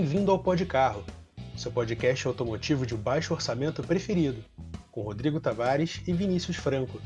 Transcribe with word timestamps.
Bem-vindo 0.00 0.32
ao 0.32 0.38
Pod 0.38 0.64
Carro, 0.64 1.04
seu 1.54 1.70
podcast 1.70 2.26
automotivo 2.26 2.86
de 2.86 2.96
baixo 2.96 3.34
orçamento 3.34 3.82
preferido, 3.82 4.42
com 4.90 5.02
Rodrigo 5.02 5.38
Tavares 5.38 6.00
e 6.08 6.12
Vinícius 6.14 6.56
Franco. 6.56 6.98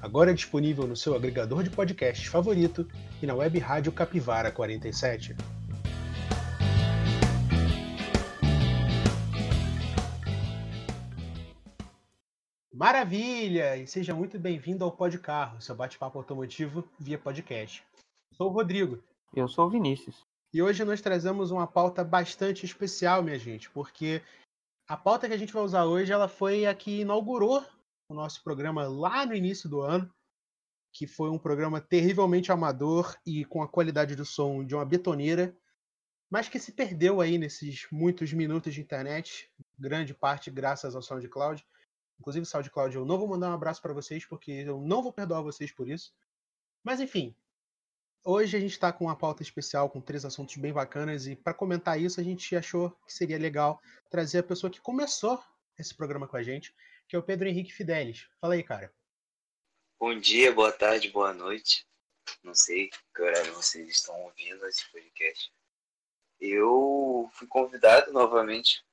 Agora 0.00 0.30
é 0.30 0.34
disponível 0.34 0.86
no 0.86 0.96
seu 0.96 1.14
agregador 1.14 1.62
de 1.62 1.68
podcasts 1.68 2.26
favorito 2.28 2.88
e 3.20 3.26
na 3.26 3.34
web 3.34 3.58
rádio 3.58 3.92
Capivara 3.92 4.50
47. 4.50 5.36
Maravilha! 12.72 13.76
E 13.76 13.86
seja 13.86 14.14
muito 14.14 14.38
bem-vindo 14.38 14.82
ao 14.82 14.92
Pod 14.92 15.18
Carro, 15.18 15.60
seu 15.60 15.74
bate-papo 15.74 16.16
automotivo 16.16 16.88
via 16.98 17.18
podcast. 17.18 17.84
Sou 18.32 18.48
o 18.48 18.50
Rodrigo. 18.50 18.98
Eu 19.36 19.46
sou 19.46 19.66
o 19.66 19.70
Vinícius. 19.70 20.29
E 20.52 20.60
hoje 20.60 20.84
nós 20.84 21.00
trazemos 21.00 21.52
uma 21.52 21.66
pauta 21.66 22.02
bastante 22.02 22.66
especial, 22.66 23.22
minha 23.22 23.38
gente, 23.38 23.70
porque 23.70 24.20
a 24.88 24.96
pauta 24.96 25.28
que 25.28 25.34
a 25.34 25.38
gente 25.38 25.52
vai 25.52 25.62
usar 25.62 25.84
hoje, 25.84 26.10
ela 26.10 26.26
foi 26.26 26.66
a 26.66 26.74
que 26.74 27.02
inaugurou 27.02 27.64
o 28.08 28.14
nosso 28.14 28.42
programa 28.42 28.88
lá 28.88 29.24
no 29.24 29.32
início 29.32 29.68
do 29.68 29.80
ano, 29.80 30.12
que 30.92 31.06
foi 31.06 31.30
um 31.30 31.38
programa 31.38 31.80
terrivelmente 31.80 32.50
amador 32.50 33.16
e 33.24 33.44
com 33.44 33.62
a 33.62 33.68
qualidade 33.68 34.16
do 34.16 34.24
som 34.24 34.64
de 34.64 34.74
uma 34.74 34.84
betoneira, 34.84 35.56
mas 36.28 36.48
que 36.48 36.58
se 36.58 36.72
perdeu 36.72 37.20
aí 37.20 37.38
nesses 37.38 37.86
muitos 37.92 38.32
minutos 38.32 38.74
de 38.74 38.80
internet, 38.80 39.48
grande 39.78 40.12
parte 40.12 40.50
graças 40.50 40.96
ao 40.96 41.02
SoundCloud. 41.02 41.64
Inclusive, 42.18 42.44
SoundCloud, 42.44 42.96
eu 42.96 43.04
não 43.04 43.18
vou 43.18 43.28
mandar 43.28 43.50
um 43.50 43.54
abraço 43.54 43.80
para 43.80 43.94
vocês, 43.94 44.26
porque 44.26 44.50
eu 44.50 44.80
não 44.80 45.00
vou 45.00 45.12
perdoar 45.12 45.42
vocês 45.42 45.70
por 45.70 45.88
isso. 45.88 46.12
Mas 46.82 47.00
enfim, 47.00 47.36
Hoje 48.22 48.54
a 48.54 48.60
gente 48.60 48.72
está 48.72 48.92
com 48.92 49.06
uma 49.06 49.16
pauta 49.16 49.42
especial 49.42 49.88
com 49.88 49.98
três 49.98 50.26
assuntos 50.26 50.54
bem 50.56 50.74
bacanas 50.74 51.26
e 51.26 51.34
para 51.34 51.54
comentar 51.54 51.98
isso 51.98 52.20
a 52.20 52.22
gente 52.22 52.54
achou 52.54 52.90
que 53.06 53.12
seria 53.14 53.38
legal 53.38 53.80
trazer 54.10 54.40
a 54.40 54.42
pessoa 54.42 54.70
que 54.70 54.78
começou 54.78 55.42
esse 55.78 55.94
programa 55.94 56.28
com 56.28 56.36
a 56.36 56.42
gente, 56.42 56.74
que 57.08 57.16
é 57.16 57.18
o 57.18 57.22
Pedro 57.22 57.48
Henrique 57.48 57.72
Fidelis. 57.72 58.28
Fala 58.38 58.54
aí, 58.54 58.62
cara. 58.62 58.94
Bom 59.98 60.18
dia, 60.18 60.52
boa 60.52 60.70
tarde, 60.70 61.08
boa 61.08 61.32
noite. 61.32 61.86
Não 62.42 62.54
sei 62.54 62.90
que 63.14 63.22
horário 63.22 63.54
vocês 63.54 63.88
estão 63.88 64.14
ouvindo 64.20 64.66
esse 64.66 64.90
podcast. 64.92 65.50
Eu 66.38 67.30
fui 67.32 67.46
convidado 67.46 68.12
novamente 68.12 68.84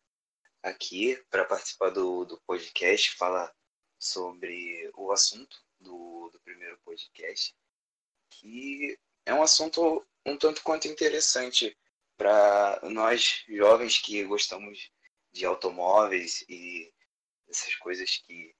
aqui 0.63 1.21
para 1.29 1.43
participar 1.43 1.89
do, 1.89 2.23
do 2.23 2.39
podcast, 2.47 3.11
falar 3.17 3.53
sobre 3.99 4.89
o 4.95 5.11
assunto 5.11 5.61
do, 5.81 6.29
do 6.31 6.39
primeiro 6.39 6.79
podcast, 6.85 7.53
que 8.29 8.97
é 9.27 9.33
um 9.33 9.43
assunto 9.43 10.05
um 10.25 10.37
tanto 10.37 10.63
quanto 10.63 10.87
interessante 10.87 11.77
para 12.17 12.79
nós 12.83 13.43
jovens 13.47 13.99
que 13.99 14.23
gostamos 14.23 14.89
de 15.31 15.45
automóveis 15.45 16.43
e 16.49 16.91
essas 17.47 17.75
coisas 17.75 18.17
que 18.17 18.55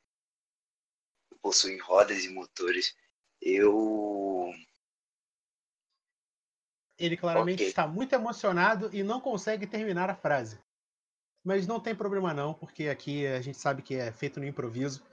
possuem 1.42 1.80
rodas 1.80 2.24
e 2.24 2.30
motores. 2.30 2.96
Eu. 3.42 4.54
Ele 6.98 7.16
claramente 7.16 7.60
okay. 7.60 7.68
está 7.68 7.88
muito 7.88 8.14
emocionado 8.14 8.90
e 8.94 9.04
não 9.04 9.22
consegue 9.22 9.68
terminar 9.68 10.10
a 10.10 10.16
frase. 10.16 10.60
Mas 11.44 11.68
não 11.68 11.80
tem 11.80 11.96
problema 11.96 12.34
não, 12.34 12.54
porque 12.54 12.90
aqui 12.90 13.26
a 13.26 13.42
gente 13.42 13.58
sabe 13.58 13.82
que 13.82 13.96
é 13.96 14.12
feito 14.12 14.40
no 14.40 14.46
improviso. 14.46 15.06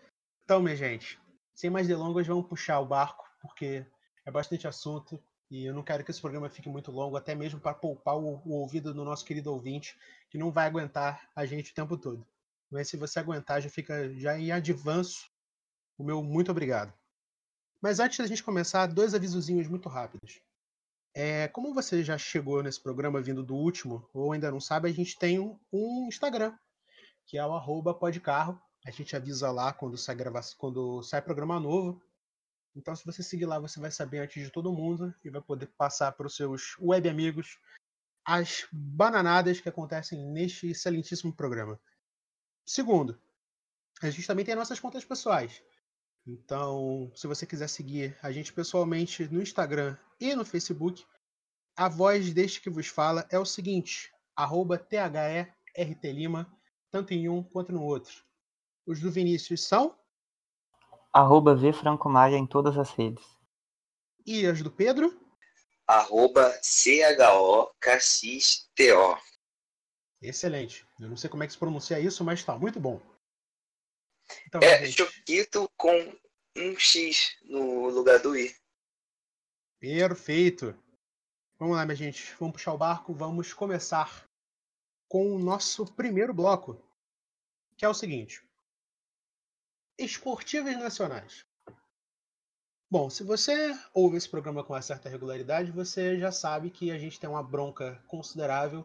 Então, 0.44 0.60
minha 0.60 0.74
gente, 0.74 1.20
sem 1.54 1.70
mais 1.70 1.86
delongas, 1.86 2.26
vamos 2.26 2.48
puxar 2.48 2.80
o 2.80 2.86
barco, 2.86 3.24
porque 3.40 3.86
é 4.24 4.30
bastante 4.30 4.66
assunto 4.66 5.22
e 5.50 5.64
eu 5.64 5.74
não 5.74 5.82
quero 5.82 6.04
que 6.04 6.10
esse 6.10 6.20
programa 6.20 6.48
fique 6.48 6.68
muito 6.68 6.90
longo, 6.90 7.16
até 7.16 7.34
mesmo 7.34 7.60
para 7.60 7.74
poupar 7.74 8.16
o, 8.16 8.40
o, 8.44 8.52
ouvido 8.54 8.92
do 8.92 9.04
nosso 9.04 9.24
querido 9.24 9.52
ouvinte, 9.52 9.96
que 10.30 10.38
não 10.38 10.50
vai 10.50 10.66
aguentar 10.66 11.28
a 11.34 11.44
gente 11.46 11.72
o 11.72 11.74
tempo 11.74 11.96
todo. 11.96 12.26
Mas 12.70 12.88
se 12.88 12.96
você 12.96 13.18
aguentar, 13.18 13.60
já 13.60 13.68
fica 13.68 14.12
já 14.14 14.38
em 14.38 14.50
advanço 14.50 15.30
o 15.96 16.04
meu 16.04 16.22
muito 16.22 16.50
obrigado. 16.50 16.92
Mas 17.80 18.00
antes 18.00 18.18
da 18.18 18.26
gente 18.26 18.42
começar, 18.42 18.86
dois 18.86 19.14
avisozinhos 19.14 19.68
muito 19.68 19.88
rápidos. 19.88 20.40
É, 21.14 21.46
como 21.48 21.72
você 21.72 22.02
já 22.02 22.18
chegou 22.18 22.62
nesse 22.62 22.82
programa 22.82 23.20
vindo 23.20 23.44
do 23.44 23.54
último, 23.54 24.08
ou 24.12 24.32
ainda 24.32 24.50
não 24.50 24.60
sabe, 24.60 24.88
a 24.88 24.92
gente 24.92 25.16
tem 25.16 25.38
um, 25.38 25.58
um 25.72 26.08
Instagram, 26.08 26.56
que 27.26 27.38
é 27.38 27.46
o 27.46 27.52
arroba 27.52 27.94
podcarro. 27.94 28.60
A 28.84 28.90
gente 28.90 29.14
avisa 29.14 29.50
lá 29.50 29.72
quando 29.72 29.96
sai, 29.96 30.14
gravação, 30.16 30.56
quando 30.58 31.02
sai 31.02 31.22
programa 31.22 31.60
novo. 31.60 32.02
Então, 32.76 32.94
se 32.96 33.04
você 33.04 33.22
seguir 33.22 33.46
lá, 33.46 33.58
você 33.58 33.78
vai 33.78 33.90
saber 33.90 34.18
antes 34.18 34.42
de 34.42 34.50
todo 34.50 34.72
mundo 34.72 35.14
e 35.24 35.30
vai 35.30 35.40
poder 35.40 35.66
passar 35.78 36.12
para 36.12 36.26
os 36.26 36.34
seus 36.34 36.76
web 36.78 37.08
amigos 37.08 37.58
as 38.24 38.66
bananadas 38.72 39.60
que 39.60 39.68
acontecem 39.68 40.24
neste 40.32 40.70
excelentíssimo 40.70 41.32
programa. 41.32 41.80
Segundo, 42.66 43.20
a 44.02 44.10
gente 44.10 44.26
também 44.26 44.44
tem 44.44 44.54
nossas 44.54 44.80
contas 44.80 45.04
pessoais. 45.04 45.62
Então, 46.26 47.12
se 47.14 47.26
você 47.26 47.46
quiser 47.46 47.68
seguir 47.68 48.16
a 48.22 48.32
gente 48.32 48.52
pessoalmente 48.52 49.28
no 49.28 49.42
Instagram 49.42 49.96
e 50.18 50.34
no 50.34 50.44
Facebook, 50.44 51.04
a 51.76 51.88
voz 51.88 52.32
deste 52.32 52.60
que 52.60 52.70
vos 52.70 52.86
fala 52.86 53.26
é 53.30 53.38
o 53.38 53.44
seguinte: 53.44 54.10
THERTLima, 54.88 56.50
tanto 56.90 57.12
em 57.12 57.28
um 57.28 57.42
quanto 57.42 57.72
no 57.72 57.82
outro. 57.82 58.24
Os 58.86 59.00
do 59.00 59.10
Vinícius 59.10 59.64
são 59.64 59.98
Arroba 61.14 61.54
V 61.54 61.72
Franco 61.72 62.08
Maia 62.08 62.36
em 62.36 62.44
todas 62.44 62.76
as 62.76 62.90
redes. 62.90 63.24
E 64.26 64.44
as 64.44 64.60
do 64.60 64.70
Pedro? 64.70 65.16
Arroba 65.86 66.52
CHO 66.60 67.72
Cassis 67.78 68.68
TO. 68.74 69.16
Excelente. 70.20 70.84
Eu 70.98 71.08
não 71.08 71.16
sei 71.16 71.30
como 71.30 71.44
é 71.44 71.46
que 71.46 71.52
se 71.52 71.58
pronuncia 71.58 72.00
isso, 72.00 72.24
mas 72.24 72.42
tá 72.42 72.58
muito 72.58 72.80
bom. 72.80 73.00
Então, 74.48 74.60
é 74.60 74.84
gente... 74.84 74.96
Choquito 74.96 75.70
com 75.76 76.12
um 76.56 76.76
X 76.76 77.36
no 77.44 77.88
lugar 77.90 78.18
do 78.18 78.36
I. 78.36 78.52
Perfeito. 79.78 80.76
Vamos 81.60 81.76
lá, 81.76 81.84
minha 81.84 81.94
gente. 81.94 82.34
Vamos 82.40 82.54
puxar 82.54 82.72
o 82.72 82.78
barco. 82.78 83.14
Vamos 83.14 83.52
começar 83.52 84.28
com 85.06 85.32
o 85.32 85.38
nosso 85.38 85.86
primeiro 85.92 86.34
bloco, 86.34 86.82
que 87.76 87.84
é 87.84 87.88
o 87.88 87.94
seguinte 87.94 88.42
esportivas 89.98 90.76
nacionais. 90.76 91.44
Bom, 92.90 93.08
se 93.10 93.24
você 93.24 93.76
ouve 93.92 94.16
esse 94.16 94.28
programa 94.28 94.62
com 94.62 94.72
uma 94.72 94.82
certa 94.82 95.08
regularidade, 95.08 95.70
você 95.72 96.18
já 96.18 96.30
sabe 96.30 96.70
que 96.70 96.90
a 96.90 96.98
gente 96.98 97.18
tem 97.18 97.28
uma 97.28 97.42
bronca 97.42 98.02
considerável 98.06 98.84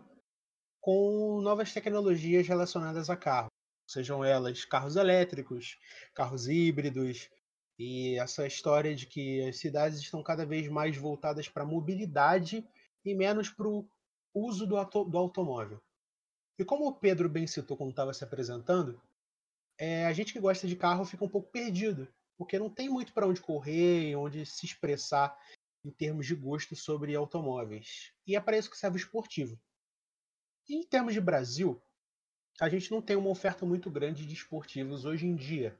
com 0.80 1.42
novas 1.42 1.74
tecnologias 1.74 2.48
relacionadas 2.48 3.10
a 3.10 3.18
carro, 3.18 3.50
sejam 3.88 4.24
elas 4.24 4.66
carros 4.66 4.96
elétricos, 4.96 5.78
carros 6.14 6.48
híbridos, 6.48 7.30
e 7.78 8.20
essa 8.20 8.46
história 8.46 8.96
de 8.96 9.06
que 9.06 9.42
as 9.48 9.58
cidades 9.58 10.00
estão 10.00 10.22
cada 10.22 10.46
vez 10.46 10.68
mais 10.68 10.98
voltadas 10.98 11.48
para 11.48 11.64
a 11.64 11.68
mobilidade 11.68 12.68
e 13.06 13.16
menos 13.16 13.50
para 13.50 13.68
o 13.68 13.88
uso 14.34 14.68
do, 14.68 14.84
do 15.06 15.18
automóvel. 15.18 15.82
E 16.58 16.66
como 16.66 16.88
o 16.88 16.94
Pedro 16.94 17.30
bem 17.30 17.48
citou 17.48 17.78
quando 17.78 17.92
estava 17.92 18.14
se 18.14 18.24
apresentando, 18.24 19.02
é, 19.80 20.06
a 20.06 20.12
gente 20.12 20.34
que 20.34 20.40
gosta 20.42 20.68
de 20.68 20.76
carro 20.76 21.06
fica 21.06 21.24
um 21.24 21.30
pouco 21.30 21.50
perdido, 21.50 22.06
porque 22.38 22.60
não 22.60 22.70
tem 22.70 22.90
muito 22.90 23.14
para 23.14 23.26
onde 23.26 23.40
correr, 23.40 24.14
onde 24.18 24.46
se 24.46 24.66
expressar 24.66 25.40
em 25.86 25.90
termos 25.90 26.28
de 26.28 26.36
gosto 26.36 26.76
sobre 26.76 27.16
automóveis. 27.16 28.12
E 28.28 28.36
é 28.36 28.42
para 28.42 28.58
isso 28.58 28.70
que 28.70 28.78
serve 28.78 28.98
o 28.98 29.00
esportivo. 29.00 29.58
E 30.68 30.76
em 30.76 30.84
termos 30.84 31.14
de 31.14 31.22
Brasil, 31.22 31.82
a 32.60 32.68
gente 32.68 32.92
não 32.92 33.02
tem 33.02 33.16
uma 33.16 33.30
oferta 33.30 33.66
muito 33.66 33.90
grande 33.90 34.26
de 34.26 34.34
esportivos 34.34 35.06
hoje 35.06 35.26
em 35.26 35.34
dia. 35.34 35.80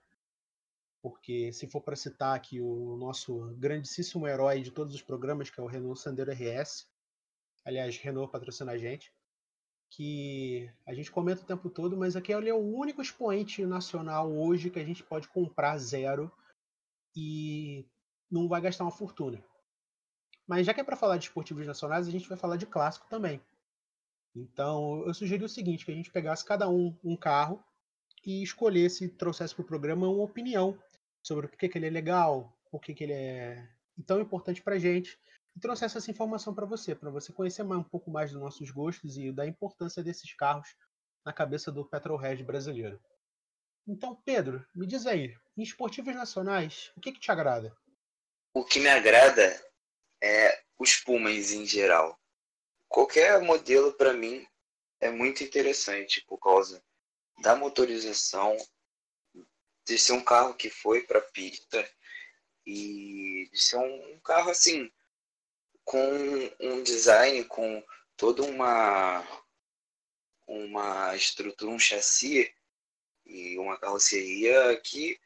Porque 1.02 1.52
se 1.52 1.68
for 1.68 1.82
para 1.82 1.96
citar 1.96 2.36
aqui 2.36 2.62
o 2.62 2.96
nosso 2.96 3.54
grandíssimo 3.58 4.26
herói 4.28 4.62
de 4.62 4.72
todos 4.72 4.96
os 4.96 5.02
programas, 5.02 5.50
que 5.50 5.60
é 5.60 5.64
o 5.64 5.68
Renault 5.68 6.00
Sandero 6.00 6.32
RS, 6.32 6.88
aliás, 7.66 7.98
Renault 7.98 8.32
patrocina 8.32 8.72
a 8.72 8.78
gente, 8.78 9.14
que 9.90 10.72
a 10.86 10.94
gente 10.94 11.12
comenta 11.12 11.42
o 11.42 11.46
tempo 11.46 11.70
todo, 11.70 11.98
mas 11.98 12.16
aqui 12.16 12.32
ele 12.32 12.50
é 12.50 12.54
o 12.54 12.58
único 12.58 13.02
expoente 13.02 13.66
nacional 13.66 14.32
hoje 14.32 14.70
que 14.70 14.80
a 14.80 14.86
gente 14.86 15.04
pode 15.04 15.28
comprar 15.28 15.78
zero 15.78 16.32
e 17.16 17.86
não 18.30 18.48
vai 18.48 18.62
gastar 18.62 18.84
uma 18.84 18.92
fortuna. 18.92 19.44
Mas 20.48 20.66
já 20.66 20.74
que 20.74 20.82
é 20.82 20.84
para 20.84 20.96
falar 20.96 21.18
de 21.18 21.26
esportivos 21.26 21.66
nacionais, 21.66 22.08
a 22.08 22.12
gente 22.12 22.30
vai 22.30 22.38
falar 22.38 22.56
de 22.56 22.66
clássico 22.66 23.08
também. 23.10 23.42
Então 24.36 25.04
eu 25.06 25.14
sugeri 25.14 25.44
o 25.44 25.50
seguinte, 25.50 25.86
que 25.86 25.92
a 25.92 25.96
gente 25.96 26.12
pegasse 26.12 26.46
cada 26.46 26.70
um 26.70 26.96
um 27.04 27.16
carro 27.16 27.64
e 28.26 28.44
escolhesse, 28.44 29.10
trouxesse 29.10 29.56
para 29.56 29.64
o 29.64 29.68
programa 29.68 30.08
uma 30.08 30.24
opinião 30.24 30.78
sobre 31.22 31.48
o 31.48 31.50
que, 31.50 31.68
que 31.68 31.78
ele 31.78 31.88
é 31.88 31.90
legal, 31.90 32.56
por 32.70 32.82
que, 32.82 32.94
que 32.94 33.04
ele 33.04 33.14
é 33.14 33.68
tão 34.06 34.22
importante 34.22 34.62
para 34.62 34.78
gente 34.78 35.20
e 35.56 35.60
trouxesse 35.60 35.98
essa 35.98 36.12
informação 36.12 36.54
para 36.54 36.66
você, 36.66 36.96
para 36.96 37.10
você 37.10 37.32
conhecer 37.34 37.64
mais, 37.64 37.82
um 37.82 37.84
pouco 37.84 38.12
mais 38.12 38.32
dos 38.32 38.42
nossos 38.42 38.70
gostos 38.72 39.18
e 39.18 39.32
da 39.32 39.46
importância 39.46 40.04
desses 40.04 40.34
carros 40.34 40.76
na 41.26 41.34
cabeça 41.34 41.72
do 41.72 41.86
petrolhead 41.86 42.44
brasileiro. 42.44 43.00
Então, 43.88 44.16
Pedro, 44.24 44.66
me 44.74 44.86
diz 44.86 45.06
aí, 45.06 45.36
em 45.58 45.64
esportivos 45.64 46.14
nacionais, 46.16 46.92
o 46.96 47.02
que, 47.02 47.12
que 47.12 47.20
te 47.20 47.32
agrada? 47.32 47.76
O 48.54 48.64
que 48.64 48.80
me 48.80 48.90
agrada 48.90 49.64
é 50.22 50.64
os 50.78 50.96
Pumas 50.96 51.52
em 51.52 51.66
geral. 51.66 52.20
Qualquer 52.88 53.42
modelo 53.42 53.94
para 53.94 54.14
mim 54.14 54.48
é 55.00 55.10
muito 55.10 55.44
interessante 55.44 56.24
por 56.26 56.38
causa 56.38 56.84
da 57.42 57.56
motorização, 57.56 58.56
de 59.86 59.98
ser 59.98 60.14
um 60.14 60.24
carro 60.24 60.54
que 60.54 60.70
foi 60.70 61.02
para 61.04 61.22
pista 61.22 61.88
e 62.66 63.50
de 63.52 63.60
ser 63.60 63.78
um, 63.78 64.16
um 64.16 64.20
carro 64.20 64.52
assim 64.52 64.92
com 65.90 66.52
um 66.60 66.84
design 66.84 67.44
com 67.46 67.84
toda 68.16 68.44
uma 68.44 69.26
uma 70.46 71.16
estrutura, 71.16 71.72
um 71.72 71.80
chassi 71.80 72.54
e 73.26 73.58
uma 73.58 73.76
carroceria 73.80 74.80
que 74.84 75.20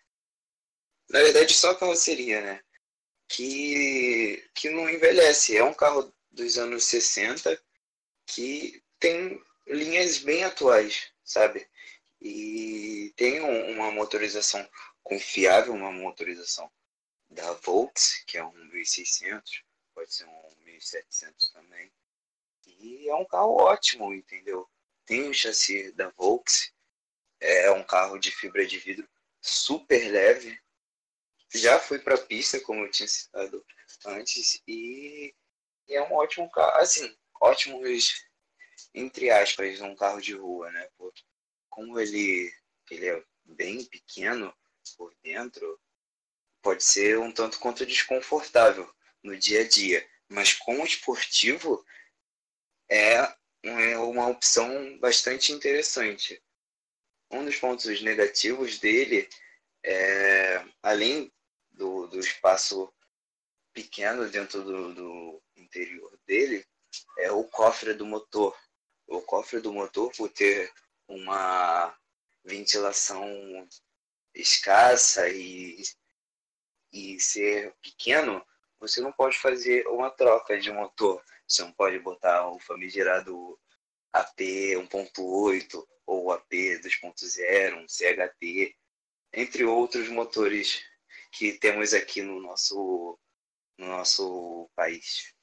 na 1.09 1.19
verdade 1.21 1.53
só 1.53 1.75
carroceria, 1.75 2.39
né? 2.39 2.63
Que 3.27 4.49
que 4.55 4.69
não 4.69 4.89
envelhece, 4.89 5.57
é 5.57 5.61
um 5.61 5.73
carro 5.73 6.13
dos 6.31 6.57
anos 6.57 6.85
60 6.85 7.61
que 8.25 8.81
tem 8.99 9.43
linhas 9.67 10.19
bem 10.19 10.45
atuais, 10.45 11.11
sabe? 11.25 11.67
E 12.21 13.13
tem 13.17 13.41
um, 13.41 13.71
uma 13.71 13.91
motorização 13.91 14.65
confiável, 15.03 15.73
uma 15.73 15.91
motorização 15.91 16.71
da 17.29 17.51
Volks, 17.51 18.23
que 18.25 18.37
é 18.37 18.45
um 18.45 18.53
1600, 18.53 19.65
pode 19.93 20.13
ser 20.13 20.25
um 20.25 20.55
1700 20.65 21.49
também. 21.49 21.91
E 22.65 23.07
é 23.09 23.15
um 23.15 23.25
carro 23.25 23.55
ótimo, 23.55 24.13
entendeu? 24.13 24.69
Tem 25.05 25.29
o 25.29 25.33
chassi 25.33 25.91
da 25.91 26.09
Volks, 26.09 26.73
é 27.39 27.69
um 27.71 27.83
carro 27.83 28.17
de 28.17 28.31
fibra 28.31 28.65
de 28.65 28.79
vidro 28.79 29.07
super 29.41 30.11
leve. 30.11 30.57
Já 31.53 31.79
fui 31.79 31.99
para 31.99 32.17
pista, 32.17 32.59
como 32.61 32.85
eu 32.85 32.91
tinha 32.91 33.07
citado 33.07 33.63
antes, 34.05 34.61
e, 34.67 35.35
e 35.87 35.95
é 35.95 36.01
um 36.01 36.13
ótimo 36.13 36.49
carro. 36.49 36.77
Assim, 36.79 37.15
ótimos, 37.41 38.25
entre 38.93 39.29
aspas, 39.29 39.81
um 39.81 39.95
carro 39.95 40.21
de 40.21 40.33
rua, 40.33 40.71
né? 40.71 40.89
Porque 40.97 41.23
como 41.69 41.99
ele, 41.99 42.51
ele 42.89 43.09
é 43.09 43.23
bem 43.43 43.83
pequeno 43.85 44.55
por 44.97 45.13
dentro, 45.21 45.79
pode 46.61 46.83
ser 46.83 47.19
um 47.19 47.31
tanto 47.31 47.59
quanto 47.59 47.85
desconfortável 47.85 48.91
no 49.23 49.37
dia 49.37 49.61
a 49.61 49.67
dia. 49.67 50.07
Mas 50.27 50.53
como 50.53 50.85
esportivo, 50.85 51.85
é, 52.89 53.33
é 53.63 53.97
uma 53.97 54.27
opção 54.27 54.97
bastante 54.99 55.51
interessante. 55.51 56.41
Um 57.31 57.45
dos 57.45 57.55
pontos 57.55 58.01
negativos 58.01 58.77
dele 58.79 59.27
é, 59.83 60.65
além 60.81 61.31
do, 61.71 62.07
do 62.07 62.19
espaço 62.19 62.91
pequeno 63.73 64.29
dentro 64.29 64.63
do, 64.63 64.93
do 64.93 65.43
interior 65.55 66.17
dele, 66.25 66.65
é 67.17 67.31
o 67.31 67.43
cofre 67.43 67.93
do 67.93 68.05
motor. 68.05 68.55
O 69.07 69.21
cofre 69.21 69.59
do 69.59 69.73
motor, 69.73 70.11
por 70.15 70.29
ter 70.29 70.71
uma 71.07 71.97
ventilação 72.43 73.67
escassa 74.33 75.27
e, 75.29 75.83
e 76.91 77.19
ser 77.19 77.73
pequeno, 77.81 78.45
você 78.83 78.99
não 78.99 79.13
pode 79.13 79.37
fazer 79.37 79.87
uma 79.87 80.09
troca 80.09 80.59
de 80.59 80.69
motor. 80.69 81.23
Você 81.47 81.63
não 81.63 81.71
pode 81.71 81.97
botar 81.99 82.49
o 82.49 82.59
famigerado 82.59 83.57
AP 84.11 84.39
1.8 84.39 85.83
ou 86.05 86.31
AP 86.31 86.51
2.0, 86.51 87.81
um 87.81 87.87
CHT, 87.87 88.75
entre 89.33 89.63
outros 89.63 90.09
motores 90.09 90.83
que 91.31 91.53
temos 91.53 91.93
aqui 91.93 92.21
no 92.21 92.41
nosso, 92.41 93.17
no 93.79 93.87
nosso 93.87 94.69
país. 94.75 95.33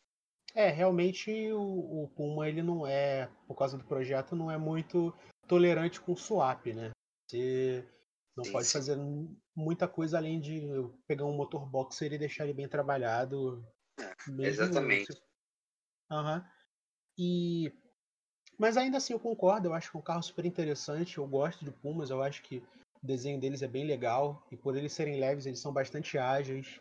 É, 0.55 0.69
realmente 0.69 1.31
o, 1.53 2.05
o 2.05 2.09
Puma 2.15 2.47
ele 2.47 2.63
não 2.63 2.87
é, 2.87 3.31
por 3.47 3.55
causa 3.55 3.79
do 3.79 3.85
projeto, 3.85 4.37
não 4.37 4.51
é 4.51 4.59
muito 4.59 5.15
tolerante 5.49 5.99
com 5.99 6.15
swap, 6.15 6.67
né? 6.67 6.91
Você 7.27 7.89
não 8.37 8.45
sim, 8.45 8.53
pode 8.53 8.69
fazer 8.69 8.99
muita 9.61 9.87
coisa 9.87 10.19
além 10.19 10.41
de 10.41 10.62
pegar 11.07 11.25
um 11.25 11.37
motor 11.37 11.67
boxer 11.67 12.12
e 12.12 12.19
deixar 12.19 12.45
ele 12.45 12.55
bem 12.55 12.69
trabalhado. 12.69 13.65
É, 13.99 14.15
exatamente. 14.47 15.12
Uhum. 16.11 16.45
E 17.19 17.73
mas 18.59 18.77
ainda 18.77 18.99
assim 18.99 19.15
eu 19.15 19.19
concordo, 19.19 19.69
eu 19.69 19.73
acho 19.73 19.91
que 19.91 19.97
é 19.97 20.01
um 20.01 20.03
carro 20.03 20.23
super 20.23 20.45
interessante, 20.45 21.17
eu 21.17 21.27
gosto 21.27 21.65
de 21.65 21.71
Pumas, 21.71 22.11
eu 22.11 22.23
acho 22.23 22.43
que 22.43 22.59
o 23.03 23.07
desenho 23.07 23.41
deles 23.41 23.62
é 23.62 23.67
bem 23.67 23.87
legal 23.87 24.47
e 24.51 24.57
por 24.57 24.77
eles 24.77 24.93
serem 24.93 25.19
leves, 25.19 25.47
eles 25.47 25.61
são 25.61 25.73
bastante 25.73 26.19
ágeis 26.19 26.79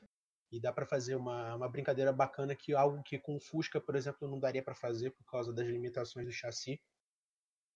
e 0.51 0.59
dá 0.59 0.73
para 0.73 0.85
fazer 0.85 1.15
uma, 1.15 1.55
uma 1.55 1.69
brincadeira 1.69 2.11
bacana 2.11 2.53
que 2.53 2.73
algo 2.73 3.01
que 3.03 3.17
com 3.17 3.37
o 3.37 3.39
Fusca, 3.39 3.79
por 3.79 3.95
exemplo, 3.95 4.27
não 4.27 4.39
daria 4.39 4.61
para 4.61 4.75
fazer 4.75 5.11
por 5.11 5.23
causa 5.23 5.53
das 5.53 5.65
limitações 5.65 6.25
do 6.25 6.33
chassi. 6.33 6.81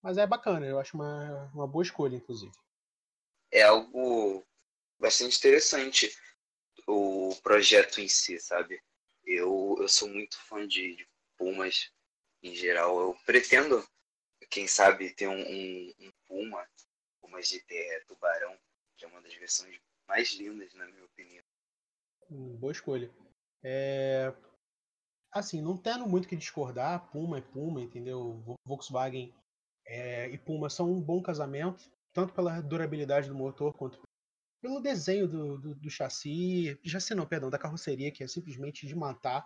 Mas 0.01 0.17
é 0.17 0.27
bacana, 0.27 0.65
eu 0.65 0.79
acho 0.79 0.97
uma, 0.97 1.49
uma 1.53 1.67
boa 1.67 1.83
escolha, 1.83 2.17
inclusive. 2.17 2.51
É 3.51 3.61
algo 3.63 4.43
bastante 5.03 5.37
interessante 5.37 6.09
o 6.87 7.35
projeto 7.43 7.99
em 7.99 8.07
si, 8.07 8.39
sabe? 8.39 8.81
Eu, 9.25 9.75
eu 9.79 9.87
sou 9.89 10.07
muito 10.07 10.37
fã 10.47 10.65
de, 10.65 10.95
de 10.95 11.05
Pumas 11.37 11.91
em 12.41 12.55
geral. 12.55 12.97
Eu 12.99 13.17
pretendo, 13.25 13.85
quem 14.49 14.65
sabe, 14.65 15.13
ter 15.13 15.27
um, 15.27 15.41
um, 15.41 15.93
um 15.99 16.11
Puma, 16.25 16.65
Puma 17.21 17.41
GT 17.41 18.05
Tubarão, 18.07 18.57
que 18.97 19.03
é 19.03 19.07
uma 19.09 19.21
das 19.21 19.33
versões 19.33 19.77
mais 20.07 20.31
lindas, 20.31 20.73
na 20.73 20.85
minha 20.85 21.03
opinião. 21.03 21.43
Hum, 22.31 22.55
boa 22.55 22.71
escolha. 22.71 23.13
É... 23.61 24.33
Assim, 25.31 25.61
não 25.61 25.77
tendo 25.77 26.07
muito 26.07 26.27
que 26.29 26.35
discordar, 26.35 27.11
Puma 27.11 27.39
é 27.39 27.41
Puma, 27.41 27.81
entendeu? 27.81 28.41
Volkswagen 28.65 29.35
é, 29.85 30.29
e 30.29 30.37
Puma 30.37 30.69
são 30.69 30.89
um 30.89 31.01
bom 31.01 31.21
casamento, 31.21 31.91
tanto 32.13 32.33
pela 32.33 32.61
durabilidade 32.61 33.27
do 33.27 33.35
motor 33.35 33.73
quanto 33.73 33.99
pelo 34.63 34.79
desenho 34.79 35.27
do, 35.27 35.57
do, 35.57 35.75
do 35.75 35.89
chassi, 35.89 36.79
chassi 36.85 37.13
não, 37.13 37.25
perdão, 37.25 37.49
da 37.49 37.59
carroceria, 37.59 38.09
que 38.09 38.23
é 38.23 38.27
simplesmente 38.29 38.87
de 38.87 38.95
matar, 38.95 39.45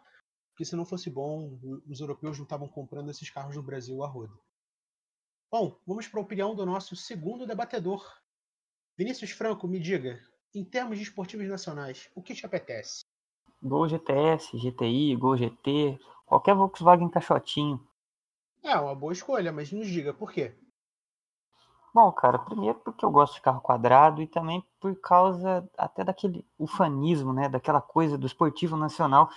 porque 0.51 0.63
se 0.63 0.75
não 0.75 0.85
fosse 0.85 1.09
bom, 1.09 1.59
os 1.89 1.99
europeus 1.99 2.37
não 2.37 2.43
estavam 2.43 2.67
comprando 2.67 3.09
esses 3.09 3.27
carros 3.27 3.55
no 3.55 3.63
Brasil 3.63 4.03
a 4.03 4.07
roda. 4.07 4.33
Bom, 5.51 5.75
vamos 5.87 6.07
para 6.07 6.19
a 6.19 6.23
opinião 6.23 6.53
do 6.53 6.67
nosso 6.67 6.95
segundo 6.95 7.47
debatedor. 7.47 8.05
Vinícius 8.95 9.31
Franco, 9.31 9.67
me 9.67 9.79
diga, 9.79 10.21
em 10.53 10.63
termos 10.63 10.99
de 10.99 11.03
esportivos 11.05 11.47
nacionais, 11.47 12.11
o 12.13 12.21
que 12.21 12.35
te 12.35 12.45
apetece? 12.45 13.03
Gol 13.59 13.89
GTS, 13.89 14.55
GTI, 14.55 15.15
Gol 15.15 15.35
GT, 15.35 15.97
qualquer 16.27 16.53
Volkswagen 16.53 17.09
caixotinho. 17.09 17.83
É, 18.61 18.75
uma 18.75 18.93
boa 18.93 19.13
escolha, 19.13 19.51
mas 19.51 19.71
nos 19.71 19.87
diga 19.87 20.13
por 20.13 20.31
quê? 20.31 20.55
Bom, 21.97 22.11
cara, 22.11 22.37
primeiro 22.37 22.79
porque 22.81 23.03
eu 23.03 23.09
gosto 23.09 23.33
de 23.33 23.41
carro 23.41 23.59
quadrado 23.59 24.21
e 24.21 24.27
também 24.27 24.63
por 24.79 24.95
causa 25.01 25.67
até 25.75 26.03
daquele 26.03 26.45
ufanismo, 26.59 27.33
né, 27.33 27.49
daquela 27.49 27.81
coisa 27.81 28.15
do 28.19 28.27
esportivo 28.27 28.77
nacional 28.77 29.27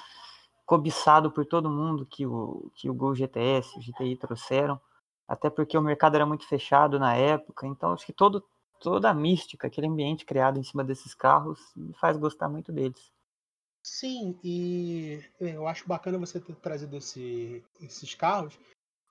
cobiçado 0.66 1.30
por 1.30 1.46
todo 1.46 1.70
mundo 1.70 2.04
que 2.04 2.26
o, 2.26 2.70
que 2.74 2.90
o 2.90 2.92
Gol 2.92 3.14
GTS, 3.14 3.78
o 3.78 3.80
GTI 3.80 4.14
trouxeram, 4.14 4.78
até 5.26 5.48
porque 5.48 5.78
o 5.78 5.80
mercado 5.80 6.16
era 6.16 6.26
muito 6.26 6.46
fechado 6.46 6.98
na 6.98 7.16
época, 7.16 7.66
então 7.66 7.94
acho 7.94 8.04
que 8.04 8.12
todo, 8.12 8.44
toda 8.78 9.08
a 9.08 9.14
mística, 9.14 9.66
aquele 9.66 9.86
ambiente 9.86 10.26
criado 10.26 10.58
em 10.58 10.62
cima 10.62 10.84
desses 10.84 11.14
carros, 11.14 11.58
me 11.74 11.94
faz 11.94 12.18
gostar 12.18 12.50
muito 12.50 12.70
deles. 12.70 13.10
Sim, 13.82 14.38
e 14.44 15.24
eu 15.40 15.66
acho 15.66 15.88
bacana 15.88 16.18
você 16.18 16.38
ter 16.38 16.54
trazido 16.56 16.94
esse, 16.98 17.64
esses 17.80 18.14
carros, 18.14 18.58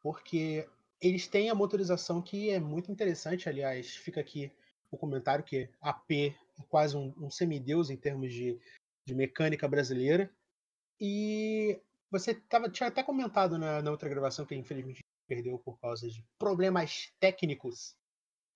porque 0.04 0.70
eles 1.02 1.28
têm 1.28 1.50
a 1.50 1.56
motorização 1.56 2.22
que 2.22 2.50
é 2.50 2.60
muito 2.60 2.92
interessante, 2.92 3.48
aliás, 3.48 3.96
fica 3.96 4.20
aqui 4.20 4.52
o 4.92 4.98
comentário 4.98 5.44
que 5.44 5.70
a 5.82 5.94
P 5.94 6.36
é 6.60 6.64
quase 6.68 6.98
um, 6.98 7.14
um 7.18 7.30
semideus 7.30 7.90
em 7.90 7.98
termos 7.98 8.34
de, 8.34 8.60
de 9.08 9.16
mecânica 9.16 9.68
brasileira. 9.68 10.30
E 11.00 11.80
você 12.12 12.34
tava, 12.34 12.70
tinha 12.70 12.90
até 12.90 13.04
comentado 13.04 13.58
na, 13.58 13.82
na 13.82 13.92
outra 13.92 14.10
gravação 14.10 14.46
que 14.46 14.56
infelizmente 14.56 15.00
perdeu 15.28 15.60
por 15.60 15.80
causa 15.80 16.10
de 16.10 16.26
problemas 16.40 17.14
técnicos, 17.20 17.96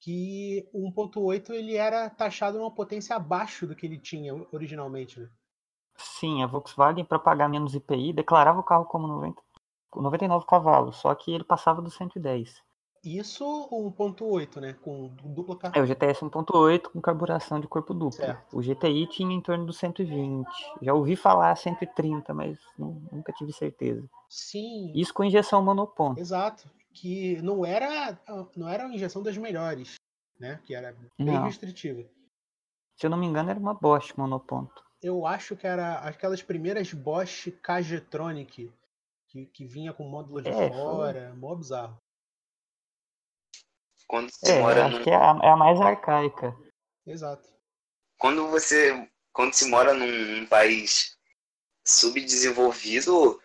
que 0.02 0.68
o 0.74 0.92
1.8 0.92 1.52
ele 1.52 1.78
era 1.78 2.10
taxado 2.10 2.58
uma 2.58 2.74
potência 2.74 3.16
abaixo 3.16 3.68
do 3.68 3.76
que 3.76 3.86
ele 3.86 4.00
tinha 4.00 4.34
originalmente, 4.52 5.20
né? 5.20 5.30
Sim, 5.96 6.42
a 6.42 6.48
Volkswagen, 6.48 7.06
para 7.06 7.20
pagar 7.20 7.48
menos 7.48 7.76
IPI, 7.76 8.14
declarava 8.14 8.60
o 8.60 8.64
carro 8.64 8.86
como 8.86 9.08
90, 9.08 9.43
99 10.02 10.46
cavalos, 10.46 10.98
só 10.98 11.14
que 11.16 11.34
ele 11.34 11.44
passava 11.44 11.82
dos 11.82 11.96
110. 11.96 12.64
Isso 13.04 13.44
1.8, 13.70 14.62
né? 14.62 14.74
Com 14.82 15.14
dupla 15.22 15.58
carro. 15.58 15.74
É, 15.76 15.82
o 15.82 15.86
GTS 15.86 16.24
1.8 16.24 16.84
com 16.84 17.02
carburação 17.02 17.60
de 17.60 17.68
corpo 17.68 17.94
duplo. 17.94 18.14
Certo. 18.14 18.58
O 18.58 18.62
GTI 18.62 19.08
tinha 19.08 19.36
em 19.36 19.42
torno 19.42 19.66
dos 19.66 19.78
120. 19.78 20.48
Já 20.82 20.94
ouvi 20.94 21.18
falar 21.18 21.54
130, 21.56 22.34
mas 22.34 22.58
nunca 22.80 23.34
tive 23.34 23.52
certeza. 23.52 24.10
Sim. 24.30 24.94
Isso 24.96 25.14
com 25.14 25.26
injeção 25.26 25.62
monoponto. 25.62 26.22
Exato. 26.22 26.70
Que 26.94 27.42
não 27.42 27.66
era, 27.66 28.18
não 28.56 28.70
era 28.70 28.86
a 28.86 28.94
injeção 28.94 29.22
das 29.22 29.38
melhores, 29.38 29.96
né? 30.40 30.62
Que 30.64 30.74
era 30.74 30.94
bem 30.94 31.36
não. 31.36 31.44
restritiva. 31.44 32.08
Se 32.96 33.06
eu 33.06 33.10
não 33.10 33.18
me 33.18 33.26
engano, 33.26 33.50
era 33.50 33.60
uma 33.60 33.74
Bosch 33.74 34.16
monoponto. 34.16 34.82
Eu 35.02 35.26
acho 35.28 35.58
que 35.58 35.68
era 35.68 35.96
aquelas 35.96 36.42
primeiras 36.42 36.94
Bosch 36.94 37.52
Kgetronic 37.62 38.72
que, 39.34 39.48
que 39.48 39.66
vinha 39.66 39.92
com 39.92 40.08
módulo 40.08 40.42
de 40.42 40.50
é, 40.50 40.70
fora, 40.70 41.30
foi... 41.30 41.40
mó 41.40 41.56
bizarro. 41.56 42.00
quando 44.08 44.30
você 44.32 44.52
É, 44.52 44.62
mora 44.62 44.86
acho 44.86 44.98
num 44.98 45.04
que 45.04 45.10
é 45.10 45.16
a, 45.16 45.40
é 45.42 45.50
a 45.50 45.58
mais 45.58 45.82
arcaica. 45.82 46.56
Exato. 47.06 47.50
quando 48.18 48.48
você 48.48 49.10
quando 49.34 49.54
se 49.56 49.68
mora 49.68 49.96
num 49.96 50.46
país 50.46 51.18
subdesenvolvido, 51.84 53.42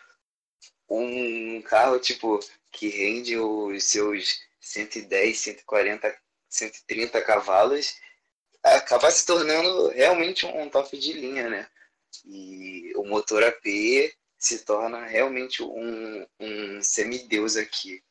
um 0.88 1.62
carro 1.62 1.98
tipo 1.98 2.38
que 2.70 2.88
rende 2.88 3.36
os 3.38 3.84
seus 3.84 4.38
110, 4.60 5.38
140, 5.38 6.20
130 6.50 7.24
cavalos 7.24 7.96
acaba 8.62 9.10
se 9.10 9.24
tornando 9.24 9.88
realmente 9.88 10.44
um 10.44 10.68
top 10.68 10.98
de 10.98 11.14
linha, 11.14 11.48
né? 11.48 11.66
E 12.26 12.92
o 12.96 13.04
motor 13.06 13.42
AP 13.42 13.64
se 14.38 14.64
torna 14.64 15.04
realmente 15.04 15.62
um, 15.62 16.26
um 16.38 16.80
semideus 16.80 17.56
aqui. 17.56 18.02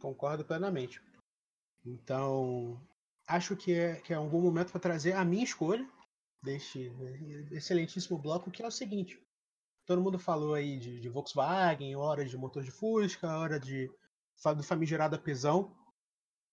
Concordo 0.00 0.44
plenamente. 0.44 1.02
Então, 1.84 2.80
acho 3.26 3.56
que 3.56 3.72
é, 3.72 3.96
que 3.96 4.12
é 4.12 4.18
um 4.18 4.28
bom 4.28 4.40
momento 4.40 4.70
para 4.70 4.80
trazer 4.80 5.12
a 5.12 5.24
minha 5.24 5.44
escolha 5.44 5.88
deste 6.42 6.92
excelentíssimo 7.50 8.18
bloco, 8.18 8.50
que 8.50 8.62
é 8.62 8.66
o 8.66 8.70
seguinte. 8.70 9.18
Todo 9.86 10.02
mundo 10.02 10.18
falou 10.18 10.54
aí 10.54 10.78
de, 10.78 11.00
de 11.00 11.08
Volkswagen, 11.08 11.96
hora 11.96 12.24
de 12.24 12.36
motor 12.36 12.62
de 12.62 12.70
Fusca, 12.70 13.38
hora 13.38 13.58
de 13.58 13.90
do 14.56 14.62
famigerado 14.62 15.16
apesão. 15.16 15.76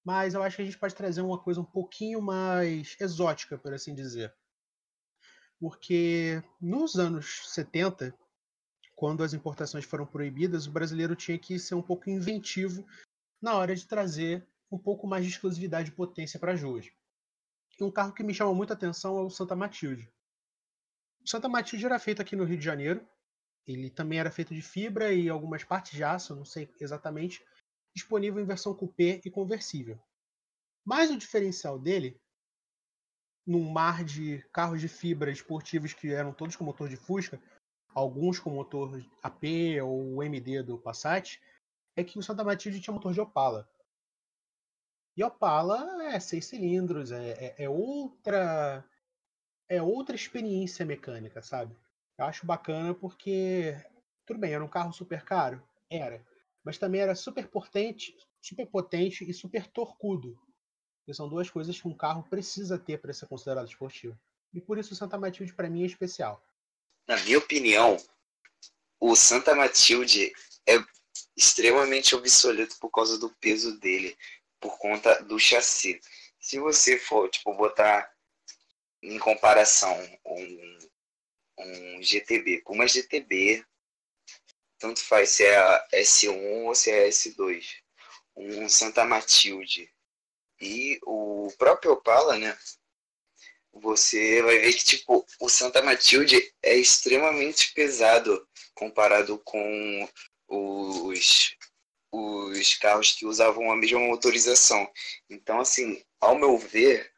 Mas 0.03 0.33
eu 0.33 0.41
acho 0.41 0.55
que 0.55 0.61
a 0.61 0.65
gente 0.65 0.77
pode 0.77 0.95
trazer 0.95 1.21
uma 1.21 1.37
coisa 1.37 1.59
um 1.59 1.65
pouquinho 1.65 2.21
mais 2.21 2.95
exótica, 2.99 3.57
por 3.57 3.73
assim 3.73 3.93
dizer. 3.93 4.33
Porque 5.59 6.41
nos 6.61 6.95
anos 6.95 7.49
70, 7.53 8.13
quando 8.97 9.23
as 9.23 9.31
importações 9.31 9.85
foram 9.85 10.07
proibidas, 10.07 10.65
o 10.65 10.71
brasileiro 10.71 11.15
tinha 11.15 11.37
que 11.37 11.59
ser 11.59 11.75
um 11.75 11.83
pouco 11.83 12.09
inventivo 12.09 12.83
na 13.39 13.55
hora 13.55 13.75
de 13.75 13.85
trazer 13.85 14.45
um 14.71 14.77
pouco 14.77 15.05
mais 15.05 15.23
de 15.23 15.29
exclusividade 15.29 15.89
e 15.91 15.93
potência 15.93 16.39
para 16.39 16.53
as 16.53 16.63
ruas. 16.63 16.91
E 17.79 17.83
um 17.83 17.91
carro 17.91 18.11
que 18.11 18.23
me 18.23 18.33
chama 18.33 18.55
muita 18.55 18.73
atenção 18.73 19.19
é 19.19 19.21
o 19.21 19.29
Santa 19.29 19.55
Matilde. 19.55 20.11
O 21.23 21.29
Santa 21.29 21.47
Matilde 21.47 21.85
era 21.85 21.99
feito 21.99 22.23
aqui 22.23 22.35
no 22.35 22.43
Rio 22.43 22.57
de 22.57 22.65
Janeiro. 22.65 23.07
Ele 23.67 23.91
também 23.91 24.17
era 24.17 24.31
feito 24.31 24.55
de 24.55 24.63
fibra 24.63 25.13
e 25.13 25.29
algumas 25.29 25.63
partes 25.63 25.91
de 25.91 26.03
aço, 26.03 26.35
não 26.35 26.43
sei 26.43 26.67
exatamente, 26.81 27.45
disponível 27.95 28.41
em 28.41 28.47
versão 28.47 28.73
coupé 28.73 29.21
e 29.23 29.29
conversível. 29.29 29.99
Mas 30.83 31.11
o 31.11 31.17
diferencial 31.17 31.77
dele, 31.77 32.19
num 33.45 33.69
mar 33.69 34.03
de 34.03 34.43
carros 34.51 34.81
de 34.81 34.87
fibra 34.87 35.29
esportivos 35.29 35.93
que 35.93 36.11
eram 36.11 36.33
todos 36.33 36.55
com 36.55 36.63
motor 36.63 36.89
de 36.89 36.97
Fusca, 36.97 37.39
alguns 37.97 38.37
com 38.37 38.51
motor 38.51 39.03
AP 39.23 39.43
ou 39.83 40.21
MD 40.21 40.61
do 40.61 40.77
Passat, 40.77 41.41
é 41.95 42.03
que 42.03 42.19
o 42.19 42.21
Santa 42.21 42.43
Matilde 42.43 42.79
tinha 42.79 42.93
motor 42.93 43.11
de 43.11 43.19
Opala. 43.19 43.67
E 45.17 45.23
Opala 45.23 46.03
é 46.13 46.19
seis 46.19 46.45
cilindros, 46.45 47.11
é, 47.11 47.31
é, 47.31 47.63
é, 47.63 47.69
outra 47.69 48.85
é 49.67 49.81
outra 49.81 50.15
experiência 50.15 50.85
mecânica, 50.85 51.41
sabe? 51.41 51.75
Eu 52.19 52.25
acho 52.25 52.45
bacana 52.45 52.93
porque 52.93 53.75
tudo 54.27 54.39
bem, 54.39 54.53
era 54.53 54.63
um 54.63 54.69
carro 54.69 54.93
super 54.93 55.23
caro, 55.25 55.61
era, 55.89 56.23
mas 56.63 56.77
também 56.77 57.01
era 57.01 57.15
super 57.15 57.47
potente, 57.47 58.15
super 58.39 58.67
potente 58.67 59.27
e 59.27 59.33
super 59.33 59.65
torcudo. 59.65 60.39
Que 61.03 61.15
são 61.15 61.27
duas 61.27 61.49
coisas 61.49 61.81
que 61.81 61.87
um 61.87 61.97
carro 61.97 62.21
precisa 62.29 62.77
ter 62.77 63.01
para 63.01 63.11
ser 63.11 63.25
considerado 63.25 63.67
esportivo. 63.67 64.15
E 64.53 64.61
por 64.61 64.77
isso 64.77 64.93
o 64.93 64.95
Santa 64.95 65.17
Matilde 65.17 65.53
para 65.53 65.69
mim 65.69 65.81
é 65.81 65.87
especial. 65.87 66.46
Na 67.07 67.15
minha 67.17 67.37
opinião, 67.37 67.97
o 68.99 69.15
Santa 69.15 69.55
Matilde 69.55 70.33
é 70.67 70.77
extremamente 71.35 72.15
obsoleto 72.15 72.77
por 72.79 72.89
causa 72.89 73.17
do 73.17 73.29
peso 73.35 73.79
dele 73.79 74.17
por 74.59 74.77
conta 74.77 75.23
do 75.23 75.39
chassi. 75.39 76.01
Se 76.39 76.59
você 76.59 76.99
for 76.99 77.29
tipo 77.29 77.53
botar 77.53 78.11
em 79.01 79.17
comparação 79.19 79.95
um, 80.25 80.79
um 81.59 82.03
GTB 82.03 82.61
com 82.61 82.73
uma 82.73 82.87
GTB, 82.87 83.65
tanto 84.79 84.99
faz 84.99 85.29
se 85.29 85.45
é 85.45 85.57
a 85.57 85.87
S1 85.93 86.65
ou 86.65 86.75
se 86.75 86.91
é 86.91 87.05
a 87.05 87.09
S2, 87.09 87.65
um 88.35 88.67
Santa 88.67 89.05
Matilde 89.05 89.89
e 90.59 90.99
o 91.03 91.47
próprio 91.57 91.93
Opala, 91.93 92.37
né? 92.37 92.57
Você 93.81 94.41
vai 94.41 94.59
ver 94.59 94.73
que 94.73 94.85
tipo 94.85 95.25
o 95.39 95.49
Santa 95.49 95.81
Matilde 95.81 96.41
é 96.63 96.75
extremamente 96.75 97.73
pesado 97.73 98.47
comparado 98.73 99.39
com 99.43 100.09
os 100.47 101.55
os 102.11 102.75
carros 102.75 103.13
que 103.13 103.25
usavam 103.25 103.71
a 103.71 103.75
mesma 103.75 103.99
motorização. 103.99 104.89
Então, 105.29 105.59
assim, 105.59 106.03
ao 106.19 106.37
meu 106.37 106.57
ver, 106.57 107.11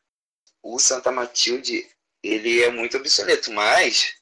o 0.61 0.79
Santa 0.79 1.11
Matilde 1.11 1.87
ele 2.21 2.61
é 2.61 2.71
muito 2.71 2.97
obsoleto, 2.97 3.51
mas 3.51 4.13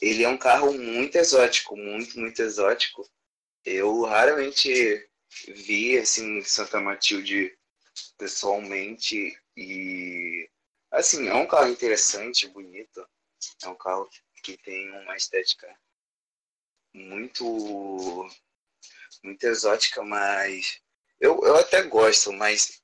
ele 0.00 0.24
é 0.24 0.28
um 0.28 0.36
carro 0.36 0.72
muito 0.72 1.16
exótico, 1.16 1.76
muito, 1.76 2.18
muito 2.18 2.42
exótico. 2.42 3.08
Eu 3.64 4.02
raramente 4.02 5.08
vi 5.48 5.98
assim 5.98 6.42
Santa 6.42 6.80
Matilde 6.80 7.56
pessoalmente 8.18 9.36
e 9.56 10.48
assim, 10.92 11.28
é 11.28 11.34
um 11.34 11.46
carro 11.46 11.68
interessante, 11.68 12.48
bonito. 12.48 13.06
É 13.62 13.68
um 13.68 13.74
carro 13.74 14.08
que 14.42 14.56
tem 14.58 14.90
uma 15.00 15.16
estética 15.16 15.74
muito 16.94 18.28
muito 19.24 19.44
exótica, 19.44 20.02
mas 20.02 20.80
eu, 21.20 21.40
eu 21.44 21.56
até 21.56 21.82
gosto, 21.82 22.32
mas 22.32 22.82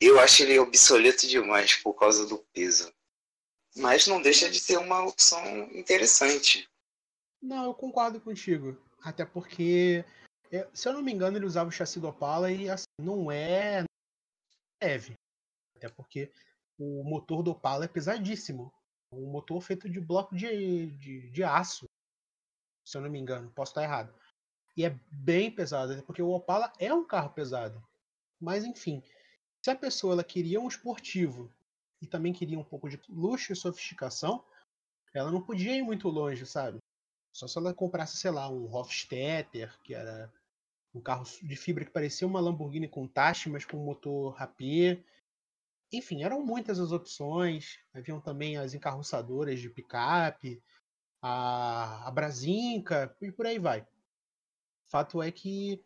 eu 0.00 0.18
acho 0.18 0.42
ele 0.42 0.58
obsoleto 0.58 1.26
demais 1.26 1.76
por 1.76 1.94
causa 1.94 2.26
do 2.26 2.38
peso. 2.52 2.92
Mas 3.76 4.06
não 4.06 4.20
deixa 4.20 4.50
de 4.50 4.60
ser 4.60 4.76
uma 4.76 5.06
opção 5.06 5.44
interessante. 5.72 6.68
Não, 7.40 7.64
eu 7.64 7.74
concordo 7.74 8.20
contigo. 8.20 8.76
Até 9.00 9.24
porque, 9.24 10.04
é, 10.50 10.68
se 10.74 10.88
eu 10.88 10.92
não 10.92 11.02
me 11.02 11.12
engano, 11.12 11.38
ele 11.38 11.46
usava 11.46 11.68
o 11.68 11.72
chassi 11.72 11.98
do 11.98 12.08
Opala 12.08 12.50
e 12.50 12.68
assim, 12.68 12.84
não 13.00 13.30
é 13.30 13.84
leve. 14.82 15.14
Até 15.76 15.88
porque 15.88 16.30
o 16.78 17.04
motor 17.04 17.42
do 17.42 17.52
Opala 17.52 17.84
é 17.84 17.88
pesadíssimo. 17.88 18.72
Um 19.12 19.30
motor 19.30 19.60
feito 19.60 19.88
de 19.88 20.00
bloco 20.00 20.34
de, 20.34 20.86
de, 20.92 21.30
de 21.30 21.44
aço. 21.44 21.86
Se 22.84 22.96
eu 22.96 23.02
não 23.02 23.10
me 23.10 23.18
engano, 23.18 23.50
posso 23.50 23.72
estar 23.72 23.82
errado. 23.82 24.14
E 24.76 24.84
é 24.84 24.98
bem 25.10 25.50
pesado, 25.50 26.02
porque 26.04 26.22
o 26.22 26.30
Opala 26.30 26.72
é 26.78 26.92
um 26.92 27.06
carro 27.06 27.30
pesado. 27.30 27.82
Mas 28.40 28.64
enfim, 28.64 29.02
se 29.62 29.70
a 29.70 29.76
pessoa 29.76 30.14
ela 30.14 30.24
queria 30.24 30.60
um 30.60 30.66
esportivo 30.66 31.52
e 32.00 32.06
também 32.06 32.32
queria 32.32 32.58
um 32.58 32.64
pouco 32.64 32.88
de 32.88 33.00
luxo 33.08 33.52
e 33.52 33.56
sofisticação, 33.56 34.44
ela 35.14 35.30
não 35.30 35.42
podia 35.42 35.76
ir 35.76 35.82
muito 35.82 36.08
longe, 36.08 36.44
sabe? 36.46 36.78
Só 37.32 37.46
se 37.46 37.56
ela 37.58 37.72
comprasse, 37.72 38.16
sei 38.16 38.30
lá, 38.30 38.48
um 38.48 38.74
Hofstetter, 38.74 39.78
que 39.82 39.94
era 39.94 40.32
um 40.94 41.00
carro 41.00 41.24
de 41.24 41.56
fibra 41.56 41.84
que 41.84 41.90
parecia 41.90 42.26
uma 42.26 42.40
Lamborghini 42.40 42.88
com 42.88 43.06
taxa, 43.06 43.48
mas 43.48 43.64
com 43.64 43.76
motor 43.78 44.34
rapé. 44.34 45.02
Enfim, 45.92 46.22
eram 46.22 46.44
muitas 46.44 46.80
as 46.80 46.90
opções. 46.90 47.78
Haviam 47.92 48.20
também 48.20 48.56
as 48.56 48.72
encarroçadoras 48.72 49.60
de 49.60 49.68
picape, 49.68 50.62
a, 51.20 52.08
a 52.08 52.10
Brasinca 52.10 53.14
e 53.20 53.30
por 53.30 53.46
aí 53.46 53.58
vai. 53.58 53.86
Fato 54.88 55.22
é 55.22 55.30
que, 55.30 55.82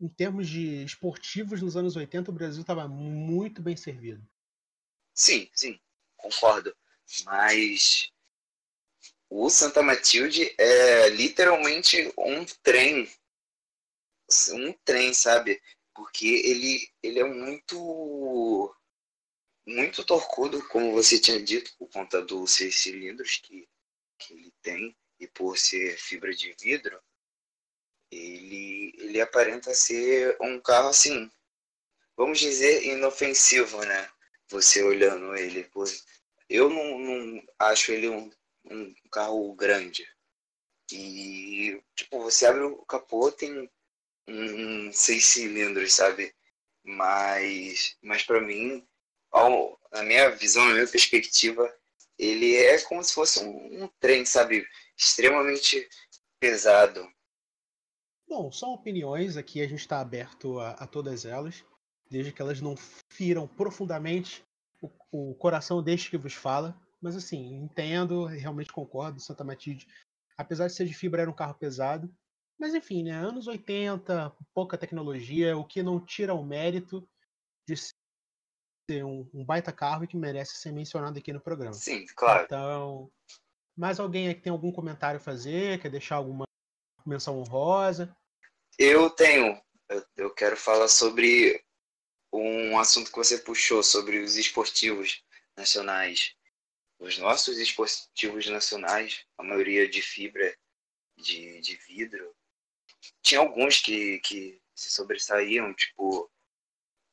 em 0.00 0.08
termos 0.08 0.48
de 0.48 0.84
esportivos 0.84 1.60
nos 1.60 1.76
anos 1.76 1.96
80, 1.96 2.30
o 2.30 2.34
Brasil 2.34 2.60
estava 2.60 2.86
muito 2.86 3.60
bem 3.60 3.76
servido. 3.76 4.24
Sim, 5.12 5.50
sim, 5.52 5.78
concordo. 6.16 6.74
Mas 7.24 8.12
o 9.28 9.50
Santa 9.50 9.82
Matilde 9.82 10.54
é 10.56 11.08
literalmente 11.10 12.12
um 12.16 12.44
trem. 12.62 13.10
Um 14.52 14.72
trem, 14.84 15.12
sabe? 15.12 15.60
Porque 15.94 16.26
ele, 16.26 16.88
ele 17.02 17.18
é 17.18 17.24
muito 17.24 18.74
muito 19.68 20.04
torcudo, 20.04 20.66
como 20.68 20.92
você 20.92 21.18
tinha 21.18 21.40
dito, 21.42 21.74
por 21.78 21.88
conta 21.90 22.22
dos 22.22 22.52
seis 22.52 22.76
cilindros 22.76 23.36
que, 23.36 23.68
que 24.18 24.34
ele 24.34 24.52
tem 24.62 24.96
e 25.20 25.26
por 25.26 25.58
ser 25.58 25.98
fibra 25.98 26.34
de 26.34 26.54
vidro 26.60 27.00
ele, 28.10 28.94
ele 28.98 29.20
aparenta 29.20 29.74
ser 29.74 30.36
um 30.40 30.60
carro 30.60 30.88
assim, 30.88 31.30
vamos 32.16 32.38
dizer, 32.38 32.84
inofensivo, 32.84 33.84
né? 33.84 34.10
Você 34.48 34.82
olhando 34.82 35.34
ele. 35.36 35.68
Eu 36.48 36.70
não, 36.70 36.98
não 36.98 37.42
acho 37.58 37.92
ele 37.92 38.08
um, 38.08 38.30
um 38.64 38.94
carro 39.10 39.54
grande. 39.54 40.08
E, 40.90 41.82
tipo, 41.94 42.20
você 42.22 42.46
abre 42.46 42.62
o 42.62 42.76
capô, 42.86 43.30
tem 43.30 43.70
um, 44.26 44.88
um 44.88 44.92
seis 44.92 45.26
cilindros, 45.26 45.92
sabe? 45.92 46.34
Mas, 46.82 47.96
mas 48.00 48.22
para 48.22 48.40
mim, 48.40 48.86
ao, 49.30 49.78
na 49.92 50.02
minha 50.02 50.30
visão, 50.30 50.64
na 50.66 50.74
minha 50.74 50.86
perspectiva, 50.86 51.72
ele 52.18 52.56
é 52.56 52.80
como 52.82 53.02
se 53.02 53.14
fosse 53.14 53.40
um, 53.40 53.84
um 53.84 53.88
trem, 54.00 54.24
sabe? 54.24 54.66
Extremamente 54.96 55.88
pesado. 56.40 57.06
Bom, 58.28 58.52
são 58.52 58.74
opiniões, 58.74 59.36
aqui 59.36 59.62
a 59.62 59.66
gente 59.66 59.80
está 59.80 60.00
aberto 60.00 60.58
a, 60.58 60.72
a, 60.72 60.86
todas 60.86 61.24
elas. 61.24 61.64
desde 62.10 62.32
que 62.32 62.42
elas 62.42 62.60
não 62.60 62.74
firam 63.10 63.46
profundamente 63.46 64.44
o, 64.82 64.90
o 65.10 65.34
coração 65.36 65.82
deste 65.82 66.10
que 66.10 66.18
vos 66.18 66.34
fala. 66.34 66.78
Mas 67.00 67.16
assim, 67.16 67.54
entendo, 67.54 68.24
realmente 68.24 68.72
concordo, 68.72 69.20
Santa 69.20 69.44
Matilde, 69.44 69.86
apesar 70.36 70.66
de 70.66 70.74
ser 70.74 70.84
de 70.84 70.94
fibra, 70.94 71.22
era 71.22 71.30
um 71.30 71.34
carro 71.34 71.54
pesado. 71.54 72.12
Mas 72.58 72.74
enfim, 72.74 73.04
né? 73.04 73.12
Anos 73.12 73.46
80, 73.46 74.34
pouca 74.52 74.76
tecnologia, 74.76 75.56
o 75.56 75.64
que 75.64 75.82
não 75.82 76.04
tira 76.04 76.34
o 76.34 76.44
mérito 76.44 77.08
de 77.66 77.74
ser 78.88 79.04
um, 79.04 79.28
um 79.34 79.44
baita 79.44 79.70
carro 79.70 80.04
e 80.04 80.06
que 80.06 80.16
merece 80.16 80.56
ser 80.56 80.72
mencionado 80.72 81.18
aqui 81.18 81.32
no 81.32 81.40
programa. 81.40 81.74
Sim, 81.74 82.06
claro. 82.16 82.44
Então, 82.44 83.12
mais 83.76 84.00
alguém 84.00 84.28
aqui 84.28 84.40
tem 84.40 84.52
algum 84.52 84.72
comentário 84.72 85.18
a 85.18 85.22
fazer? 85.22 85.80
Quer 85.80 85.90
deixar 85.90 86.16
alguma 86.16 86.44
menção 87.04 87.38
honrosa? 87.38 88.16
Eu 88.78 89.10
tenho. 89.10 89.60
Eu, 89.88 90.04
eu 90.16 90.34
quero 90.34 90.56
falar 90.56 90.88
sobre 90.88 91.62
um 92.32 92.78
assunto 92.78 93.10
que 93.10 93.16
você 93.16 93.38
puxou, 93.38 93.82
sobre 93.82 94.18
os 94.18 94.36
esportivos 94.36 95.22
nacionais. 95.56 96.34
Os 96.98 97.18
nossos 97.18 97.58
esportivos 97.58 98.46
nacionais, 98.48 99.24
a 99.36 99.42
maioria 99.42 99.88
de 99.88 100.02
fibra 100.02 100.56
de, 101.16 101.60
de 101.60 101.76
vidro, 101.76 102.34
tinha 103.22 103.40
alguns 103.40 103.80
que, 103.80 104.18
que 104.20 104.60
se 104.74 104.90
sobressaíam, 104.90 105.74
tipo 105.74 106.30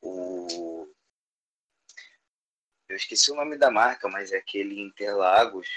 o. 0.02 0.85
Eu 2.96 2.98
esqueci 2.98 3.30
o 3.30 3.36
nome 3.36 3.58
da 3.58 3.70
marca, 3.70 4.08
mas 4.08 4.32
é 4.32 4.38
aquele 4.38 4.80
Interlagos. 4.80 5.68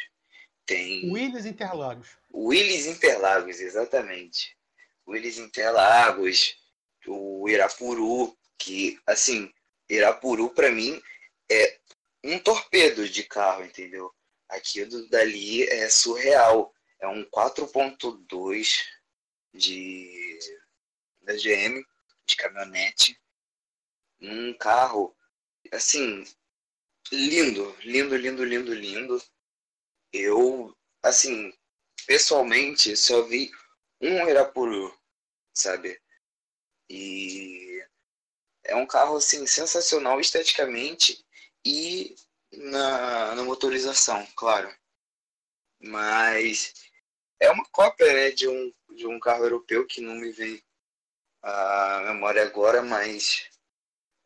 Tem. 0.64 1.10
Willis 1.12 1.46
Interlagos. 1.46 2.16
Willis 2.32 2.86
Interlagos, 2.86 3.58
exatamente. 3.60 4.56
Willis 5.04 5.36
Interlagos, 5.36 6.56
o 7.08 7.48
Irapuru, 7.48 8.38
que, 8.56 9.00
assim, 9.04 9.52
Irapuru 9.90 10.50
para 10.50 10.70
mim 10.70 11.02
é 11.50 11.80
um 12.22 12.38
torpedo 12.38 13.08
de 13.08 13.24
carro, 13.24 13.64
entendeu? 13.64 14.14
Aquilo 14.48 15.08
dali 15.08 15.64
é 15.64 15.90
surreal. 15.90 16.72
É 17.00 17.08
um 17.08 17.24
4.2 17.24 18.84
de 19.52 20.38
da 21.22 21.32
GM, 21.34 21.84
de 22.24 22.36
caminhonete. 22.36 23.20
Um 24.20 24.56
carro, 24.56 25.16
assim, 25.72 26.24
lindo, 27.12 27.76
lindo, 27.82 28.16
lindo, 28.16 28.44
lindo, 28.44 28.74
lindo. 28.74 29.22
Eu, 30.12 30.76
assim, 31.02 31.52
pessoalmente, 32.06 32.96
só 32.96 33.22
vi 33.22 33.50
um 34.00 34.28
Irapuru, 34.28 34.96
sabe? 35.52 36.00
E 36.88 37.84
é 38.64 38.74
um 38.74 38.86
carro 38.86 39.16
assim 39.16 39.46
sensacional 39.46 40.20
esteticamente 40.20 41.24
e 41.64 42.14
na, 42.52 43.34
na 43.34 43.44
motorização, 43.44 44.26
claro. 44.36 44.74
Mas 45.80 46.74
é 47.40 47.50
uma 47.50 47.64
cópia 47.70 48.12
né, 48.12 48.30
de, 48.30 48.48
um, 48.48 48.72
de 48.94 49.06
um 49.06 49.20
carro 49.20 49.44
europeu 49.44 49.86
que 49.86 50.00
não 50.00 50.14
me 50.14 50.30
vem 50.32 50.62
a 51.42 52.02
memória 52.06 52.42
agora, 52.42 52.82
mas 52.82 53.48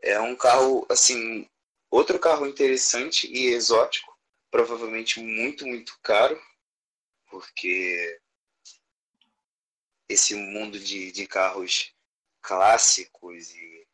é 0.01 0.19
um 0.21 0.35
carro 0.35 0.87
assim, 0.89 1.49
outro 1.93 2.19
carro 2.19 2.47
interessante 2.47 3.31
e 3.31 3.49
exótico, 3.49 4.19
provavelmente 4.51 5.21
muito, 5.21 5.67
muito 5.67 5.99
caro, 6.03 6.43
porque 7.31 8.19
esse 10.09 10.35
mundo 10.35 10.79
de, 10.81 11.13
de 11.13 11.27
carros 11.27 11.95
clássicos 12.41 13.51
e, 13.51 13.87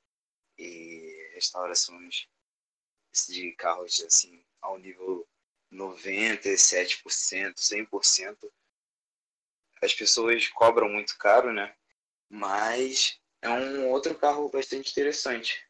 e 0.56 1.30
restaurações 1.34 2.28
de 3.28 3.52
carros 3.52 4.00
assim 4.00 4.44
ao 4.60 4.78
nível 4.78 5.28
97%, 5.72 7.54
100%. 7.56 8.52
As 9.82 9.92
pessoas 9.92 10.48
cobram 10.48 10.88
muito 10.88 11.16
caro, 11.18 11.52
né? 11.52 11.74
Mas 12.28 13.20
é 13.42 13.48
um 13.48 13.88
outro 13.88 14.14
carro 14.14 14.48
bastante 14.48 14.90
interessante. 14.90 15.67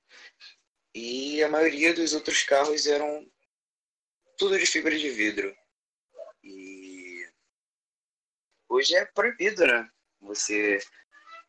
E 1.00 1.44
a 1.44 1.48
maioria 1.48 1.94
dos 1.94 2.12
outros 2.12 2.42
carros 2.42 2.84
eram 2.88 3.24
tudo 4.36 4.58
de 4.58 4.66
fibra 4.66 4.98
de 4.98 5.08
vidro. 5.08 5.56
E 6.42 7.24
hoje 8.68 8.96
é 8.96 9.04
proibido, 9.04 9.64
né? 9.64 9.88
Você 10.18 10.80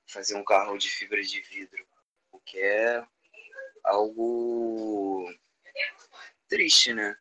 fazer 0.06 0.36
um 0.36 0.44
carro 0.44 0.78
de 0.78 0.88
fibra 0.88 1.20
de 1.24 1.42
vidro, 1.42 1.84
o 2.32 2.40
que 2.40 2.60
é 2.60 3.04
algo 3.86 5.34
triste, 6.48 6.94
né? 6.94 7.18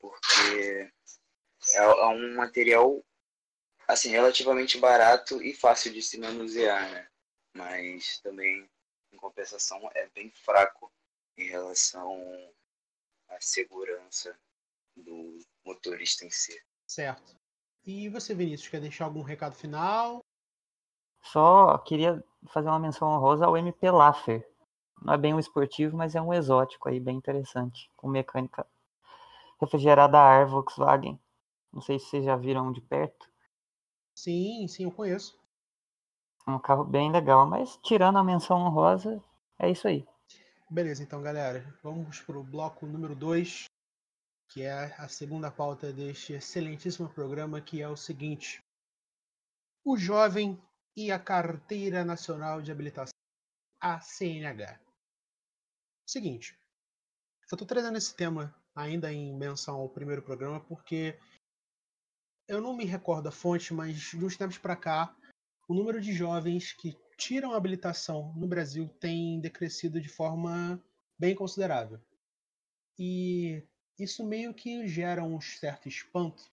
Porque 0.00 0.90
é, 1.74 1.78
é 1.78 2.06
um 2.06 2.34
material 2.34 3.06
assim 3.86 4.08
relativamente 4.08 4.78
barato 4.78 5.40
e 5.40 5.54
fácil 5.54 5.92
de 5.92 6.02
se 6.02 6.18
manusear, 6.18 6.90
né? 6.90 7.08
Mas 7.54 8.18
também 8.18 8.68
em 9.12 9.16
compensação 9.16 9.88
é 9.94 10.08
bem 10.08 10.28
fraco 10.32 10.92
em 11.38 11.48
relação 11.48 12.20
à 13.28 13.40
segurança 13.40 14.36
do 14.96 15.38
motorista 15.64 16.24
em 16.24 16.30
si. 16.30 16.60
Certo. 16.86 17.36
E 17.86 18.08
você, 18.08 18.34
Vinícius, 18.34 18.68
quer 18.68 18.80
deixar 18.80 19.04
algum 19.04 19.22
recado 19.22 19.54
final? 19.54 20.20
Só 21.22 21.78
queria 21.78 22.22
fazer 22.48 22.68
uma 22.68 22.78
menção 22.78 23.08
honrosa 23.08 23.46
ao 23.46 23.56
MP 23.56 23.90
Laffer. 23.90 24.46
Não 25.00 25.14
é 25.14 25.16
bem 25.16 25.32
um 25.32 25.38
esportivo, 25.38 25.96
mas 25.96 26.14
é 26.14 26.20
um 26.20 26.34
exótico 26.34 26.88
aí, 26.88 26.98
bem 26.98 27.16
interessante. 27.16 27.90
Com 27.96 28.08
mecânica 28.08 28.66
refrigerada 29.60 30.18
a 30.18 30.22
ar 30.22 30.46
Volkswagen. 30.46 31.18
Não 31.72 31.80
sei 31.80 31.98
se 31.98 32.06
vocês 32.06 32.24
já 32.24 32.36
viram 32.36 32.72
de 32.72 32.80
perto. 32.80 33.30
Sim, 34.14 34.66
sim, 34.66 34.84
eu 34.84 34.90
conheço. 34.90 35.38
É 36.46 36.50
um 36.50 36.58
carro 36.58 36.84
bem 36.84 37.12
legal, 37.12 37.46
mas 37.46 37.78
tirando 37.82 38.18
a 38.18 38.24
menção 38.24 38.58
honrosa, 38.58 39.22
é 39.58 39.70
isso 39.70 39.86
aí. 39.86 40.06
Beleza, 40.70 41.02
então, 41.02 41.22
galera. 41.22 41.64
Vamos 41.82 42.20
para 42.20 42.38
o 42.38 42.44
bloco 42.44 42.84
número 42.84 43.16
2, 43.16 43.64
que 44.50 44.60
é 44.60 44.94
a 44.98 45.08
segunda 45.08 45.50
pauta 45.50 45.90
deste 45.90 46.34
excelentíssimo 46.34 47.08
programa, 47.08 47.58
que 47.58 47.80
é 47.80 47.88
o 47.88 47.96
seguinte. 47.96 48.62
O 49.82 49.96
jovem 49.96 50.60
e 50.94 51.10
a 51.10 51.18
Carteira 51.18 52.04
Nacional 52.04 52.60
de 52.60 52.70
Habilitação, 52.70 53.14
a 53.80 53.98
CNH. 53.98 54.78
Seguinte, 56.06 56.52
eu 57.50 57.54
estou 57.54 57.66
trazendo 57.66 57.96
esse 57.96 58.14
tema 58.14 58.54
ainda 58.76 59.10
em 59.10 59.34
menção 59.34 59.76
ao 59.76 59.88
primeiro 59.88 60.22
programa 60.22 60.60
porque 60.60 61.18
eu 62.46 62.60
não 62.60 62.76
me 62.76 62.84
recordo 62.84 63.28
a 63.28 63.32
fonte, 63.32 63.72
mas 63.72 63.96
de 63.96 64.22
uns 64.22 64.36
tempos 64.36 64.58
para 64.58 64.76
cá, 64.76 65.16
o 65.66 65.72
número 65.72 65.98
de 65.98 66.12
jovens 66.12 66.74
que 66.74 66.94
tiram 67.18 67.52
a 67.52 67.56
habilitação 67.58 68.32
no 68.34 68.46
Brasil 68.46 68.88
tem 68.98 69.38
decrescido 69.40 70.00
de 70.00 70.08
forma 70.08 70.82
bem 71.18 71.34
considerável. 71.34 72.00
E 72.98 73.62
isso 73.98 74.24
meio 74.24 74.54
que 74.54 74.88
gera 74.88 75.22
um 75.22 75.38
certo 75.40 75.88
espanto 75.88 76.50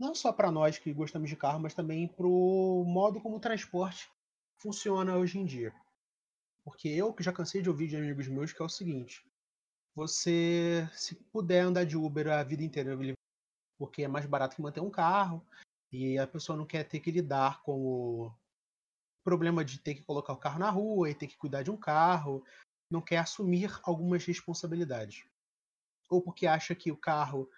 não 0.00 0.14
só 0.14 0.32
para 0.32 0.50
nós 0.50 0.78
que 0.78 0.94
gostamos 0.94 1.28
de 1.28 1.36
carro, 1.36 1.60
mas 1.60 1.74
também 1.74 2.08
para 2.08 2.26
o 2.26 2.82
modo 2.86 3.20
como 3.20 3.36
o 3.36 3.40
transporte 3.40 4.10
funciona 4.56 5.14
hoje 5.18 5.38
em 5.38 5.44
dia. 5.44 5.74
Porque 6.64 6.88
eu 6.88 7.12
que 7.12 7.22
já 7.22 7.30
cansei 7.30 7.60
de 7.60 7.68
ouvir 7.68 7.88
de 7.88 7.98
amigos 7.98 8.26
meus 8.26 8.50
que 8.50 8.62
é 8.62 8.64
o 8.64 8.68
seguinte: 8.68 9.22
você, 9.94 10.88
se 10.94 11.14
puder 11.14 11.60
andar 11.60 11.84
de 11.84 11.98
Uber 11.98 12.28
a 12.28 12.42
vida 12.42 12.64
inteira, 12.64 12.96
porque 13.78 14.02
é 14.02 14.08
mais 14.08 14.24
barato 14.24 14.56
que 14.56 14.62
manter 14.62 14.80
um 14.80 14.90
carro, 14.90 15.44
e 15.92 16.18
a 16.18 16.26
pessoa 16.26 16.56
não 16.56 16.64
quer 16.64 16.84
ter 16.84 17.00
que 17.00 17.10
lidar 17.10 17.62
com 17.62 17.78
o 17.78 18.32
problema 19.24 19.64
de 19.64 19.78
ter 19.78 19.94
que 19.94 20.02
colocar 20.02 20.32
o 20.32 20.38
carro 20.38 20.58
na 20.58 20.70
rua 20.70 21.10
e 21.10 21.14
ter 21.14 21.26
que 21.26 21.36
cuidar 21.36 21.62
de 21.62 21.70
um 21.70 21.76
carro, 21.76 22.44
não 22.90 23.00
quer 23.00 23.18
assumir 23.18 23.70
algumas 23.82 24.24
responsabilidades. 24.24 25.24
Ou 26.08 26.20
porque 26.20 26.46
acha 26.46 26.74
que 26.74 26.90
o 26.90 26.96
carro 26.96 27.48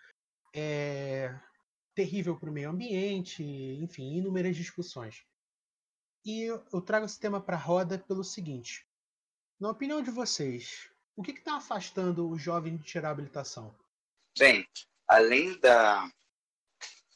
é 0.54 1.34
terrível 1.94 2.38
para 2.38 2.50
o 2.50 2.52
meio 2.52 2.70
ambiente, 2.70 3.42
enfim, 3.42 4.16
inúmeras 4.16 4.56
discussões. 4.56 5.24
E 6.24 6.44
eu 6.44 6.80
trago 6.80 7.06
esse 7.06 7.18
tema 7.18 7.40
para 7.40 7.56
a 7.56 7.60
roda 7.60 7.98
pelo 7.98 8.22
seguinte: 8.22 8.86
na 9.58 9.70
opinião 9.70 10.02
de 10.02 10.10
vocês, 10.10 10.90
o 11.16 11.22
que 11.22 11.32
está 11.32 11.56
afastando 11.56 12.28
o 12.28 12.38
jovem 12.38 12.76
de 12.76 12.84
tirar 12.84 13.08
a 13.08 13.12
habilitação? 13.12 13.74
Bem, 14.38 14.66
além 15.08 15.58
da 15.60 16.10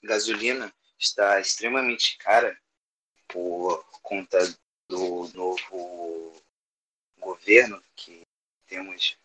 gasolina 0.02 0.72
estar 0.98 1.40
extremamente 1.40 2.16
cara 2.18 2.58
por 3.28 3.84
conta 4.02 4.38
do 4.88 5.28
novo 5.34 6.42
governo 7.18 7.82
que 7.94 8.26
temos 8.66 9.18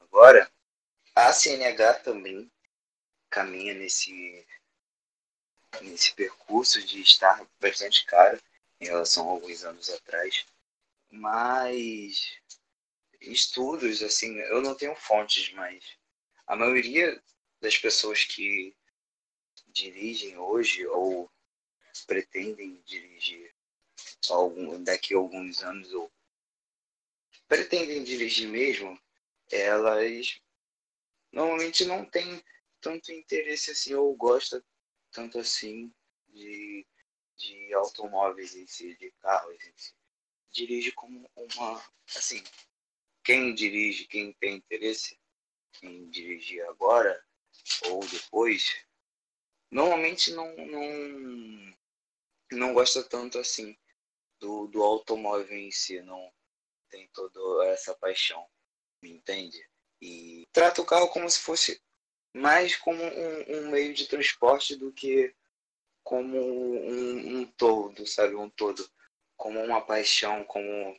agora, 0.00 0.50
a 1.14 1.32
CNH 1.32 2.00
também 2.00 2.50
caminha 3.30 3.74
nesse 3.74 4.46
nesse 5.80 6.12
percurso 6.14 6.84
de 6.84 7.00
estar 7.00 7.46
bastante 7.58 8.04
cara 8.04 8.38
em 8.78 8.86
relação 8.86 9.26
a 9.28 9.32
alguns 9.32 9.64
anos 9.64 9.88
atrás, 9.88 10.44
mas 11.10 12.38
estudos, 13.20 14.02
assim, 14.02 14.38
eu 14.38 14.60
não 14.60 14.74
tenho 14.74 14.94
fontes, 14.96 15.50
mas 15.54 15.82
a 16.46 16.56
maioria 16.56 17.22
das 17.60 17.78
pessoas 17.78 18.24
que 18.24 18.74
dirigem 19.68 20.36
hoje 20.36 20.86
ou 20.86 21.30
pretendem 22.06 22.80
dirigir 22.84 23.54
algum, 24.30 24.82
daqui 24.82 25.14
a 25.14 25.18
alguns 25.18 25.62
anos 25.62 25.92
ou 25.92 26.10
pretendem 27.48 28.02
dirigir 28.02 28.48
mesmo, 28.48 28.98
elas 29.50 30.40
normalmente 31.30 31.84
não 31.84 32.04
têm 32.04 32.42
tanto 32.80 33.12
interesse 33.12 33.70
assim 33.70 33.94
ou 33.94 34.14
gosta 34.14 34.64
tanto 35.10 35.38
assim 35.38 35.92
de, 36.28 36.86
de 37.36 37.74
automóveis 37.74 38.54
em 38.56 38.66
si, 38.66 38.94
de 38.96 39.10
carros 39.20 39.62
em 39.64 39.72
si. 39.76 39.94
Dirige 40.50 40.92
como 40.92 41.30
uma, 41.36 41.84
assim, 42.16 42.42
quem 43.22 43.54
dirige, 43.54 44.06
quem 44.06 44.32
tem 44.34 44.56
interesse 44.56 45.18
em 45.82 46.08
dirigir 46.10 46.62
agora 46.68 47.22
ou 47.88 48.00
depois, 48.06 48.84
normalmente 49.70 50.32
não, 50.32 50.54
não, 50.56 51.74
não 52.54 52.72
gosta 52.72 53.02
tanto 53.02 53.38
assim 53.38 53.76
do, 54.40 54.66
do 54.66 54.82
automóvel 54.82 55.56
em 55.56 55.70
si, 55.70 56.00
não 56.02 56.32
tem 56.90 57.08
toda 57.12 57.66
essa 57.66 57.94
paixão, 57.94 58.46
me 59.02 59.10
entende? 59.10 59.58
E 60.00 60.46
trata 60.52 60.82
o 60.82 60.86
carro 60.86 61.08
como 61.08 61.28
se 61.30 61.38
fosse 61.38 61.80
mais 62.34 62.76
como 62.76 63.02
um, 63.02 63.58
um 63.58 63.70
meio 63.70 63.94
de 63.94 64.06
transporte 64.06 64.74
do 64.76 64.92
que 64.92 65.34
como 66.02 66.38
um, 66.38 67.40
um 67.40 67.46
todo, 67.46 68.06
sabe? 68.06 68.34
Um 68.34 68.50
todo. 68.50 68.88
Como 69.36 69.60
uma 69.60 69.80
paixão, 69.80 70.44
como 70.44 70.98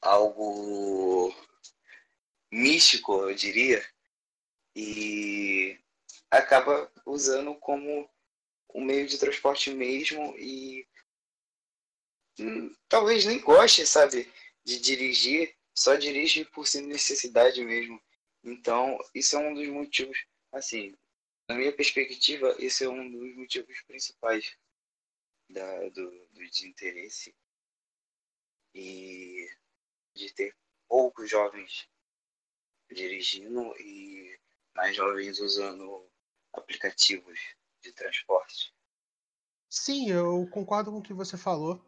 algo 0.00 1.34
místico, 2.50 3.28
eu 3.28 3.34
diria. 3.34 3.84
E 4.74 5.78
acaba 6.30 6.92
usando 7.04 7.54
como 7.56 8.08
um 8.74 8.84
meio 8.84 9.06
de 9.06 9.18
transporte 9.18 9.70
mesmo 9.70 10.36
e 10.38 10.86
hum, 12.38 12.74
talvez 12.88 13.24
nem 13.24 13.40
goste, 13.40 13.86
sabe, 13.86 14.30
de 14.64 14.80
dirigir, 14.80 15.56
só 15.74 15.94
dirige 15.94 16.44
por 16.44 16.66
necessidade 16.82 17.64
mesmo. 17.64 18.00
Então, 18.42 18.98
isso 19.14 19.36
é 19.36 19.38
um 19.38 19.54
dos 19.54 19.68
motivos, 19.68 20.24
assim, 20.52 20.94
na 21.48 21.54
minha 21.54 21.72
perspectiva, 21.72 22.56
esse 22.58 22.84
é 22.84 22.88
um 22.88 23.10
dos 23.10 23.34
motivos 23.36 23.80
principais 23.82 24.56
da, 25.48 25.88
do, 25.90 26.10
do 26.10 26.40
desinteresse 26.40 27.34
e 28.74 29.48
de 30.14 30.32
ter 30.34 30.56
poucos 30.88 31.30
jovens 31.30 31.88
dirigindo 32.90 33.74
e 33.80 34.38
mais 34.74 34.96
jovens 34.96 35.38
usando 35.40 36.10
aplicativos 36.52 37.38
de 37.86 37.92
transporte. 37.92 38.74
Sim, 39.70 40.10
eu 40.10 40.48
concordo 40.50 40.90
com 40.90 40.98
o 40.98 41.02
que 41.02 41.14
você 41.14 41.36
falou 41.36 41.84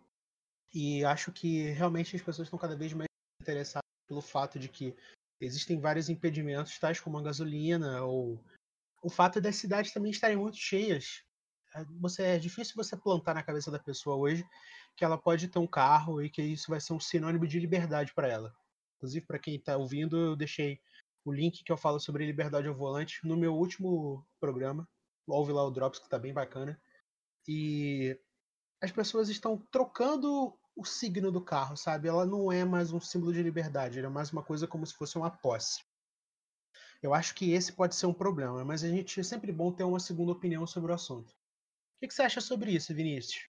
e 0.74 1.04
acho 1.04 1.32
que 1.32 1.70
realmente 1.70 2.14
as 2.14 2.22
pessoas 2.22 2.46
estão 2.46 2.58
cada 2.58 2.76
vez 2.76 2.92
mais 2.92 3.08
interessadas 3.40 3.88
pelo 4.06 4.20
fato 4.20 4.58
de 4.58 4.68
que 4.68 4.96
existem 5.40 5.80
vários 5.80 6.08
impedimentos, 6.08 6.78
tais 6.78 7.00
como 7.00 7.18
a 7.18 7.22
gasolina 7.22 8.02
ou 8.04 8.42
o 9.02 9.08
fato 9.08 9.40
das 9.40 9.56
cidades 9.56 9.92
também 9.92 10.11
estarem 10.11 10.37
muito 10.37 10.56
cheias. 10.56 11.22
É, 11.74 11.84
você 12.00 12.22
é 12.22 12.38
difícil 12.38 12.74
você 12.76 12.96
plantar 12.96 13.34
na 13.34 13.42
cabeça 13.42 13.70
da 13.70 13.78
pessoa 13.78 14.16
hoje 14.16 14.44
que 14.96 15.04
ela 15.04 15.16
pode 15.16 15.46
ter 15.48 15.58
um 15.58 15.66
carro 15.66 16.20
e 16.20 16.28
que 16.28 16.42
isso 16.42 16.70
vai 16.70 16.80
ser 16.80 16.92
um 16.92 17.00
sinônimo 17.00 17.46
de 17.46 17.61
liberdade 17.61 18.12
para 18.12 18.28
ela. 18.28 18.52
Inclusive, 18.96 19.24
para 19.24 19.38
quem 19.38 19.54
está 19.54 19.76
ouvindo, 19.76 20.16
eu 20.16 20.37
deixei 20.37 20.80
o 21.24 21.32
link 21.32 21.62
que 21.62 21.70
eu 21.70 21.76
falo 21.76 22.00
sobre 22.00 22.26
liberdade 22.26 22.66
ao 22.66 22.74
volante 22.74 23.20
no 23.24 23.37
meu 23.37 23.54
último 23.54 24.26
programa. 24.40 24.88
Ouve 25.28 25.52
lá 25.52 25.64
o 25.64 25.70
Drops, 25.70 25.98
que 25.98 26.06
está 26.06 26.18
bem 26.18 26.32
bacana. 26.32 26.80
E 27.46 28.18
as 28.80 28.90
pessoas 28.90 29.28
estão 29.28 29.58
trocando 29.70 30.56
o 30.74 30.84
signo 30.84 31.32
do 31.32 31.40
carro, 31.40 31.76
sabe? 31.76 32.08
Ela 32.08 32.24
não 32.24 32.52
é 32.52 32.64
mais 32.64 32.92
um 32.92 33.00
símbolo 33.00 33.32
de 33.32 33.42
liberdade, 33.42 33.98
ela 33.98 34.08
é 34.08 34.10
mais 34.10 34.32
uma 34.32 34.42
coisa 34.42 34.66
como 34.66 34.86
se 34.86 34.94
fosse 34.94 35.18
uma 35.18 35.30
posse. 35.30 35.84
Eu 37.02 37.12
acho 37.14 37.34
que 37.34 37.52
esse 37.52 37.72
pode 37.72 37.94
ser 37.94 38.06
um 38.06 38.12
problema, 38.12 38.64
mas 38.64 38.82
a 38.82 38.88
gente 38.88 39.18
é 39.20 39.22
sempre 39.22 39.52
bom 39.52 39.72
ter 39.72 39.84
uma 39.84 40.00
segunda 40.00 40.32
opinião 40.32 40.66
sobre 40.66 40.92
o 40.92 40.94
assunto. 40.94 41.30
O 41.30 42.06
que, 42.06 42.10
você 42.10 42.22
acha 42.22 42.40
sobre 42.40 42.72
isso, 42.72 42.94
Vinícius? 42.94 43.48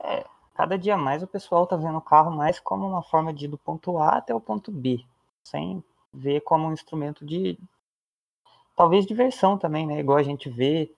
É, 0.00 0.24
cada 0.54 0.76
dia 0.76 0.96
mais 0.96 1.22
o 1.22 1.26
pessoal 1.26 1.64
está 1.64 1.76
vendo 1.76 1.98
o 1.98 2.02
carro 2.02 2.30
mais 2.30 2.58
como 2.58 2.86
uma 2.86 3.02
forma 3.02 3.32
de 3.32 3.44
ir 3.44 3.48
do 3.48 3.58
ponto 3.58 3.98
A 3.98 4.18
até 4.18 4.34
o 4.34 4.40
ponto 4.40 4.72
B, 4.72 5.04
sem 5.44 5.82
ver 6.12 6.40
como 6.40 6.66
um 6.66 6.72
instrumento 6.72 7.24
de 7.24 7.58
talvez 8.80 9.04
diversão 9.04 9.58
também, 9.58 9.86
né? 9.86 10.00
Igual 10.00 10.16
a 10.16 10.22
gente 10.22 10.48
vê. 10.48 10.90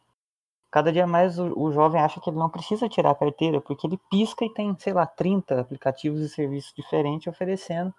Cada 0.70 0.92
dia 0.92 1.04
mais 1.04 1.36
o, 1.36 1.52
o, 1.58 1.72
jovem 1.72 2.00
acha 2.00 2.20
que 2.20 2.30
ele 2.30 2.38
não 2.38 2.48
precisa 2.48 2.88
tirar 2.88 3.10
a 3.10 3.14
carteira, 3.14 3.60
porque 3.60 3.88
ele 3.88 3.98
pisca 4.08 4.44
e 4.44 4.54
tem, 4.54 4.74
sei 4.78 4.92
lá, 4.92 5.04
30 5.04 5.60
aplicativos 5.60 6.20
e 6.20 6.28
serviços 6.28 6.72
diferentes 6.76 7.26
oferecendo 7.26 7.92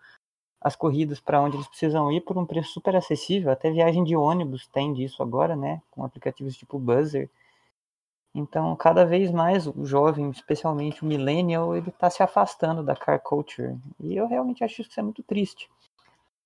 as 0.62 0.74
corridas 0.74 1.20
para 1.20 1.42
onde 1.42 1.58
eles 1.58 1.68
precisam 1.68 2.10
ir 2.10 2.22
por 2.22 2.38
um 2.38 2.46
preço 2.46 2.72
super 2.72 2.96
acessível. 2.96 3.52
Até 3.52 3.70
viagem 3.72 4.06
de 4.06 4.16
ônibus 4.16 4.68
tem 4.68 4.94
disso 4.94 5.22
agora, 5.22 5.54
né? 5.54 5.82
Com 5.92 6.06
aplicativos 6.06 6.56
tipo 6.56 6.80
Buzzer. 6.80 7.30
Então, 8.34 8.74
cada 8.78 9.06
vez 9.06 9.32
mais 9.32 9.68
o 9.68 9.86
jovem, 9.86 10.30
especialmente 10.30 11.04
o 11.04 11.06
millennial, 11.06 11.76
ele 11.76 11.90
está 11.90 12.10
se 12.10 12.24
afastando 12.24 12.82
da 12.82 12.96
car 12.96 13.20
culture. 13.20 13.78
E 14.00 14.16
eu 14.16 14.28
realmente 14.30 14.64
acho 14.64 14.82
isso 14.82 14.98
é 14.98 15.04
muito 15.04 15.22
triste. 15.24 15.70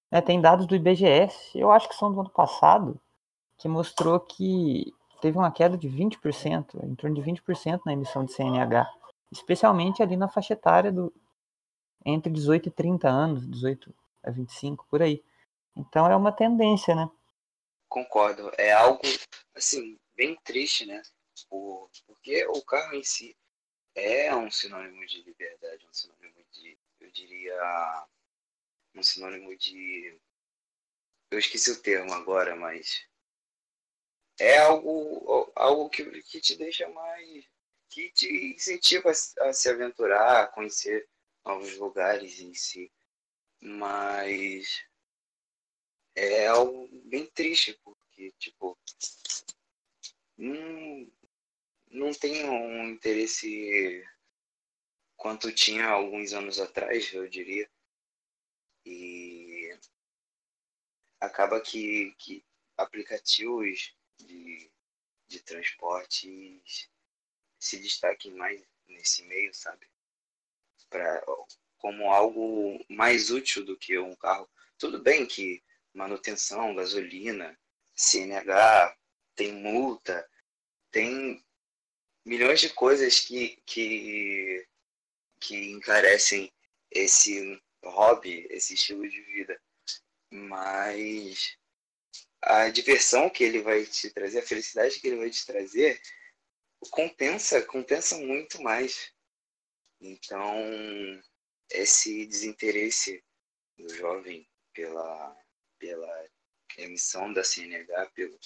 É, 0.09 0.21
tem 0.21 0.41
dados 0.41 0.65
do 0.65 0.75
IBGS, 0.75 1.51
eu 1.53 1.71
acho 1.71 1.87
que 1.87 1.95
são 1.95 2.11
do 2.11 2.19
ano 2.19 2.29
passado, 2.31 2.99
que 3.57 3.67
mostrou 3.67 4.19
que 4.19 4.93
teve 5.21 5.37
uma 5.37 5.51
queda 5.51 5.77
de 5.77 5.89
20%, 5.89 6.83
em 6.83 6.95
torno 6.95 7.15
de 7.15 7.21
20% 7.21 7.81
na 7.85 7.93
emissão 7.93 8.23
de 8.23 8.33
CNH, 8.33 8.87
especialmente 9.31 10.01
ali 10.01 10.15
na 10.15 10.27
faixa 10.27 10.53
etária 10.53 10.91
do 10.91 11.13
entre 12.05 12.31
18 12.31 12.69
e 12.69 12.71
30 12.71 13.09
anos, 13.09 13.49
18 13.49 13.93
a 14.23 14.31
25 14.31 14.85
por 14.89 15.01
aí. 15.01 15.23
Então 15.75 16.09
é 16.09 16.15
uma 16.15 16.31
tendência, 16.31 16.95
né? 16.95 17.09
Concordo, 17.89 18.51
é 18.57 18.71
algo 18.71 19.01
assim 19.55 19.97
bem 20.15 20.35
triste, 20.43 20.85
né? 20.85 21.01
Porque 21.49 22.45
o 22.47 22.61
carro 22.63 22.93
em 22.95 23.03
si 23.03 23.35
é 23.95 24.35
um 24.35 24.49
sinônimo 24.49 25.05
de 25.05 25.21
liberdade, 25.23 25.85
um 25.87 25.93
sinônimo 25.93 26.43
de, 26.51 26.77
eu 26.99 27.11
diria, 27.11 28.05
um 28.95 29.03
sinônimo 29.03 29.55
de. 29.57 30.17
Eu 31.31 31.39
esqueci 31.39 31.71
o 31.71 31.81
termo 31.81 32.13
agora, 32.13 32.55
mas. 32.55 33.05
É 34.39 34.57
algo, 34.59 35.51
algo 35.55 35.89
que, 35.89 36.03
que 36.23 36.39
te 36.39 36.55
deixa 36.55 36.87
mais. 36.89 37.45
que 37.89 38.11
te 38.11 38.53
incentiva 38.53 39.09
a, 39.11 39.49
a 39.49 39.53
se 39.53 39.69
aventurar, 39.69 40.43
a 40.43 40.47
conhecer 40.47 41.07
novos 41.45 41.77
lugares 41.77 42.39
em 42.39 42.53
si. 42.53 42.91
Mas. 43.59 44.85
É 46.15 46.47
algo 46.47 46.87
bem 47.05 47.25
triste, 47.27 47.79
porque, 47.83 48.31
tipo. 48.39 48.77
Não, 50.37 51.11
não 51.89 52.13
tem 52.13 52.47
um 52.47 52.89
interesse 52.89 54.05
quanto 55.15 55.51
tinha 55.51 55.87
alguns 55.87 56.33
anos 56.33 56.59
atrás, 56.59 57.11
eu 57.13 57.27
diria. 57.27 57.69
E 58.85 59.77
acaba 61.19 61.59
que, 61.59 62.13
que 62.19 62.45
aplicativos 62.77 63.96
de, 64.17 64.71
de 65.27 65.39
transportes 65.41 66.89
se 67.59 67.79
destaquem 67.79 68.33
mais 68.33 68.61
nesse 68.87 69.23
meio, 69.23 69.53
sabe? 69.53 69.87
Pra, 70.89 71.23
como 71.77 72.11
algo 72.11 72.83
mais 72.89 73.29
útil 73.29 73.65
do 73.65 73.77
que 73.77 73.97
um 73.97 74.15
carro. 74.15 74.49
Tudo 74.77 75.01
bem 75.01 75.25
que 75.25 75.63
manutenção, 75.93 76.75
gasolina, 76.75 77.57
CNH, 77.95 78.95
tem 79.35 79.53
multa, 79.53 80.27
tem 80.91 81.43
milhões 82.23 82.59
de 82.59 82.69
coisas 82.69 83.19
que, 83.19 83.61
que, 83.65 84.67
que 85.39 85.71
encarecem 85.71 86.51
esse 86.91 87.61
hobby, 87.83 88.47
esse 88.49 88.73
estilo 88.73 89.07
de 89.07 89.21
vida. 89.21 89.59
Mas 90.29 91.57
a 92.47 92.69
diversão 92.69 93.29
que 93.29 93.43
ele 93.43 93.61
vai 93.61 93.85
te 93.85 94.09
trazer, 94.09 94.39
a 94.39 94.45
felicidade 94.45 94.99
que 94.99 95.07
ele 95.07 95.17
vai 95.17 95.29
te 95.29 95.45
trazer, 95.45 96.01
compensa, 96.89 97.61
compensa 97.61 98.17
muito 98.17 98.61
mais. 98.61 99.13
Então, 99.99 100.55
esse 101.69 102.25
desinteresse 102.25 103.21
do 103.77 103.93
jovem 103.93 104.47
pela, 104.73 105.37
pela 105.77 106.29
emissão 106.77 107.33
da 107.33 107.43
CNH, 107.43 108.11
pelo, 108.11 108.39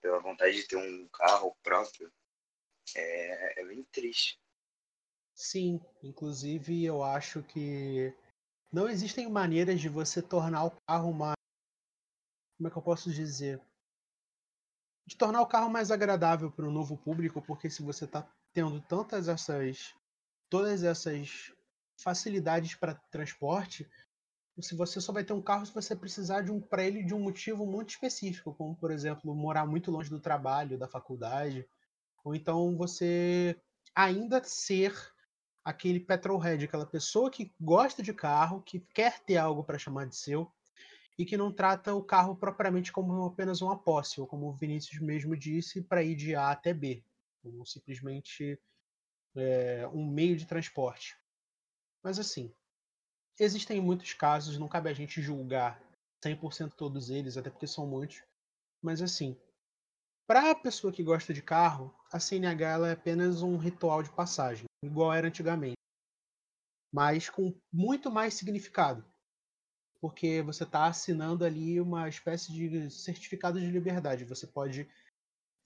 pela 0.00 0.20
vontade 0.20 0.54
de 0.54 0.68
ter 0.68 0.76
um 0.76 1.08
carro 1.08 1.56
próprio, 1.62 2.12
é, 2.94 3.60
é 3.60 3.64
bem 3.64 3.82
triste. 3.90 4.38
Sim, 5.34 5.80
inclusive 6.02 6.84
eu 6.84 7.02
acho 7.02 7.42
que 7.42 8.14
não 8.72 8.88
existem 8.88 9.28
maneiras 9.28 9.80
de 9.80 9.88
você 9.88 10.22
tornar 10.22 10.64
o 10.64 10.76
carro 10.86 11.12
mais. 11.12 11.37
Como 12.58 12.66
é 12.66 12.70
que 12.72 12.76
eu 12.76 12.82
posso 12.82 13.10
dizer? 13.12 13.62
De 15.06 15.16
tornar 15.16 15.40
o 15.40 15.46
carro 15.46 15.70
mais 15.70 15.92
agradável 15.92 16.50
para 16.50 16.66
o 16.66 16.72
novo 16.72 16.98
público, 16.98 17.40
porque 17.40 17.70
se 17.70 17.82
você 17.82 18.04
está 18.04 18.28
tendo 18.52 18.80
tantas 18.80 19.28
essas. 19.28 19.94
todas 20.50 20.82
essas 20.82 21.52
facilidades 22.00 22.74
para 22.74 22.94
transporte, 23.10 23.88
se 24.60 24.74
você 24.74 25.00
só 25.00 25.12
vai 25.12 25.22
ter 25.22 25.32
um 25.32 25.42
carro 25.42 25.64
se 25.64 25.72
você 25.72 25.94
precisar 25.94 26.42
de 26.42 26.50
um 26.50 26.60
para 26.60 26.82
ele 26.82 27.04
de 27.04 27.14
um 27.14 27.20
motivo 27.20 27.64
muito 27.64 27.90
específico, 27.90 28.52
como 28.54 28.74
por 28.74 28.90
exemplo 28.90 29.34
morar 29.34 29.64
muito 29.64 29.90
longe 29.90 30.10
do 30.10 30.20
trabalho, 30.20 30.76
da 30.76 30.88
faculdade, 30.88 31.68
ou 32.24 32.34
então 32.34 32.76
você 32.76 33.56
ainda 33.94 34.42
ser 34.42 34.92
aquele 35.64 36.00
petrolhead, 36.00 36.64
aquela 36.64 36.86
pessoa 36.86 37.30
que 37.30 37.54
gosta 37.60 38.02
de 38.02 38.12
carro, 38.12 38.62
que 38.62 38.80
quer 38.80 39.20
ter 39.20 39.36
algo 39.36 39.62
para 39.62 39.78
chamar 39.78 40.06
de 40.06 40.16
seu 40.16 40.52
e 41.18 41.24
que 41.24 41.36
não 41.36 41.52
trata 41.52 41.92
o 41.94 42.02
carro 42.02 42.36
propriamente 42.36 42.92
como 42.92 43.24
apenas 43.24 43.60
uma 43.60 43.76
posse, 43.76 44.20
ou 44.20 44.26
como 44.26 44.48
o 44.48 44.52
Vinícius 44.52 45.00
mesmo 45.00 45.36
disse, 45.36 45.82
para 45.82 46.02
ir 46.02 46.14
de 46.14 46.36
A 46.36 46.50
até 46.50 46.72
B, 46.72 47.02
como 47.42 47.66
simplesmente 47.66 48.58
é, 49.36 49.88
um 49.92 50.06
meio 50.06 50.36
de 50.36 50.46
transporte. 50.46 51.18
Mas 52.02 52.20
assim, 52.20 52.54
existem 53.38 53.80
muitos 53.80 54.14
casos, 54.14 54.58
não 54.58 54.68
cabe 54.68 54.88
a 54.88 54.94
gente 54.94 55.20
julgar 55.20 55.82
100% 56.24 56.74
todos 56.74 57.10
eles, 57.10 57.36
até 57.36 57.50
porque 57.50 57.66
são 57.66 57.86
muitos. 57.86 58.22
Mas 58.80 59.02
assim, 59.02 59.36
para 60.24 60.52
a 60.52 60.54
pessoa 60.54 60.92
que 60.92 61.02
gosta 61.02 61.34
de 61.34 61.42
carro, 61.42 61.92
a 62.12 62.20
CNH 62.20 62.86
é 62.86 62.92
apenas 62.92 63.42
um 63.42 63.56
ritual 63.56 64.04
de 64.04 64.10
passagem, 64.10 64.66
igual 64.84 65.12
era 65.12 65.26
antigamente, 65.26 65.76
mas 66.92 67.28
com 67.28 67.54
muito 67.72 68.10
mais 68.10 68.34
significado, 68.34 69.04
porque 70.00 70.42
você 70.42 70.64
está 70.64 70.86
assinando 70.86 71.44
ali 71.44 71.80
uma 71.80 72.08
espécie 72.08 72.52
de 72.52 72.90
certificado 72.90 73.60
de 73.60 73.70
liberdade. 73.70 74.24
Você 74.24 74.46
pode 74.46 74.88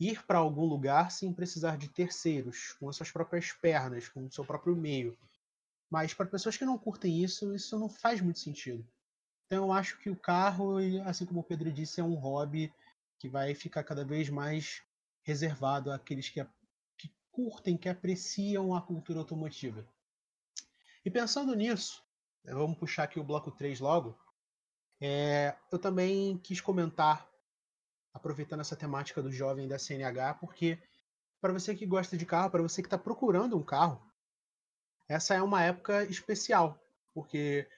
ir 0.00 0.24
para 0.24 0.38
algum 0.38 0.64
lugar 0.64 1.10
sem 1.10 1.32
precisar 1.32 1.76
de 1.76 1.88
terceiros, 1.88 2.72
com 2.74 2.88
as 2.88 2.96
suas 2.96 3.10
próprias 3.10 3.52
pernas, 3.52 4.08
com 4.08 4.26
o 4.26 4.32
seu 4.32 4.44
próprio 4.44 4.74
meio. 4.74 5.16
Mas 5.90 6.14
para 6.14 6.26
pessoas 6.26 6.56
que 6.56 6.64
não 6.64 6.78
curtem 6.78 7.22
isso, 7.22 7.54
isso 7.54 7.78
não 7.78 7.88
faz 7.88 8.20
muito 8.20 8.38
sentido. 8.38 8.86
Então 9.46 9.66
eu 9.66 9.72
acho 9.72 9.98
que 9.98 10.08
o 10.08 10.16
carro, 10.16 10.78
assim 11.04 11.26
como 11.26 11.40
o 11.40 11.44
Pedro 11.44 11.70
disse, 11.70 12.00
é 12.00 12.04
um 12.04 12.14
hobby 12.14 12.72
que 13.18 13.28
vai 13.28 13.54
ficar 13.54 13.84
cada 13.84 14.04
vez 14.04 14.30
mais 14.30 14.82
reservado 15.22 15.92
àqueles 15.92 16.28
que, 16.28 16.44
que 16.96 17.12
curtem, 17.30 17.76
que 17.76 17.88
apreciam 17.88 18.74
a 18.74 18.80
cultura 18.80 19.18
automotiva. 19.18 19.86
E 21.04 21.10
pensando 21.10 21.54
nisso, 21.54 22.02
vamos 22.44 22.78
puxar 22.78 23.04
aqui 23.04 23.20
o 23.20 23.24
bloco 23.24 23.50
3 23.50 23.78
logo. 23.78 24.18
É, 25.04 25.56
eu 25.72 25.80
também 25.80 26.38
quis 26.38 26.60
comentar, 26.60 27.28
aproveitando 28.14 28.60
essa 28.60 28.76
temática 28.76 29.20
do 29.20 29.32
jovem 29.32 29.66
da 29.66 29.76
CNH, 29.76 30.34
porque 30.34 30.78
para 31.40 31.52
você 31.52 31.74
que 31.74 31.84
gosta 31.84 32.16
de 32.16 32.24
carro, 32.24 32.52
para 32.52 32.62
você 32.62 32.80
que 32.80 32.86
está 32.86 32.96
procurando 32.96 33.58
um 33.58 33.64
carro, 33.64 34.00
essa 35.08 35.34
é 35.34 35.42
uma 35.42 35.60
época 35.60 36.04
especial, 36.04 36.80
porque 37.12 37.68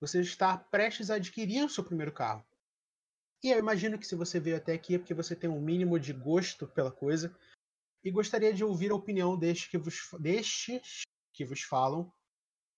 você 0.00 0.22
está 0.22 0.56
prestes 0.56 1.10
a 1.10 1.16
adquirir 1.16 1.62
o 1.62 1.68
seu 1.68 1.84
primeiro 1.84 2.12
carro. 2.12 2.42
E 3.44 3.50
eu 3.50 3.58
imagino 3.58 3.98
que 3.98 4.06
se 4.06 4.14
você 4.14 4.40
veio 4.40 4.56
até 4.56 4.72
aqui 4.72 4.94
é 4.94 4.98
porque 4.98 5.12
você 5.12 5.36
tem 5.36 5.50
um 5.50 5.60
mínimo 5.60 6.00
de 6.00 6.14
gosto 6.14 6.66
pela 6.66 6.90
coisa 6.90 7.36
e 8.02 8.10
gostaria 8.10 8.54
de 8.54 8.64
ouvir 8.64 8.90
a 8.90 8.94
opinião 8.94 9.38
destes 9.38 9.70
que 9.70 9.76
vos, 9.76 10.08
destes 10.18 11.02
que 11.34 11.44
vos 11.44 11.60
falam 11.60 12.10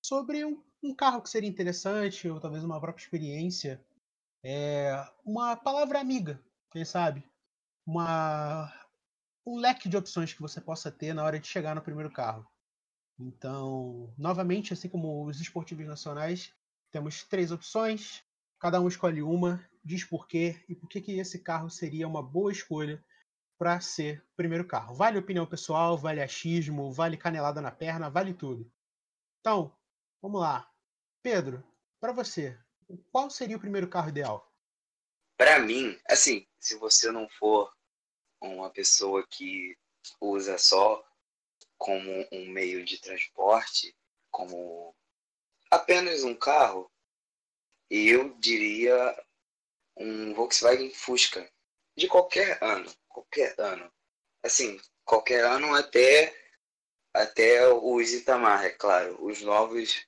sobre 0.04 0.44
um, 0.44 0.60
um 0.82 0.92
carro 0.92 1.22
que 1.22 1.30
seria 1.30 1.48
interessante 1.48 2.28
ou 2.28 2.40
talvez 2.40 2.64
uma 2.64 2.80
própria 2.80 3.04
experiência. 3.04 3.80
É, 4.44 4.92
uma 5.24 5.56
palavra 5.56 6.00
amiga, 6.00 6.42
quem 6.70 6.84
sabe? 6.84 7.24
Uma, 7.86 8.72
um 9.46 9.56
leque 9.58 9.88
de 9.88 9.96
opções 9.96 10.32
que 10.32 10.42
você 10.42 10.60
possa 10.60 10.90
ter 10.90 11.14
na 11.14 11.24
hora 11.24 11.38
de 11.38 11.46
chegar 11.46 11.74
no 11.74 11.82
primeiro 11.82 12.10
carro. 12.10 12.46
Então, 13.18 14.12
novamente, 14.18 14.72
assim 14.72 14.88
como 14.88 15.24
os 15.26 15.40
esportivos 15.40 15.86
nacionais, 15.86 16.52
temos 16.90 17.22
três 17.22 17.52
opções, 17.52 18.24
cada 18.58 18.80
um 18.80 18.88
escolhe 18.88 19.22
uma, 19.22 19.64
diz 19.84 20.04
por 20.04 20.26
quê 20.26 20.64
e 20.68 20.74
por 20.74 20.88
que, 20.88 21.00
que 21.00 21.18
esse 21.18 21.38
carro 21.38 21.70
seria 21.70 22.08
uma 22.08 22.22
boa 22.22 22.50
escolha 22.50 23.04
para 23.58 23.80
ser 23.80 24.24
primeiro 24.36 24.66
carro. 24.66 24.94
Vale 24.94 25.18
opinião 25.18 25.46
pessoal, 25.46 25.96
vale 25.96 26.20
achismo, 26.20 26.92
vale 26.92 27.16
canelada 27.16 27.60
na 27.60 27.70
perna, 27.70 28.10
vale 28.10 28.34
tudo. 28.34 28.68
Então, 29.40 29.72
vamos 30.20 30.40
lá. 30.40 30.68
Pedro, 31.22 31.62
para 32.00 32.12
você, 32.12 32.58
qual 33.10 33.30
seria 33.30 33.56
o 33.56 33.60
primeiro 33.60 33.88
carro 33.88 34.08
ideal? 34.08 34.52
Para 35.36 35.58
mim, 35.58 35.98
assim, 36.06 36.46
se 36.58 36.76
você 36.76 37.10
não 37.10 37.28
for 37.28 37.72
uma 38.40 38.70
pessoa 38.70 39.26
que 39.26 39.76
usa 40.20 40.58
só 40.58 41.04
como 41.78 42.26
um 42.30 42.46
meio 42.48 42.84
de 42.84 43.00
transporte, 43.00 43.96
como 44.30 44.94
apenas 45.70 46.22
um 46.22 46.34
carro, 46.34 46.90
eu 47.90 48.34
diria 48.38 48.94
um 49.96 50.32
Volkswagen 50.34 50.90
Fusca 50.90 51.50
de 51.96 52.08
qualquer 52.08 52.62
ano, 52.62 52.90
qualquer 53.08 53.54
ano. 53.58 53.92
Assim, 54.42 54.80
qualquer 55.04 55.44
ano 55.44 55.74
até 55.74 56.34
até 57.14 57.68
os 57.68 58.12
Itamar, 58.12 58.64
é 58.64 58.70
claro. 58.70 59.22
Os 59.22 59.42
novos 59.42 60.06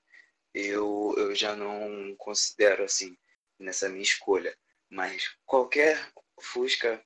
eu, 0.55 1.15
eu 1.19 1.35
já 1.35 1.57
não 1.57 2.15
considero 2.17 2.85
assim 2.85 3.19
nessa 3.59 3.89
minha 3.89 4.03
escolha. 4.03 4.57
Mas 4.89 5.37
qualquer 5.45 6.13
Fusca 6.41 7.05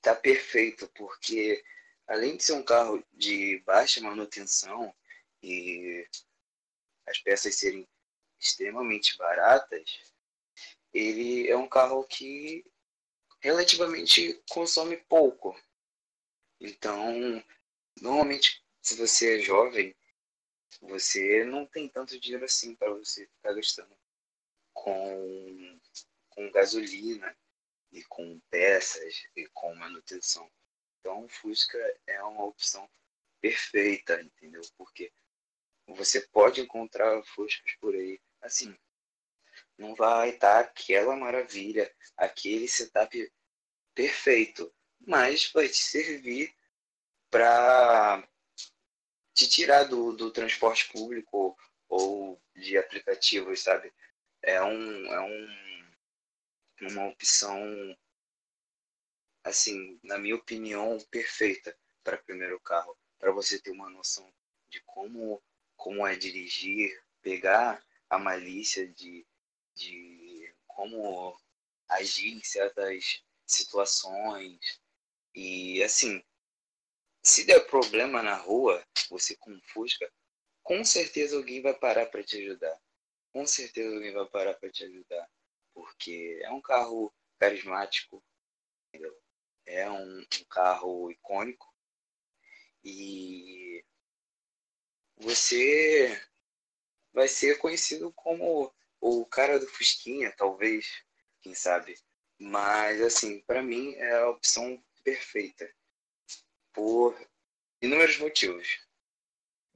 tá 0.00 0.14
perfeito, 0.14 0.88
porque 0.94 1.62
além 2.06 2.36
de 2.36 2.44
ser 2.44 2.52
um 2.52 2.62
carro 2.62 3.04
de 3.12 3.58
baixa 3.66 4.00
manutenção 4.00 4.94
e 5.42 6.06
as 7.06 7.18
peças 7.18 7.56
serem 7.56 7.88
extremamente 8.38 9.16
baratas, 9.16 10.00
ele 10.92 11.48
é 11.48 11.56
um 11.56 11.68
carro 11.68 12.04
que 12.04 12.64
relativamente 13.40 14.42
consome 14.50 14.96
pouco. 14.96 15.58
Então, 16.60 17.42
normalmente, 18.00 18.62
se 18.82 18.96
você 18.96 19.38
é 19.38 19.42
jovem, 19.42 19.94
você 20.80 21.44
não 21.44 21.66
tem 21.66 21.88
tanto 21.88 22.18
dinheiro 22.18 22.44
assim 22.44 22.74
para 22.74 22.90
você 22.90 23.26
ficar 23.26 23.54
gastando 23.54 23.96
com, 24.72 25.80
com 26.28 26.50
gasolina 26.50 27.36
e 27.92 28.02
com 28.04 28.40
peças 28.50 29.26
e 29.36 29.46
com 29.48 29.74
manutenção. 29.74 30.50
Então, 31.00 31.24
o 31.24 31.28
Fusca 31.28 31.78
é 32.06 32.22
uma 32.22 32.44
opção 32.44 32.88
perfeita, 33.40 34.20
entendeu? 34.20 34.62
Porque 34.76 35.12
você 35.86 36.20
pode 36.28 36.60
encontrar 36.60 37.22
Fuscas 37.24 37.74
por 37.80 37.94
aí. 37.94 38.20
Assim, 38.40 38.76
não 39.76 39.94
vai 39.94 40.30
estar 40.30 40.60
aquela 40.60 41.16
maravilha, 41.16 41.92
aquele 42.16 42.68
setup 42.68 43.32
perfeito, 43.94 44.72
mas 45.00 45.50
vai 45.52 45.68
te 45.68 45.78
servir 45.78 46.54
para 47.30 48.28
te 49.34 49.48
tirar 49.48 49.84
do, 49.84 50.12
do 50.12 50.30
transporte 50.30 50.88
público 50.92 51.56
ou 51.88 52.40
de 52.54 52.76
aplicativos, 52.76 53.62
sabe? 53.62 53.92
É 54.42 54.62
um, 54.62 55.06
é 55.12 55.20
um 55.20 55.70
uma 56.82 57.08
opção 57.08 57.60
assim, 59.44 59.98
na 60.02 60.18
minha 60.18 60.36
opinião, 60.36 60.98
perfeita 61.10 61.76
para 62.02 62.16
primeiro 62.18 62.58
carro, 62.60 62.96
para 63.18 63.32
você 63.32 63.60
ter 63.60 63.70
uma 63.70 63.90
noção 63.90 64.30
de 64.70 64.80
como 64.80 65.42
como 65.76 66.06
é 66.06 66.14
dirigir, 66.14 67.02
pegar 67.22 67.82
a 68.10 68.18
malícia 68.18 68.86
de, 68.86 69.26
de 69.74 70.54
como 70.66 71.34
agir 71.88 72.34
em 72.34 72.42
certas 72.42 73.22
situações 73.46 74.78
e 75.34 75.82
assim, 75.82 76.22
se 77.30 77.44
der 77.44 77.66
problema 77.66 78.22
na 78.22 78.34
rua, 78.34 78.84
você 79.08 79.36
com 79.36 79.58
Fusca, 79.72 80.10
com 80.62 80.84
certeza 80.84 81.36
alguém 81.36 81.62
vai 81.62 81.74
parar 81.74 82.06
para 82.06 82.22
te 82.22 82.38
ajudar. 82.38 82.80
Com 83.32 83.46
certeza 83.46 83.94
alguém 83.94 84.12
vai 84.12 84.26
parar 84.26 84.54
para 84.54 84.70
te 84.70 84.84
ajudar, 84.84 85.28
porque 85.72 86.40
é 86.42 86.50
um 86.50 86.60
carro 86.60 87.12
carismático, 87.38 88.22
entendeu? 88.88 89.16
é 89.70 89.88
um, 89.90 90.20
um 90.20 90.44
carro 90.48 91.10
icônico 91.10 91.72
e 92.82 93.84
você 95.16 96.20
vai 97.12 97.28
ser 97.28 97.58
conhecido 97.58 98.12
como 98.12 98.72
o 99.00 99.26
cara 99.26 99.58
do 99.58 99.66
Fusquinha, 99.66 100.34
talvez, 100.36 101.04
quem 101.40 101.54
sabe. 101.54 101.94
Mas, 102.38 103.00
assim, 103.00 103.40
para 103.42 103.62
mim 103.62 103.94
é 103.94 104.12
a 104.12 104.30
opção 104.30 104.82
perfeita. 105.04 105.70
Por 106.72 107.16
inúmeros 107.82 108.18
motivos. 108.18 108.80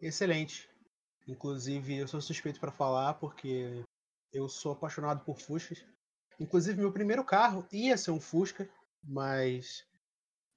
Excelente. 0.01 0.69
Inclusive, 1.27 1.97
eu 1.97 2.09
sou 2.09 2.21
suspeito 2.21 2.61
para 2.61 2.71
falar 2.71 3.15
porque 3.15 3.83
Eu 4.33 4.49
sou 4.49 4.73
apaixonado 4.73 5.25
por 5.25 5.39
Fuscas. 5.39 5.85
Inclusive, 6.41 6.81
meu 6.81 6.93
primeiro 6.93 7.25
carro 7.25 7.67
ia 7.73 7.97
ser 7.97 8.11
um 8.11 8.21
Fusca, 8.21 8.69
mas. 9.03 9.87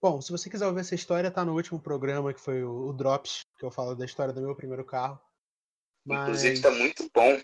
Bom, 0.02 0.20
se 0.22 0.32
você 0.32 0.50
quiser 0.50 0.66
ouvir 0.68 0.82
essa 0.82 0.96
história, 0.96 1.32
tá 1.32 1.46
no 1.46 1.54
último 1.54 1.80
programa, 1.80 2.34
que 2.34 2.42
foi 2.42 2.64
o, 2.64 2.92
Drops, 2.94 3.42
que 3.58 3.66
eu 3.66 3.72
falo 3.72 3.96
da 3.96 4.06
história 4.06 4.34
do 4.34 4.42
meu 4.42 4.56
primeiro 4.56 4.84
carro. 4.84 5.20
Mas... 6.06 6.22
Inclusive, 6.22 6.62
tá 6.62 6.72
muito 6.72 7.10
bom. 7.14 7.42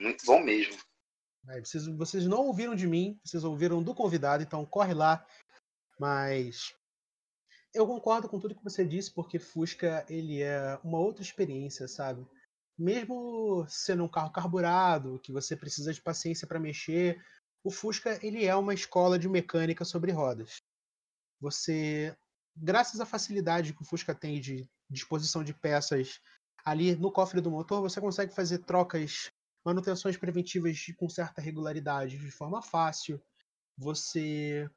Muito 0.00 0.24
bom 0.24 0.42
mesmo. 0.42 0.76
É, 1.48 1.60
vocês, 1.60 1.86
vocês 1.86 2.26
não 2.26 2.46
ouviram 2.46 2.74
de 2.74 2.86
mim, 2.86 3.18
vocês 3.24 3.44
ouviram 3.44 3.82
do 3.82 3.94
convidado, 3.94 4.42
então 4.42 4.64
corre 4.64 4.94
lá. 4.94 5.26
Mas 5.98 6.74
eu 7.74 7.86
concordo 7.86 8.28
com 8.28 8.38
tudo 8.38 8.54
que 8.54 8.64
você 8.64 8.84
disse, 8.84 9.10
porque 9.10 9.38
Fusca 9.38 10.04
ele 10.08 10.42
é 10.42 10.78
uma 10.84 10.98
outra 10.98 11.22
experiência, 11.22 11.88
sabe? 11.88 12.26
Mesmo 12.78 13.66
sendo 13.68 14.04
um 14.04 14.08
carro 14.08 14.30
carburado, 14.30 15.20
que 15.20 15.32
você 15.32 15.56
precisa 15.56 15.92
de 15.92 16.00
paciência 16.00 16.46
para 16.46 16.60
mexer, 16.60 17.22
o 17.64 17.70
Fusca 17.70 18.18
ele 18.24 18.44
é 18.44 18.54
uma 18.54 18.74
escola 18.74 19.18
de 19.18 19.28
mecânica 19.28 19.84
sobre 19.84 20.12
rodas. 20.12 20.62
Você, 21.40 22.16
graças 22.56 23.00
à 23.00 23.06
facilidade 23.06 23.72
que 23.72 23.82
o 23.82 23.84
Fusca 23.84 24.14
tem 24.14 24.40
de 24.40 24.68
disposição 24.90 25.42
de 25.42 25.54
peças 25.54 26.20
ali 26.64 26.94
no 26.94 27.10
cofre 27.10 27.40
do 27.40 27.50
motor, 27.50 27.80
você 27.80 28.00
consegue 28.00 28.34
fazer 28.34 28.58
trocas, 28.58 29.30
manutenções 29.64 30.16
preventivas 30.16 30.86
com 30.96 31.08
certa 31.08 31.40
regularidade 31.40 32.18
de 32.18 32.30
forma 32.30 32.60
fácil. 32.60 33.20
Você 33.78 34.70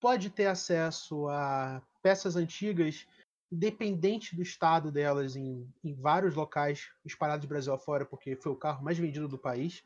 pode 0.00 0.30
ter 0.30 0.46
acesso 0.46 1.28
a 1.28 1.82
peças 2.02 2.34
antigas, 2.34 3.06
independente 3.52 4.34
do 4.34 4.42
estado 4.42 4.90
delas, 4.90 5.36
em, 5.36 5.68
em 5.84 5.94
vários 5.94 6.34
locais 6.34 6.90
espalhados 7.04 7.44
do 7.44 7.48
Brasil 7.48 7.72
afora, 7.72 8.06
porque 8.06 8.36
foi 8.36 8.50
o 8.50 8.56
carro 8.56 8.82
mais 8.82 8.98
vendido 8.98 9.28
do 9.28 9.38
país. 9.38 9.84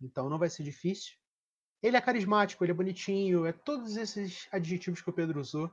Então 0.00 0.28
não 0.28 0.38
vai 0.38 0.50
ser 0.50 0.62
difícil. 0.62 1.16
Ele 1.82 1.96
é 1.96 2.00
carismático, 2.00 2.64
ele 2.64 2.72
é 2.72 2.74
bonitinho, 2.74 3.46
é 3.46 3.52
todos 3.52 3.96
esses 3.96 4.48
adjetivos 4.52 5.00
que 5.00 5.10
o 5.10 5.12
Pedro 5.12 5.40
usou. 5.40 5.72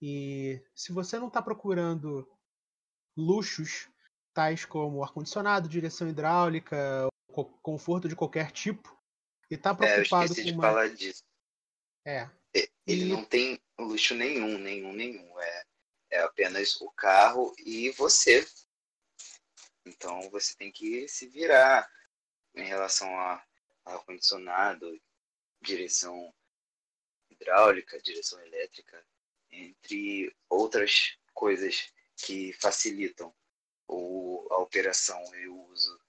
E 0.00 0.62
se 0.74 0.92
você 0.92 1.18
não 1.18 1.28
está 1.28 1.40
procurando 1.40 2.28
luxos 3.16 3.88
tais 4.34 4.64
como 4.64 5.02
ar-condicionado, 5.02 5.68
direção 5.68 6.08
hidráulica, 6.08 7.08
conforto 7.62 8.08
de 8.08 8.16
qualquer 8.16 8.50
tipo, 8.50 8.94
e 9.50 9.54
está 9.54 9.74
preocupado 9.74 10.24
é, 10.24 10.26
eu 10.26 10.30
esqueci 10.30 10.42
com 10.42 10.48
de 10.48 10.54
uma... 10.54 10.62
falar 10.62 10.88
disso. 10.88 11.22
É, 12.04 12.30
ele 12.86 13.04
não 13.04 13.24
tem 13.24 13.60
luxo 13.78 14.14
nenhum, 14.14 14.58
nenhum, 14.58 14.92
nenhum. 14.92 15.40
É, 15.40 15.64
é 16.10 16.20
apenas 16.20 16.80
o 16.80 16.90
carro 16.92 17.54
e 17.58 17.90
você. 17.90 18.46
Então 19.84 20.30
você 20.30 20.54
tem 20.56 20.70
que 20.70 21.08
se 21.08 21.26
virar 21.26 21.90
em 22.54 22.64
relação 22.64 23.08
a 23.18 23.44
ar-condicionado, 23.84 25.00
direção 25.60 26.32
hidráulica, 27.28 28.00
direção 28.00 28.40
elétrica, 28.40 29.04
entre 29.50 30.34
outras 30.48 31.18
coisas 31.34 31.92
que 32.16 32.52
facilitam 32.54 33.34
o, 33.88 34.46
a 34.50 34.58
operação 34.58 35.22
e 35.36 35.48
o 35.48 35.60
uso 35.66 36.00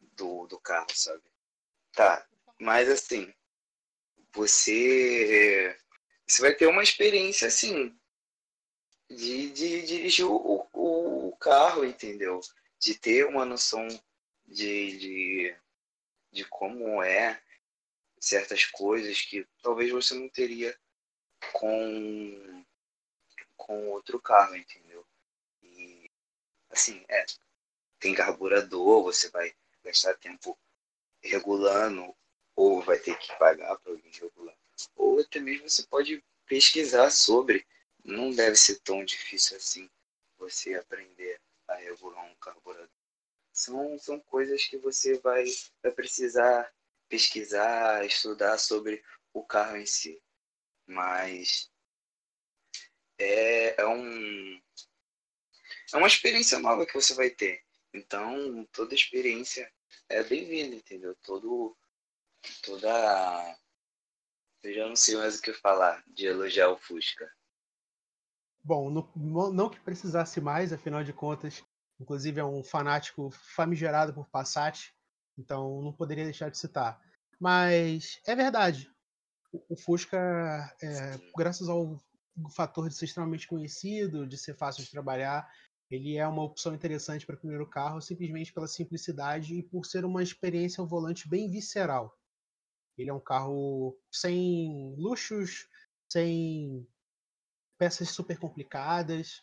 do, 0.00 0.46
do 0.46 0.60
carro, 0.60 0.90
sabe? 0.94 1.22
Tá, 1.92 2.26
mas 2.58 2.88
assim, 2.88 3.34
você 4.32 5.76
você 6.30 6.42
vai 6.42 6.54
ter 6.54 6.66
uma 6.68 6.82
experiência 6.82 7.48
assim 7.48 7.92
de, 9.08 9.50
de, 9.50 9.82
dirigir 9.82 10.24
o, 10.24 10.68
o, 10.72 11.36
carro, 11.40 11.84
entendeu? 11.84 12.40
De 12.78 12.94
ter 12.94 13.26
uma 13.26 13.44
noção 13.44 13.88
de, 14.46 14.98
de, 14.98 15.56
de 16.30 16.44
como 16.44 17.02
é 17.02 17.42
certas 18.20 18.64
coisas 18.64 19.22
que 19.22 19.44
talvez 19.60 19.90
você 19.90 20.14
não 20.14 20.28
teria 20.28 20.78
com, 21.52 22.64
com 23.56 23.88
outro 23.88 24.20
carro, 24.20 24.54
entendeu? 24.54 25.04
E 25.62 26.08
assim, 26.70 27.04
é, 27.08 27.26
tem 27.98 28.14
carburador, 28.14 29.02
você 29.02 29.28
vai 29.30 29.52
gastar 29.82 30.14
tempo 30.14 30.56
regulando, 31.22 32.14
ou 32.54 32.80
vai 32.82 32.98
ter 32.98 33.18
que 33.18 33.36
pagar 33.36 33.76
para 33.78 33.92
alguém 33.92 34.12
regular 34.12 34.59
ou 34.96 35.20
até 35.20 35.40
mesmo 35.40 35.68
você 35.68 35.86
pode 35.86 36.24
pesquisar 36.46 37.10
sobre. 37.10 37.66
Não 38.04 38.30
deve 38.30 38.56
ser 38.56 38.80
tão 38.80 39.04
difícil 39.04 39.56
assim 39.56 39.90
você 40.38 40.74
aprender 40.74 41.40
a 41.68 41.74
regular 41.74 42.24
um 42.24 42.34
carburador. 42.36 42.88
São, 43.52 43.98
são 43.98 44.18
coisas 44.20 44.64
que 44.64 44.78
você 44.78 45.18
vai, 45.18 45.44
vai 45.82 45.92
precisar 45.92 46.72
pesquisar, 47.10 48.06
estudar 48.06 48.56
sobre 48.56 49.02
o 49.34 49.44
carro 49.44 49.76
em 49.76 49.84
si. 49.84 50.22
Mas 50.86 51.70
é, 53.18 53.82
é, 53.82 53.86
um, 53.86 54.62
é 55.92 55.96
uma 55.96 56.06
experiência 56.06 56.58
nova 56.58 56.86
que 56.86 56.94
você 56.94 57.12
vai 57.12 57.28
ter. 57.28 57.62
Então, 57.92 58.64
toda 58.72 58.94
experiência 58.94 59.70
é 60.08 60.22
bem-vinda, 60.22 60.76
entendeu? 60.76 61.14
Todo, 61.16 61.76
toda 62.62 63.58
eu 64.62 64.74
já 64.74 64.88
não 64.88 64.96
sei 64.96 65.16
mais 65.16 65.38
o 65.38 65.42
que 65.42 65.52
falar 65.52 66.02
de 66.06 66.26
elogiar 66.26 66.70
o 66.70 66.78
Fusca. 66.78 67.30
Bom, 68.62 68.90
não, 68.90 69.52
não 69.52 69.70
que 69.70 69.80
precisasse 69.80 70.40
mais, 70.40 70.72
afinal 70.72 71.02
de 71.02 71.12
contas, 71.12 71.64
inclusive 71.98 72.40
é 72.40 72.44
um 72.44 72.62
fanático 72.62 73.30
famigerado 73.30 74.12
por 74.12 74.28
Passat, 74.28 74.92
então 75.38 75.80
não 75.82 75.92
poderia 75.92 76.24
deixar 76.24 76.50
de 76.50 76.58
citar. 76.58 77.00
Mas 77.38 78.20
é 78.26 78.36
verdade, 78.36 78.90
o, 79.52 79.76
Fusca, 79.76 80.18
é, 80.82 81.18
graças 81.36 81.68
ao 81.68 81.98
fator 82.54 82.88
de 82.88 82.94
ser 82.94 83.06
extremamente 83.06 83.48
conhecido, 83.48 84.26
de 84.26 84.36
ser 84.36 84.54
fácil 84.54 84.84
de 84.84 84.90
trabalhar, 84.90 85.48
ele 85.90 86.16
é 86.16 86.26
uma 86.26 86.44
opção 86.44 86.74
interessante 86.74 87.26
para 87.26 87.34
o 87.34 87.38
primeiro 87.38 87.68
carro, 87.68 88.00
simplesmente 88.00 88.52
pela 88.52 88.68
simplicidade 88.68 89.54
e 89.54 89.62
por 89.62 89.84
ser 89.84 90.04
uma 90.04 90.22
experiência 90.22 90.80
ao 90.80 90.86
volante 90.86 91.28
bem 91.28 91.50
visceral. 91.50 92.16
Ele 93.00 93.10
é 93.10 93.14
um 93.14 93.20
carro 93.20 93.98
sem 94.10 94.94
luxos, 94.96 95.68
sem 96.10 96.86
peças 97.78 98.10
super 98.10 98.38
complicadas. 98.38 99.42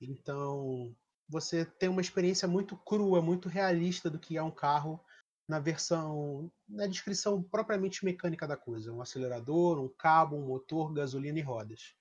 Então, 0.00 0.94
você 1.28 1.64
tem 1.64 1.88
uma 1.88 2.00
experiência 2.00 2.46
muito 2.48 2.76
crua, 2.76 3.20
muito 3.20 3.48
realista 3.48 4.08
do 4.08 4.18
que 4.18 4.36
é 4.36 4.42
um 4.42 4.50
carro 4.50 5.04
na 5.46 5.58
versão, 5.58 6.50
na 6.68 6.86
descrição 6.86 7.42
propriamente 7.42 8.04
mecânica 8.04 8.46
da 8.46 8.56
coisa. 8.56 8.92
Um 8.92 9.02
acelerador, 9.02 9.78
um 9.78 9.88
cabo, 9.88 10.36
um 10.36 10.46
motor, 10.46 10.92
gasolina 10.92 11.38
e 11.38 11.42
rodas. 11.42 11.94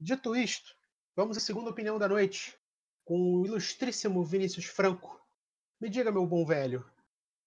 Dito 0.00 0.36
isto, 0.36 0.76
vamos 1.16 1.36
à 1.36 1.40
segunda 1.40 1.70
opinião 1.70 1.98
da 1.98 2.08
noite, 2.08 2.58
com 3.04 3.40
o 3.40 3.46
ilustríssimo 3.46 4.24
Vinícius 4.24 4.66
Franco. 4.66 5.20
Me 5.80 5.88
diga, 5.88 6.12
meu 6.12 6.26
bom 6.26 6.44
velho, 6.44 6.84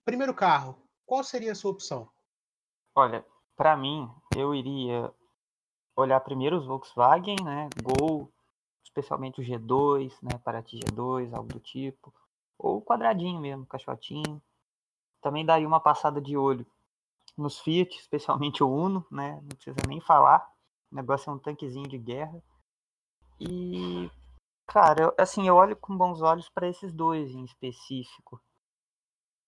primeiro 0.04 0.34
carro, 0.34 0.82
qual 1.06 1.24
seria 1.24 1.52
a 1.52 1.56
sua 1.56 1.72
opção? 1.72 2.10
Olha, 2.94 3.26
para 3.56 3.78
mim, 3.78 4.10
eu 4.36 4.54
iria 4.54 5.14
olhar 5.96 6.20
primeiro 6.20 6.58
os 6.58 6.66
Volkswagen, 6.66 7.38
né? 7.44 7.70
Gol, 7.82 8.32
especialmente 8.84 9.40
o 9.40 9.44
G2, 9.44 10.14
né? 10.22 10.38
Paraty 10.44 10.80
G2, 10.80 11.34
algo 11.34 11.48
do 11.54 11.60
tipo. 11.60 12.14
Ou 12.58 12.78
o 12.78 12.82
quadradinho 12.82 13.40
mesmo, 13.40 13.66
caixotinho. 13.66 14.42
Também 15.22 15.46
daria 15.46 15.68
uma 15.68 15.80
passada 15.80 16.20
de 16.20 16.36
olho 16.36 16.66
nos 17.38 17.60
Fiat, 17.60 17.96
especialmente 17.98 18.64
o 18.64 18.70
Uno, 18.70 19.06
né? 19.10 19.40
Não 19.42 19.50
precisa 19.50 19.78
nem 19.88 20.02
falar. 20.02 20.46
O 20.92 20.96
negócio 20.96 21.30
é 21.30 21.34
um 21.34 21.40
tanquezinho 21.40 21.88
de 21.88 21.98
guerra. 21.98 22.44
E, 23.40 24.12
cara, 24.68 25.04
eu, 25.04 25.14
assim, 25.18 25.48
eu 25.48 25.56
olho 25.56 25.76
com 25.76 25.98
bons 25.98 26.22
olhos 26.22 26.50
para 26.50 26.68
esses 26.68 26.92
dois 26.92 27.32
em 27.32 27.46
específico. 27.46 28.42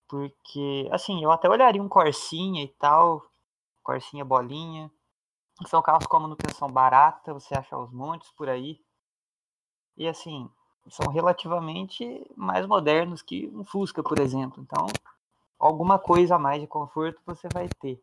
Porque, 0.08 0.88
assim, 0.92 1.24
eu 1.24 1.32
até 1.32 1.50
olharia 1.50 1.82
um 1.82 1.90
Corsinha 1.90 2.64
e 2.64 2.68
tal, 2.68 3.33
Corsinha 3.84 4.24
Bolinha. 4.24 4.92
São 5.68 5.82
carros 5.82 6.08
com 6.08 6.20
manutenção 6.20 6.68
barata, 6.68 7.34
você 7.34 7.54
acha 7.54 7.76
aos 7.76 7.92
montes 7.92 8.32
por 8.32 8.50
aí. 8.50 8.80
E 9.96 10.08
assim, 10.08 10.50
são 10.90 11.12
relativamente 11.12 12.26
mais 12.36 12.66
modernos 12.66 13.22
que 13.22 13.48
um 13.54 13.64
Fusca, 13.64 14.02
por 14.02 14.20
exemplo. 14.20 14.64
Então, 14.64 14.88
alguma 15.60 16.00
coisa 16.00 16.36
a 16.36 16.40
mais 16.40 16.62
de 16.62 16.68
conforto 16.68 17.22
você 17.26 17.48
vai 17.54 17.70
ter. 17.80 18.02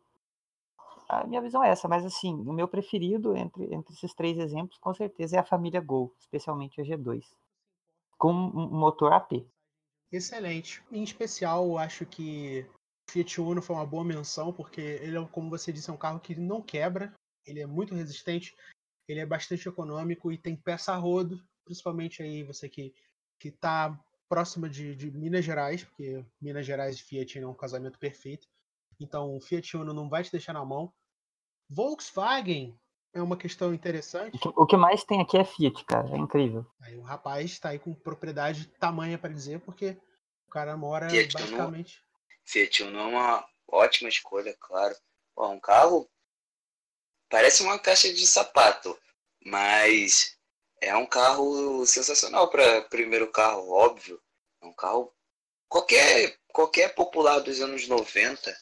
A 1.07 1.27
minha 1.27 1.41
visão 1.41 1.61
é 1.61 1.69
essa, 1.69 1.89
mas 1.89 2.05
assim, 2.05 2.33
o 2.33 2.53
meu 2.53 2.69
preferido 2.69 3.35
entre, 3.35 3.73
entre 3.73 3.93
esses 3.93 4.13
três 4.13 4.37
exemplos, 4.37 4.77
com 4.77 4.93
certeza, 4.93 5.35
é 5.35 5.39
a 5.39 5.45
família 5.45 5.81
Gol, 5.81 6.13
especialmente 6.17 6.79
a 6.79 6.85
G2, 6.85 7.25
com 8.17 8.31
motor 8.31 9.11
AP. 9.11 9.45
Excelente. 10.09 10.81
Em 10.89 11.03
especial, 11.03 11.77
acho 11.77 12.05
que 12.05 12.65
Fiat 13.11 13.41
Uno 13.41 13.61
foi 13.61 13.75
uma 13.75 13.85
boa 13.85 14.03
menção, 14.03 14.53
porque 14.53 14.81
ele, 14.81 15.17
é, 15.17 15.25
como 15.27 15.49
você 15.49 15.71
disse, 15.71 15.89
é 15.89 15.93
um 15.93 15.97
carro 15.97 16.19
que 16.19 16.35
não 16.35 16.61
quebra, 16.61 17.13
ele 17.45 17.59
é 17.59 17.65
muito 17.65 17.93
resistente, 17.93 18.55
ele 19.07 19.19
é 19.19 19.25
bastante 19.25 19.67
econômico 19.67 20.31
e 20.31 20.37
tem 20.37 20.55
peça 20.55 20.93
a 20.93 20.95
rodo, 20.95 21.43
principalmente 21.65 22.23
aí 22.23 22.43
você 22.43 22.69
que 22.69 22.93
que 23.41 23.47
está 23.47 23.99
próxima 24.29 24.69
de, 24.69 24.95
de, 24.95 25.09
Minas 25.09 25.43
Gerais, 25.43 25.83
porque 25.83 26.23
Minas 26.39 26.63
Gerais 26.63 26.97
e 26.97 27.03
Fiat 27.03 27.39
é 27.39 27.47
um 27.47 27.55
casamento 27.55 27.97
perfeito. 27.97 28.47
Então 28.99 29.35
o 29.35 29.41
Fiat 29.41 29.75
Uno 29.75 29.95
não 29.95 30.07
vai 30.07 30.23
te 30.23 30.31
deixar 30.31 30.53
na 30.53 30.63
mão. 30.63 30.93
Volkswagen 31.67 32.79
é 33.13 33.21
uma 33.21 33.35
questão 33.35 33.73
interessante. 33.73 34.39
O 34.55 34.67
que, 34.67 34.77
mais 34.77 35.03
tem 35.03 35.19
aqui 35.21 35.37
é 35.37 35.43
Fiat, 35.43 35.83
cara. 35.85 36.15
É 36.15 36.17
incrível. 36.17 36.65
Aí 36.81 36.95
o 36.95 37.01
rapaz 37.01 37.49
está 37.49 37.69
aí 37.69 37.79
com 37.79 37.95
propriedade 37.95 38.67
tamanha 38.79 39.17
para 39.17 39.33
dizer, 39.33 39.59
porque 39.61 39.97
o 40.47 40.51
cara 40.51 40.77
mora 40.77 41.09
Fiat 41.09 41.33
basicamente. 41.33 42.03
Fiat 42.45 42.83
Uno 42.83 42.99
é 42.99 43.03
uma 43.03 43.49
ótima 43.67 44.09
escolha, 44.09 44.55
claro. 44.59 44.95
Pô, 45.35 45.47
um 45.47 45.59
carro 45.59 46.09
parece 47.29 47.63
uma 47.63 47.79
caixa 47.79 48.13
de 48.13 48.27
sapato, 48.27 48.99
mas 49.45 50.37
é 50.81 50.95
um 50.95 51.05
carro 51.05 51.85
sensacional 51.85 52.49
para 52.49 52.81
primeiro 52.83 53.31
carro, 53.31 53.69
óbvio. 53.71 54.21
É 54.61 54.65
um 54.65 54.73
carro 54.73 55.13
qualquer 55.69 56.37
qualquer 56.51 56.93
popular 56.93 57.39
dos 57.39 57.61
anos 57.61 57.87
90 57.87 58.55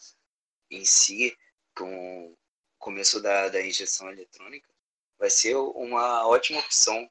em 0.69 0.86
si, 0.86 1.36
com 1.75 2.27
o 2.27 2.38
começo 2.77 3.21
da, 3.21 3.49
da 3.49 3.61
injeção 3.65 4.11
eletrônica, 4.11 4.69
vai 5.17 5.30
ser 5.30 5.55
uma 5.55 6.27
ótima 6.27 6.59
opção 6.59 7.09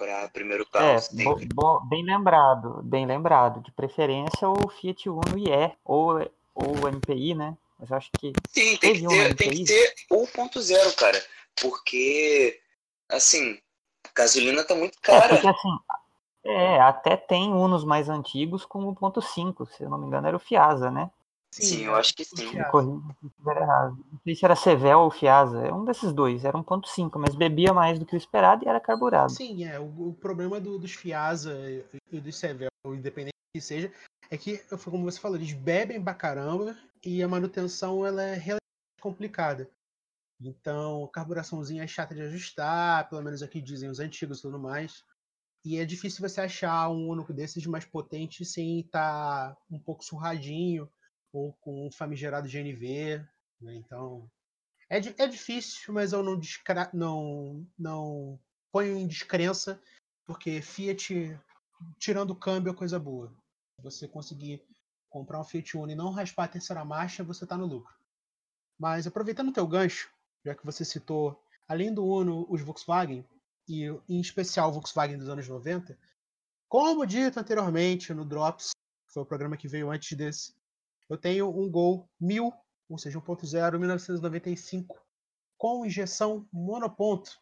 para 0.00 0.28
primeiro 0.30 0.64
carro. 0.64 0.86
É, 0.86 1.24
bo- 1.24 1.38
bo- 1.54 1.80
bem 1.80 2.02
lembrado, 2.02 2.80
bem 2.82 3.04
lembrado. 3.04 3.60
De 3.60 3.70
preferência 3.70 4.48
o 4.48 4.68
Fiat 4.70 5.10
Uno 5.10 5.36
IE 5.36 5.72
ou, 5.84 6.18
ou 6.54 6.74
o 6.82 6.88
MPI, 6.88 7.34
né? 7.34 7.54
Mas 7.78 7.92
acho 7.92 8.10
que 8.18 8.32
Sim, 8.48 8.76
tem 8.78 8.94
que 8.94 9.06
ter, 9.06 9.36
tem 9.36 9.50
que 9.50 9.64
ter 9.64 9.94
1.0, 10.10 10.94
cara. 10.96 11.22
Porque, 11.60 12.58
assim, 13.10 13.58
gasolina 14.14 14.64
tá 14.64 14.74
muito 14.74 14.96
É, 14.98 15.00
cara. 15.02 15.28
porque 15.28 15.48
assim, 15.48 15.78
é, 16.44 16.80
até 16.80 17.16
tem 17.16 17.52
Unos 17.52 17.84
mais 17.84 18.08
antigos 18.08 18.64
com 18.64 18.84
o 18.84 18.94
1.5, 18.94 19.66
se 19.66 19.82
eu 19.82 19.90
não 19.90 19.98
me 19.98 20.06
engano 20.06 20.26
era 20.26 20.36
o 20.36 20.40
Fiasa, 20.40 20.90
né? 20.90 21.10
Sim, 21.50 21.84
eu 21.84 21.94
acho 21.96 22.14
que 22.14 22.24
sim. 22.24 22.56
eu. 22.56 22.82
Não 22.82 24.20
sei 24.22 24.34
se 24.36 24.44
era 24.44 24.54
Sevel 24.54 25.00
ou 25.00 25.10
Fiasa, 25.10 25.58
é 25.66 25.72
um 25.72 25.84
desses 25.84 26.12
dois, 26.12 26.44
era 26.44 26.56
1.5, 26.56 27.18
mas 27.18 27.34
bebia 27.34 27.74
mais 27.74 27.98
do 27.98 28.06
que 28.06 28.14
o 28.14 28.16
esperado 28.16 28.64
e 28.64 28.68
era 28.68 28.80
carburado. 28.80 29.32
Sim, 29.32 29.64
é. 29.64 29.78
O, 29.80 30.10
o 30.10 30.14
problema 30.14 30.60
do- 30.60 30.78
dos 30.78 30.92
Fiasa 30.92 31.52
e 32.12 32.20
dos 32.20 32.36
Sevel, 32.36 32.68
independente 32.86 33.34
que 33.54 33.60
seja, 33.60 33.92
é 34.30 34.38
que, 34.38 34.58
como 34.84 35.04
você 35.10 35.18
falou, 35.18 35.36
eles 35.36 35.52
bebem 35.52 36.02
pra 36.02 36.14
caramba 36.14 36.76
e 37.04 37.20
a 37.22 37.28
manutenção 37.28 38.06
ela 38.06 38.22
é 38.22 38.34
relativamente 38.34 38.60
complicada. 39.00 39.68
Então, 40.40 41.04
a 41.04 41.08
carburaçãozinha 41.08 41.82
é 41.82 41.86
chata 41.86 42.14
de 42.14 42.22
ajustar, 42.22 43.08
pelo 43.08 43.22
menos 43.22 43.42
aqui 43.42 43.60
dizem 43.60 43.90
os 43.90 43.98
antigos 43.98 44.38
e 44.38 44.42
tudo 44.42 44.58
mais. 44.58 45.04
E 45.64 45.78
é 45.78 45.84
difícil 45.84 46.26
você 46.26 46.40
achar 46.40 46.88
um 46.88 47.08
único 47.08 47.32
desses 47.34 47.66
mais 47.66 47.84
potente 47.84 48.44
sem 48.44 48.80
estar 48.80 49.56
um 49.70 49.78
pouco 49.78 50.02
surradinho 50.04 50.88
ou 51.32 51.52
com 51.54 51.86
um 51.86 51.90
famigerado 51.90 52.48
GNV. 52.48 53.24
né? 53.60 53.74
Então, 53.74 54.30
é, 54.88 54.98
é 54.98 55.26
difícil, 55.26 55.94
mas 55.94 56.12
eu 56.12 56.22
não, 56.22 56.38
descra... 56.38 56.90
não, 56.92 57.66
não 57.78 58.38
ponho 58.72 58.96
em 58.96 59.06
descrença, 59.06 59.80
porque 60.26 60.60
Fiat, 60.60 61.38
tirando 61.98 62.30
o 62.30 62.36
câmbio, 62.36 62.72
é 62.72 62.74
coisa 62.74 62.98
boa. 62.98 63.32
Você 63.82 64.08
conseguir 64.08 64.64
comprar 65.08 65.40
um 65.40 65.44
Fiat 65.44 65.76
Uno 65.76 65.92
e 65.92 65.94
não 65.94 66.10
raspar 66.10 66.44
a 66.44 66.48
terceira 66.48 66.84
marcha, 66.84 67.24
você 67.24 67.44
está 67.44 67.56
no 67.56 67.66
lucro. 67.66 67.94
Mas 68.78 69.06
aproveitando 69.06 69.48
o 69.48 69.52
teu 69.52 69.66
gancho, 69.66 70.10
já 70.44 70.54
que 70.54 70.64
você 70.64 70.84
citou, 70.84 71.40
além 71.68 71.92
do 71.92 72.04
Uno, 72.04 72.46
os 72.48 72.62
Volkswagen, 72.62 73.24
e 73.68 73.84
em 74.08 74.20
especial 74.20 74.70
o 74.70 74.72
Volkswagen 74.72 75.18
dos 75.18 75.28
anos 75.28 75.46
90, 75.46 75.96
como 76.68 77.06
dito 77.06 77.38
anteriormente 77.38 78.12
no 78.12 78.24
Drops, 78.24 78.70
que 79.06 79.12
foi 79.12 79.22
o 79.22 79.26
programa 79.26 79.56
que 79.56 79.68
veio 79.68 79.90
antes 79.90 80.16
desse, 80.16 80.54
eu 81.10 81.18
tenho 81.18 81.50
um 81.50 81.68
Gol 81.68 82.08
1000, 82.20 82.52
ou 82.88 82.96
seja, 82.96 83.20
1.0, 83.20 83.78
1995, 83.78 84.96
com 85.58 85.84
injeção 85.84 86.48
monoponto. 86.52 87.36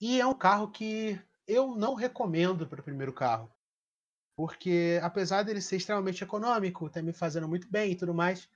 E 0.00 0.18
é 0.18 0.26
um 0.26 0.34
carro 0.34 0.70
que 0.70 1.20
eu 1.46 1.76
não 1.76 1.94
recomendo 1.94 2.66
para 2.66 2.80
o 2.80 2.84
primeiro 2.84 3.12
carro. 3.12 3.52
Porque 4.34 4.98
apesar 5.02 5.42
dele 5.42 5.60
ser 5.60 5.76
extremamente 5.76 6.24
econômico, 6.24 6.88
tá 6.88 7.02
me 7.02 7.12
fazendo 7.12 7.46
muito 7.46 7.68
bem 7.70 7.92
e 7.92 7.96
tudo 7.96 8.14
mais, 8.14 8.48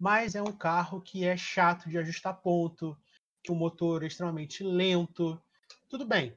mas 0.00 0.34
é 0.34 0.42
um 0.42 0.56
carro 0.56 1.02
que 1.02 1.26
é 1.26 1.36
chato 1.36 1.90
de 1.90 1.98
ajustar 1.98 2.40
ponto, 2.40 2.96
que 3.44 3.52
o 3.52 3.54
motor 3.54 4.02
é 4.02 4.06
extremamente 4.06 4.64
lento. 4.64 5.38
Tudo 5.90 6.06
bem. 6.06 6.34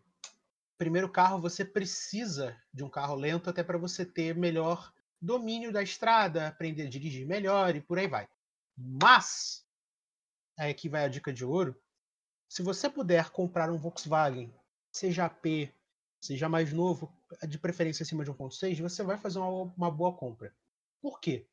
Primeiro 0.77 1.07
carro 1.07 1.39
você 1.39 1.63
precisa 1.63 2.57
de 2.73 2.83
um 2.83 2.89
carro 2.89 3.15
lento 3.15 3.49
até 3.49 3.63
para 3.63 3.77
você 3.77 4.03
ter 4.03 4.35
melhor 4.35 4.91
domínio 5.21 5.71
da 5.71 5.83
estrada, 5.83 6.47
aprender 6.47 6.83
a 6.83 6.89
dirigir 6.89 7.27
melhor 7.27 7.75
e 7.75 7.81
por 7.81 7.99
aí 7.99 8.07
vai. 8.07 8.27
Mas 8.75 9.65
aí 10.57 10.71
aqui 10.71 10.89
vai 10.89 11.05
a 11.05 11.07
dica 11.07 11.31
de 11.31 11.45
ouro. 11.45 11.75
Se 12.49 12.61
você 12.63 12.89
puder 12.89 13.29
comprar 13.29 13.69
um 13.69 13.77
Volkswagen, 13.77 14.53
seja 14.91 15.25
AP, 15.25 15.71
seja 16.21 16.49
mais 16.49 16.73
novo, 16.73 17.11
de 17.47 17.57
preferência 17.57 18.03
acima 18.03 18.23
de 18.25 18.31
1.6, 18.31 18.81
você 18.81 19.03
vai 19.03 19.17
fazer 19.17 19.39
uma, 19.39 19.71
uma 19.77 19.91
boa 19.91 20.13
compra. 20.13 20.53
Por 21.01 21.19
quê? 21.19 21.47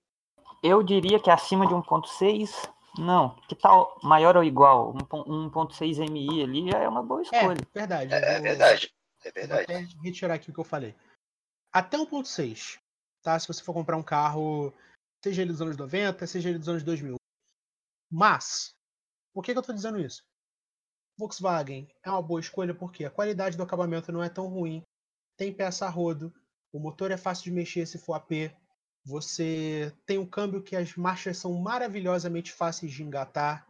Eu 0.62 0.82
diria 0.82 1.20
que 1.20 1.30
acima 1.30 1.66
de 1.66 1.74
1.6, 1.74 2.50
não. 2.98 3.36
Que 3.48 3.54
tal 3.54 3.96
maior 4.02 4.36
ou 4.36 4.42
igual? 4.42 4.90
Um 4.90 4.98
pon- 4.98 5.24
1.6 5.24 5.98
MI 6.00 6.42
ali 6.42 6.70
já 6.70 6.78
é 6.78 6.88
uma 6.88 7.02
boa 7.02 7.20
É, 7.20 7.24
escolha. 7.24 7.60
verdade. 7.72 8.12
eu 8.12 8.18
É, 8.18 8.22
é 8.24 8.32
vou- 8.34 8.42
verdade. 8.42 8.94
É 9.24 9.30
Vou 9.30 9.32
verdade. 9.34 9.62
até 9.62 9.78
retirar 10.02 10.34
aqui 10.34 10.50
o 10.50 10.54
que 10.54 10.60
eu 10.60 10.64
falei. 10.64 10.94
Até 11.72 11.96
1.6, 11.96 12.78
tá? 13.22 13.38
Se 13.38 13.48
você 13.48 13.62
for 13.62 13.72
comprar 13.72 13.96
um 13.96 14.02
carro, 14.02 14.72
seja 15.22 15.42
ele 15.42 15.52
dos 15.52 15.62
anos 15.62 15.76
90, 15.76 16.26
seja 16.26 16.48
ele 16.48 16.58
dos 16.58 16.68
anos 16.68 16.82
2000. 16.82 17.16
Mas, 18.10 18.74
por 19.32 19.44
que, 19.44 19.52
que 19.52 19.58
eu 19.58 19.62
tô 19.62 19.72
dizendo 19.72 20.00
isso? 20.00 20.22
Volkswagen 21.18 21.88
é 22.02 22.10
uma 22.10 22.22
boa 22.22 22.40
escolha 22.40 22.74
porque 22.74 23.04
a 23.04 23.10
qualidade 23.10 23.56
do 23.56 23.62
acabamento 23.62 24.12
não 24.12 24.22
é 24.22 24.28
tão 24.28 24.46
ruim, 24.46 24.82
tem 25.36 25.52
peça 25.52 25.86
a 25.86 25.90
rodo, 25.90 26.32
o 26.72 26.78
motor 26.78 27.10
é 27.10 27.16
fácil 27.16 27.44
de 27.44 27.50
mexer 27.50 27.86
se 27.86 27.98
for 27.98 28.14
AP, 28.14 28.54
você 29.04 29.92
tem 30.06 30.18
um 30.18 30.26
câmbio 30.26 30.62
que 30.62 30.76
as 30.76 30.94
marchas 30.94 31.38
são 31.38 31.54
maravilhosamente 31.54 32.52
fáceis 32.52 32.92
de 32.92 33.02
engatar, 33.02 33.66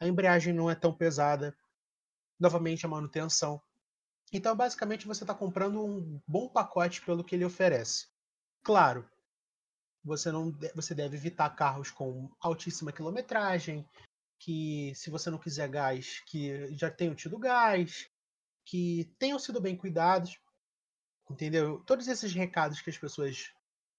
a 0.00 0.06
embreagem 0.06 0.52
não 0.52 0.70
é 0.70 0.74
tão 0.74 0.92
pesada, 0.92 1.56
novamente 2.38 2.84
a 2.84 2.88
manutenção. 2.88 3.62
Então, 4.32 4.56
basicamente, 4.56 5.06
você 5.06 5.22
está 5.22 5.34
comprando 5.34 5.84
um 5.84 6.20
bom 6.26 6.48
pacote 6.48 7.00
pelo 7.02 7.22
que 7.22 7.34
ele 7.34 7.44
oferece. 7.44 8.08
Claro, 8.62 9.08
você 10.04 10.30
não 10.30 10.52
você 10.74 10.94
deve 10.94 11.16
evitar 11.16 11.50
carros 11.50 11.90
com 11.90 12.30
altíssima 12.40 12.92
quilometragem, 12.92 13.86
que 14.38 14.92
se 14.94 15.10
você 15.10 15.30
não 15.30 15.38
quiser 15.38 15.68
gás, 15.68 16.20
que 16.26 16.74
já 16.76 16.90
tenham 16.90 17.14
tido 17.14 17.38
gás, 17.38 18.08
que 18.64 19.12
tenham 19.18 19.38
sido 19.38 19.60
bem 19.60 19.76
cuidados, 19.76 20.38
entendeu? 21.30 21.82
Todos 21.84 22.08
esses 22.08 22.32
recados 22.32 22.80
que 22.80 22.90
as 22.90 22.98
pessoas 22.98 23.52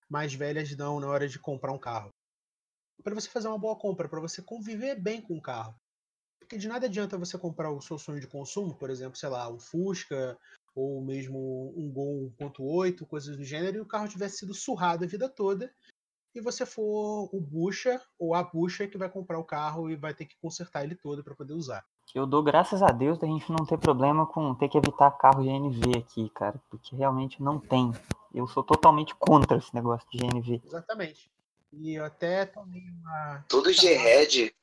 mais 0.10 0.34
velhas 0.34 0.76
dão 0.76 1.00
na 1.00 1.08
hora 1.08 1.28
de 1.28 1.40
comprar 1.40 1.72
um 1.72 1.80
carro. 1.80 2.10
Para 3.04 3.16
você 3.16 3.30
fazer 3.30 3.48
uma 3.48 3.60
boa 3.60 3.78
compra, 3.78 4.08
para 4.08 4.22
você 4.22 4.42
conviver 4.42 5.00
bem 5.00 5.22
com 5.22 5.38
o 5.38 5.42
carro. 5.42 5.76
Porque 6.40 6.58
de 6.58 6.68
nada 6.68 6.86
adianta 6.86 7.18
você 7.18 7.38
comprar 7.38 7.72
o 7.72 7.82
seu 7.82 7.98
sonho 7.98 8.20
de 8.20 8.28
consumo, 8.28 8.78
por 8.78 8.90
exemplo, 8.90 9.18
sei 9.18 9.30
lá, 9.30 9.50
um 9.50 9.60
Fusca 9.60 10.38
ou 10.76 11.02
mesmo 11.02 11.74
um 11.76 11.92
Gol 11.92 12.34
1.8, 12.40 13.06
coisas 13.06 13.38
do 13.38 13.44
gênero, 13.44 13.78
e 13.78 13.82
o 13.82 13.86
carro 13.86 14.08
tivesse 14.08 14.38
sido 14.38 14.54
surrado 14.54 15.04
a 15.04 15.08
vida 15.08 15.30
toda, 15.30 15.72
e 16.36 16.42
você 16.42 16.66
for 16.66 17.30
o 17.32 17.40
bucha 17.40 18.02
ou 18.18 18.34
a 18.34 18.44
bucha 18.44 18.88
que 18.88 18.98
vai 18.98 19.10
comprar 19.10 19.38
o 19.38 19.44
carro 19.44 19.90
e 19.90 19.96
vai 19.96 20.14
ter 20.14 20.26
que 20.26 20.36
consertar 20.42 20.84
ele 20.84 20.96
todo 20.96 21.24
para 21.24 21.36
poder 21.36 21.54
usar. 21.54 21.86
Eu 22.14 22.26
dou 22.26 22.44
graças 22.44 22.82
a 22.82 22.88
Deus 22.88 23.18
da 23.18 23.28
gente 23.28 23.52
não 23.52 23.66
ter 23.66 23.78
problema 23.78 24.26
com 24.26 24.54
ter 24.56 24.68
que 24.68 24.78
evitar 24.78 25.12
carro 25.12 25.44
GNV 25.44 25.98
aqui, 25.98 26.30
cara, 26.30 26.60
porque 26.70 26.96
realmente 26.96 27.42
não 27.42 27.60
tem. 27.60 27.92
Eu 28.34 28.48
sou 28.48 28.64
totalmente 28.64 29.16
contra 29.16 29.58
esse 29.58 29.74
negócio 29.74 30.08
de 30.12 30.18
GNV. 30.18 30.62
Exatamente. 30.66 31.32
E 31.72 31.96
eu 31.96 32.06
até 32.06 32.46
tomei 32.46 32.84
uma. 32.90 33.46
Todo 33.48 33.72
G-Red 33.72 34.54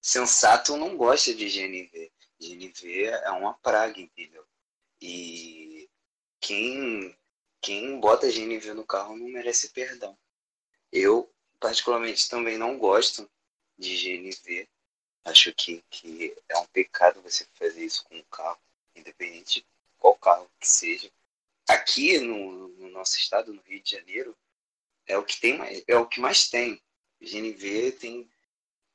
sensato 0.00 0.76
não 0.76 0.96
gosta 0.96 1.34
de 1.34 1.46
GNV. 1.46 2.10
GNV 2.40 3.04
é 3.04 3.30
uma 3.30 3.54
praga, 3.54 4.00
entendeu? 4.00 4.44
E 5.00 5.88
quem, 6.40 7.16
quem 7.60 8.00
bota 8.00 8.30
GNV 8.30 8.74
no 8.74 8.86
carro 8.86 9.16
não 9.16 9.28
merece 9.28 9.70
perdão. 9.70 10.16
Eu, 10.92 11.32
particularmente, 11.60 12.28
também 12.28 12.56
não 12.58 12.78
gosto 12.78 13.30
de 13.76 13.96
GNV. 13.96 14.68
Acho 15.24 15.52
que, 15.54 15.84
que 15.90 16.34
é 16.48 16.58
um 16.58 16.66
pecado 16.66 17.22
você 17.22 17.46
fazer 17.54 17.84
isso 17.84 18.04
com 18.04 18.16
um 18.16 18.24
carro, 18.30 18.58
independente 18.94 19.60
de 19.60 19.66
qual 19.98 20.14
carro 20.16 20.50
que 20.58 20.66
seja. 20.66 21.10
Aqui 21.68 22.18
no, 22.18 22.68
no 22.68 22.88
nosso 22.88 23.18
estado, 23.18 23.52
no 23.52 23.60
Rio 23.62 23.82
de 23.82 23.90
Janeiro, 23.90 24.36
é 25.06 25.16
o 25.18 25.24
que 25.24 25.40
tem 25.40 25.58
mais, 25.58 25.82
é 25.86 25.96
o 25.96 26.06
que 26.06 26.20
mais 26.20 26.48
tem. 26.48 26.80
GNV 27.20 27.92
tem 27.92 28.30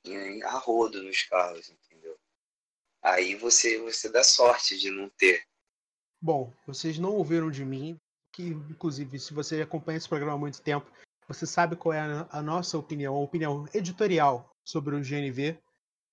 em 0.06 0.43
a 0.43 0.51
rodo 0.51 1.01
nos 1.04 1.24
carros, 1.24 1.70
entendeu? 1.70 2.18
Aí 3.01 3.36
você 3.36 3.78
você 3.80 4.10
dá 4.10 4.24
sorte 4.24 4.78
de 4.78 4.89
não 4.89 5.10
ter. 5.10 5.45
Bom, 6.24 6.54
vocês 6.66 6.98
não 6.98 7.12
ouviram 7.18 7.52
de 7.52 7.66
mim, 7.66 7.98
que 8.32 8.48
inclusive, 8.48 9.20
se 9.20 9.34
você 9.34 9.62
acompanha 9.62 9.98
esse 9.98 10.08
programa 10.08 10.36
há 10.36 10.40
muito 10.40 10.62
tempo, 10.62 10.90
você 11.28 11.46
sabe 11.46 11.76
qual 11.76 11.92
é 11.92 12.00
a, 12.00 12.26
a 12.32 12.42
nossa 12.42 12.78
opinião, 12.78 13.14
a 13.14 13.20
opinião 13.20 13.66
editorial 13.74 14.50
sobre 14.64 14.96
o 14.96 15.02
GNV, 15.02 15.60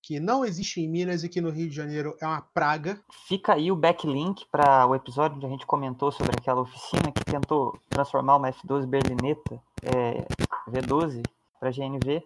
que 0.03 0.19
não 0.19 0.43
existe 0.43 0.81
em 0.81 0.89
Minas 0.89 1.23
e 1.23 1.29
que 1.29 1.39
no 1.39 1.49
Rio 1.49 1.69
de 1.69 1.75
Janeiro 1.75 2.17
é 2.19 2.27
uma 2.27 2.41
praga. 2.41 2.99
Fica 3.25 3.53
aí 3.53 3.71
o 3.71 3.75
backlink 3.77 4.45
para 4.51 4.85
o 4.85 4.93
episódio 4.93 5.37
onde 5.37 5.45
a 5.45 5.49
gente 5.49 5.65
comentou 5.65 6.11
sobre 6.11 6.33
aquela 6.37 6.59
oficina 6.59 7.09
que 7.09 7.23
tentou 7.23 7.79
transformar 7.87 8.35
uma 8.35 8.51
F12 8.51 8.85
berlineta 8.85 9.63
é, 9.81 10.25
V12 10.69 11.23
para 11.57 11.71
GNV. 11.71 12.21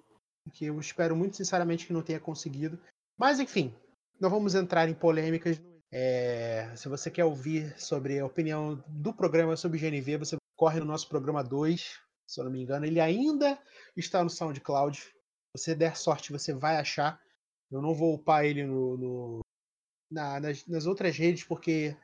Que 0.53 0.65
eu 0.65 0.79
espero 0.79 1.15
muito 1.15 1.37
sinceramente 1.37 1.85
que 1.85 1.93
não 1.93 2.01
tenha 2.01 2.19
conseguido. 2.19 2.79
Mas 3.15 3.39
enfim, 3.39 3.71
não 4.19 4.31
vamos 4.31 4.55
entrar 4.55 4.89
em 4.89 4.95
polêmicas. 4.95 5.61
É, 5.97 6.75
se 6.75 6.89
você 6.89 7.09
quer 7.09 7.23
ouvir 7.23 7.73
sobre 7.79 8.19
a 8.19 8.25
opinião 8.25 8.83
do 8.85 9.13
programa 9.13 9.55
sobre 9.55 9.79
GNV, 9.79 10.17
você 10.17 10.35
corre 10.53 10.77
no 10.81 10.85
nosso 10.85 11.07
programa 11.07 11.41
2, 11.41 11.97
se 12.27 12.37
eu 12.37 12.43
não 12.43 12.51
me 12.51 12.61
engano. 12.61 12.85
Ele 12.85 12.99
ainda 12.99 13.57
está 13.95 14.21
no 14.21 14.29
SoundCloud. 14.29 14.97
Se 14.97 15.13
você 15.55 15.73
der 15.73 15.95
sorte, 15.95 16.33
você 16.33 16.53
vai 16.53 16.75
achar. 16.75 17.17
Eu 17.71 17.81
não 17.81 17.95
vou 17.95 18.13
upar 18.13 18.43
ele 18.43 18.65
no, 18.65 18.97
no 18.97 19.39
na, 20.11 20.37
nas, 20.41 20.67
nas, 20.67 20.85
outras 20.85 21.15
redes, 21.15 21.45
porque 21.45 21.95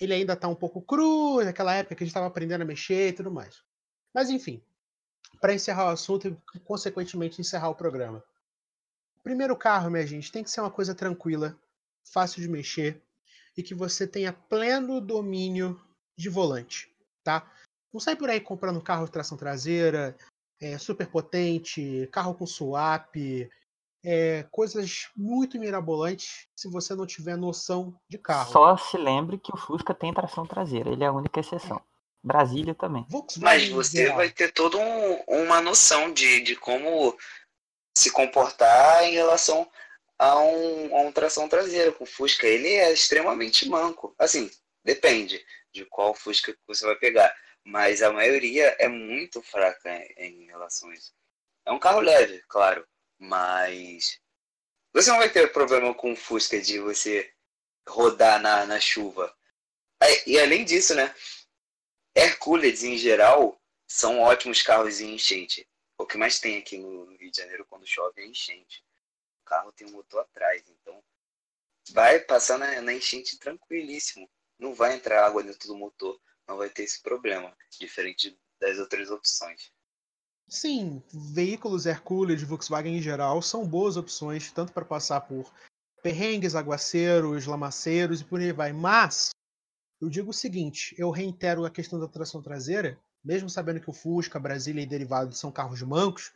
ele 0.00 0.14
ainda 0.14 0.34
está 0.34 0.46
um 0.46 0.54
pouco 0.54 0.80
cru, 0.80 1.44
naquela 1.44 1.74
época 1.74 1.96
que 1.96 2.04
a 2.04 2.06
gente 2.06 2.12
estava 2.12 2.28
aprendendo 2.28 2.62
a 2.62 2.64
mexer 2.64 3.08
e 3.08 3.12
tudo 3.12 3.32
mais. 3.32 3.60
Mas 4.14 4.30
enfim, 4.30 4.62
para 5.40 5.52
encerrar 5.52 5.86
o 5.86 5.92
assunto 5.92 6.28
e, 6.54 6.60
consequentemente, 6.60 7.40
encerrar 7.40 7.70
o 7.70 7.74
programa. 7.74 8.22
Primeiro 9.24 9.56
carro, 9.56 9.90
minha 9.90 10.06
gente, 10.06 10.30
tem 10.30 10.44
que 10.44 10.50
ser 10.50 10.60
uma 10.60 10.70
coisa 10.70 10.94
tranquila, 10.94 11.58
fácil 12.04 12.40
de 12.40 12.48
mexer 12.48 13.02
e 13.56 13.62
que 13.62 13.74
você 13.74 14.06
tenha 14.06 14.32
pleno 14.32 15.00
domínio 15.00 15.80
de 16.16 16.28
volante, 16.28 16.90
tá? 17.22 17.50
Não 17.92 18.00
sai 18.00 18.16
por 18.16 18.30
aí 18.30 18.40
comprando 18.40 18.80
carro 18.80 19.04
de 19.04 19.12
tração 19.12 19.36
traseira, 19.36 20.16
é, 20.60 20.78
super 20.78 21.06
potente, 21.06 22.08
carro 22.12 22.34
com 22.34 22.46
swap, 22.46 23.14
é, 24.04 24.44
coisas 24.50 25.10
muito 25.16 25.58
mirabolantes 25.58 26.46
se 26.56 26.68
você 26.68 26.94
não 26.94 27.06
tiver 27.06 27.36
noção 27.36 27.94
de 28.08 28.18
carro. 28.18 28.52
Só 28.52 28.76
se 28.76 28.96
lembre 28.96 29.38
que 29.38 29.52
o 29.52 29.56
Fusca 29.56 29.94
tem 29.94 30.12
tração 30.12 30.46
traseira, 30.46 30.90
ele 30.90 31.04
é 31.04 31.06
a 31.06 31.12
única 31.12 31.40
exceção. 31.40 31.80
Brasília 32.24 32.74
também. 32.74 33.04
Mas 33.40 33.68
você 33.68 34.12
vai 34.12 34.30
ter 34.30 34.52
toda 34.52 34.78
um, 34.78 35.42
uma 35.42 35.60
noção 35.60 36.12
de, 36.12 36.40
de 36.40 36.54
como 36.54 37.16
se 37.98 38.12
comportar 38.12 39.02
em 39.04 39.14
relação 39.14 39.68
a 40.22 40.38
um, 40.38 40.96
a 40.96 41.00
um 41.00 41.10
tração 41.10 41.48
traseira 41.48 41.90
com 41.90 42.06
Fusca. 42.06 42.46
Ele 42.46 42.68
é 42.68 42.92
extremamente 42.92 43.68
manco. 43.68 44.14
Assim, 44.16 44.48
depende 44.84 45.44
de 45.72 45.84
qual 45.86 46.14
Fusca 46.14 46.56
você 46.64 46.86
vai 46.86 46.94
pegar. 46.94 47.36
Mas 47.64 48.02
a 48.02 48.12
maioria 48.12 48.76
é 48.78 48.86
muito 48.86 49.42
fraca 49.42 49.90
em, 50.16 50.44
em 50.44 50.46
relação 50.46 50.88
a 50.90 50.94
isso. 50.94 51.12
É 51.66 51.72
um 51.72 51.78
carro 51.78 51.98
leve, 51.98 52.40
claro. 52.46 52.86
Mas 53.18 54.20
você 54.92 55.10
não 55.10 55.18
vai 55.18 55.28
ter 55.28 55.52
problema 55.52 55.92
com 55.92 56.12
o 56.12 56.16
Fusca 56.16 56.60
de 56.60 56.78
você 56.78 57.32
rodar 57.88 58.40
na, 58.40 58.64
na 58.64 58.78
chuva. 58.78 59.36
E 60.24 60.38
além 60.38 60.64
disso, 60.64 60.94
né? 60.94 61.12
Hercules 62.14 62.84
em 62.84 62.96
geral 62.96 63.60
são 63.88 64.20
ótimos 64.20 64.62
carros 64.62 65.00
em 65.00 65.14
enchente. 65.14 65.68
O 65.98 66.06
que 66.06 66.16
mais 66.16 66.38
tem 66.38 66.58
aqui 66.58 66.78
no 66.78 67.16
Rio 67.16 67.30
de 67.30 67.36
Janeiro 67.36 67.66
quando 67.68 67.86
chove 67.86 68.22
é 68.22 68.26
enchente. 68.26 68.84
Carro 69.44 69.72
tem 69.72 69.86
um 69.86 69.92
motor 69.92 70.20
atrás, 70.20 70.62
então 70.68 71.02
vai 71.92 72.20
passar 72.20 72.58
na, 72.58 72.80
na 72.80 72.92
enchente 72.92 73.38
tranquilíssimo. 73.38 74.28
Não 74.58 74.74
vai 74.74 74.94
entrar 74.94 75.24
água 75.24 75.42
dentro 75.42 75.68
do 75.68 75.76
motor, 75.76 76.20
não 76.46 76.56
vai 76.56 76.70
ter 76.70 76.84
esse 76.84 77.02
problema, 77.02 77.56
diferente 77.78 78.38
das 78.60 78.78
outras 78.78 79.10
opções. 79.10 79.72
Sim, 80.48 81.02
veículos 81.12 81.86
Hercules 81.86 82.42
Volkswagen 82.42 82.96
em 82.96 83.02
geral 83.02 83.40
são 83.40 83.66
boas 83.66 83.96
opções, 83.96 84.52
tanto 84.52 84.72
para 84.72 84.84
passar 84.84 85.22
por 85.22 85.52
perrengues, 86.02 86.54
aguaceiros, 86.54 87.46
lamaceiros 87.46 88.20
e 88.20 88.24
por 88.24 88.40
aí 88.40 88.52
vai. 88.52 88.72
Mas 88.72 89.30
eu 90.00 90.08
digo 90.08 90.30
o 90.30 90.34
seguinte: 90.34 90.94
eu 90.98 91.10
reitero 91.10 91.64
a 91.64 91.70
questão 91.70 91.98
da 91.98 92.08
tração 92.08 92.42
traseira, 92.42 93.00
mesmo 93.24 93.48
sabendo 93.48 93.80
que 93.80 93.88
o 93.88 93.94
Fusca, 93.94 94.38
Brasília 94.38 94.82
e 94.82 94.86
derivados 94.86 95.38
são 95.38 95.50
carros 95.50 95.80
mancos, 95.82 96.32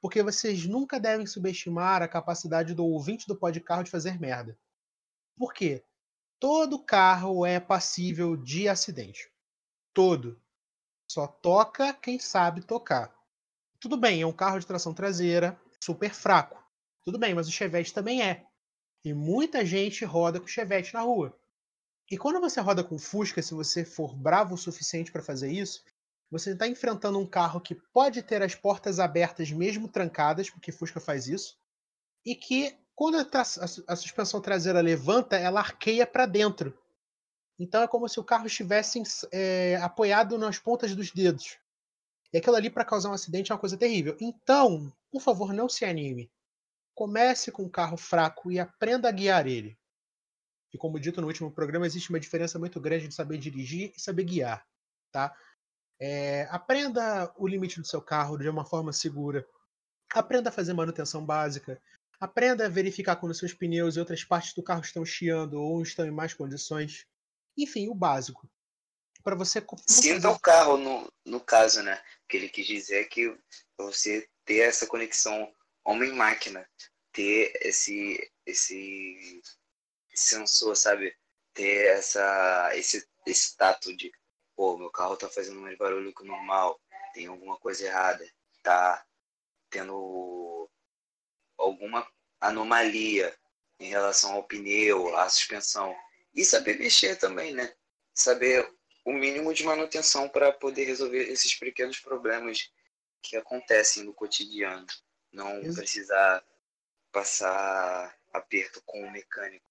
porque 0.00 0.22
vocês 0.22 0.66
nunca 0.66 0.98
devem 0.98 1.26
subestimar 1.26 2.02
a 2.02 2.08
capacidade 2.08 2.74
do 2.74 2.84
ouvinte 2.84 3.26
do 3.26 3.38
carro 3.38 3.82
de 3.82 3.90
fazer 3.90 4.18
merda. 4.18 4.58
Por 5.36 5.52
quê? 5.52 5.84
Todo 6.38 6.82
carro 6.82 7.44
é 7.44 7.60
passível 7.60 8.36
de 8.36 8.68
acidente. 8.68 9.30
Todo. 9.92 10.40
Só 11.10 11.26
toca 11.26 11.92
quem 11.92 12.18
sabe 12.18 12.62
tocar. 12.62 13.14
Tudo 13.78 13.96
bem, 13.96 14.22
é 14.22 14.26
um 14.26 14.32
carro 14.32 14.58
de 14.58 14.66
tração 14.66 14.94
traseira, 14.94 15.60
super 15.82 16.14
fraco. 16.14 16.62
Tudo 17.02 17.18
bem, 17.18 17.34
mas 17.34 17.48
o 17.48 17.52
Chevette 17.52 17.92
também 17.92 18.22
é. 18.22 18.46
E 19.04 19.12
muita 19.12 19.64
gente 19.64 20.04
roda 20.04 20.40
com 20.40 20.46
Chevette 20.46 20.94
na 20.94 21.00
rua. 21.00 21.38
E 22.10 22.18
quando 22.18 22.40
você 22.40 22.60
roda 22.60 22.82
com 22.82 22.98
Fusca, 22.98 23.40
se 23.40 23.54
você 23.54 23.84
for 23.84 24.14
bravo 24.14 24.54
o 24.54 24.58
suficiente 24.58 25.12
para 25.12 25.22
fazer 25.22 25.50
isso, 25.50 25.84
você 26.30 26.52
está 26.52 26.66
enfrentando 26.68 27.18
um 27.18 27.26
carro 27.26 27.60
que 27.60 27.74
pode 27.74 28.22
ter 28.22 28.42
as 28.42 28.54
portas 28.54 29.00
abertas 29.00 29.50
mesmo 29.50 29.88
trancadas, 29.88 30.48
porque 30.48 30.70
Fusca 30.70 31.00
faz 31.00 31.26
isso, 31.26 31.58
e 32.24 32.34
que 32.34 32.78
quando 32.94 33.16
a, 33.16 33.40
a, 33.88 33.96
suspensão 33.96 34.40
traseira 34.40 34.80
levanta, 34.80 35.36
ela 35.36 35.60
arqueia 35.60 36.06
para 36.06 36.26
dentro. 36.26 36.78
Então 37.58 37.82
é 37.82 37.88
como 37.88 38.08
se 38.08 38.20
o 38.20 38.24
carro 38.24 38.46
estivesse 38.46 39.02
é, 39.32 39.76
apoiado 39.76 40.38
nas 40.38 40.58
pontas 40.58 40.94
dos 40.94 41.10
dedos. 41.10 41.58
E 42.32 42.38
aquilo 42.38 42.56
ali 42.56 42.70
para 42.70 42.84
causar 42.84 43.10
um 43.10 43.14
acidente 43.14 43.50
é 43.50 43.54
uma 43.54 43.60
coisa 43.60 43.76
terrível. 43.76 44.16
Então, 44.20 44.92
por 45.10 45.20
favor, 45.20 45.52
não 45.52 45.68
se 45.68 45.84
anime. 45.84 46.30
Comece 46.94 47.50
com 47.50 47.64
um 47.64 47.68
carro 47.68 47.96
fraco 47.96 48.52
e 48.52 48.60
aprenda 48.60 49.08
a 49.08 49.12
guiar 49.12 49.46
ele. 49.46 49.76
E 50.72 50.78
como 50.78 51.00
dito 51.00 51.20
no 51.20 51.26
último 51.26 51.50
programa, 51.50 51.86
existe 51.86 52.10
uma 52.10 52.20
diferença 52.20 52.58
muito 52.58 52.80
grande 52.80 53.08
de 53.08 53.14
saber 53.14 53.38
dirigir 53.38 53.92
e 53.96 54.00
saber 54.00 54.24
guiar, 54.24 54.64
tá? 55.10 55.34
É, 56.00 56.48
aprenda 56.50 57.32
o 57.36 57.46
limite 57.46 57.80
do 57.80 57.86
seu 57.86 58.00
carro 58.00 58.38
de 58.38 58.48
uma 58.48 58.64
forma 58.64 58.92
segura. 58.92 59.46
Aprenda 60.12 60.48
a 60.48 60.52
fazer 60.52 60.72
manutenção 60.72 61.24
básica. 61.24 61.80
Aprenda 62.18 62.66
a 62.66 62.68
verificar 62.68 63.16
quando 63.16 63.34
seus 63.34 63.52
pneus 63.52 63.96
e 63.96 64.00
outras 64.00 64.24
partes 64.24 64.54
do 64.54 64.62
carro 64.62 64.80
estão 64.80 65.04
chiando 65.04 65.60
ou 65.60 65.82
estão 65.82 66.06
em 66.06 66.10
más 66.10 66.34
condições. 66.34 67.06
Enfim, 67.56 67.88
o 67.88 67.94
básico 67.94 68.48
para 69.22 69.36
você 69.36 69.64
sinta 69.86 70.30
o 70.30 70.38
carro 70.38 70.76
no, 70.76 71.12
no 71.24 71.40
caso 71.40 71.82
né 71.82 72.02
que 72.28 72.36
ele 72.36 72.48
quis 72.48 72.66
dizer 72.66 73.08
que 73.08 73.36
você 73.76 74.28
ter 74.44 74.60
essa 74.60 74.86
conexão 74.86 75.52
homem 75.84 76.12
máquina 76.12 76.66
ter 77.12 77.52
esse 77.60 78.18
esse 78.46 79.42
sensor 80.14 80.76
sabe 80.76 81.14
ter 81.54 81.86
essa 81.88 82.70
esse 82.74 83.06
esse 83.26 83.56
tato 83.56 83.94
de 83.96 84.10
pô 84.60 84.76
meu 84.76 84.90
carro 84.90 85.16
tá 85.16 85.26
fazendo 85.26 85.58
mais 85.58 85.78
barulho 85.78 86.14
que 86.14 86.22
o 86.22 86.26
normal 86.26 86.78
tem 87.14 87.24
alguma 87.24 87.56
coisa 87.56 87.86
errada 87.86 88.30
tá 88.62 89.06
tendo 89.70 90.68
alguma 91.56 92.06
anomalia 92.38 93.34
em 93.78 93.88
relação 93.88 94.34
ao 94.34 94.44
pneu 94.44 95.16
à 95.16 95.26
suspensão 95.30 95.96
e 96.34 96.44
saber 96.44 96.78
mexer 96.78 97.16
também 97.16 97.54
né 97.54 97.74
saber 98.12 98.70
o 99.02 99.14
mínimo 99.14 99.54
de 99.54 99.64
manutenção 99.64 100.28
para 100.28 100.52
poder 100.52 100.84
resolver 100.84 101.22
esses 101.30 101.54
pequenos 101.54 101.98
problemas 101.98 102.70
que 103.22 103.34
acontecem 103.36 104.04
no 104.04 104.12
cotidiano. 104.12 104.86
Não 105.32 105.58
precisar 105.72 106.44
passar 107.10 108.14
aperto 108.30 108.82
com 108.84 109.02
o 109.02 109.10
mecânico. 109.10 109.64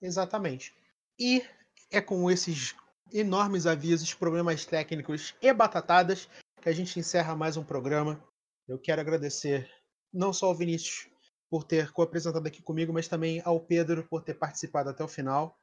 Exatamente. 0.00 0.74
E 1.18 1.46
é 1.90 2.00
com 2.00 2.30
esses 2.30 2.74
enormes 3.12 3.66
avisos, 3.66 4.14
problemas 4.14 4.64
técnicos 4.64 5.34
e 5.40 5.52
batatadas 5.52 6.28
que 6.60 6.68
a 6.68 6.72
gente 6.72 6.98
encerra 6.98 7.34
mais 7.34 7.56
um 7.56 7.64
programa. 7.64 8.22
Eu 8.68 8.78
quero 8.78 9.00
agradecer 9.00 9.70
não 10.12 10.32
só 10.32 10.46
ao 10.46 10.54
Vinícius 10.54 11.08
por 11.48 11.64
ter 11.64 11.90
co-apresentado 11.92 12.46
aqui 12.46 12.62
comigo, 12.62 12.92
mas 12.92 13.08
também 13.08 13.42
ao 13.44 13.60
Pedro 13.60 14.06
por 14.08 14.22
ter 14.22 14.34
participado 14.34 14.90
até 14.90 15.02
o 15.02 15.08
final. 15.08 15.58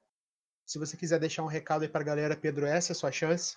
Se 0.66 0.78
você 0.78 0.98
quiser 0.98 1.20
deixar 1.20 1.44
um 1.44 1.48
recado 1.48 1.84
aí 1.84 1.88
para 1.88 2.02
a 2.02 2.06
galera, 2.06 2.36
Pedro, 2.36 2.66
essa 2.66 2.92
é 2.92 2.94
a 2.94 2.96
sua 2.96 3.12
chance. 3.12 3.56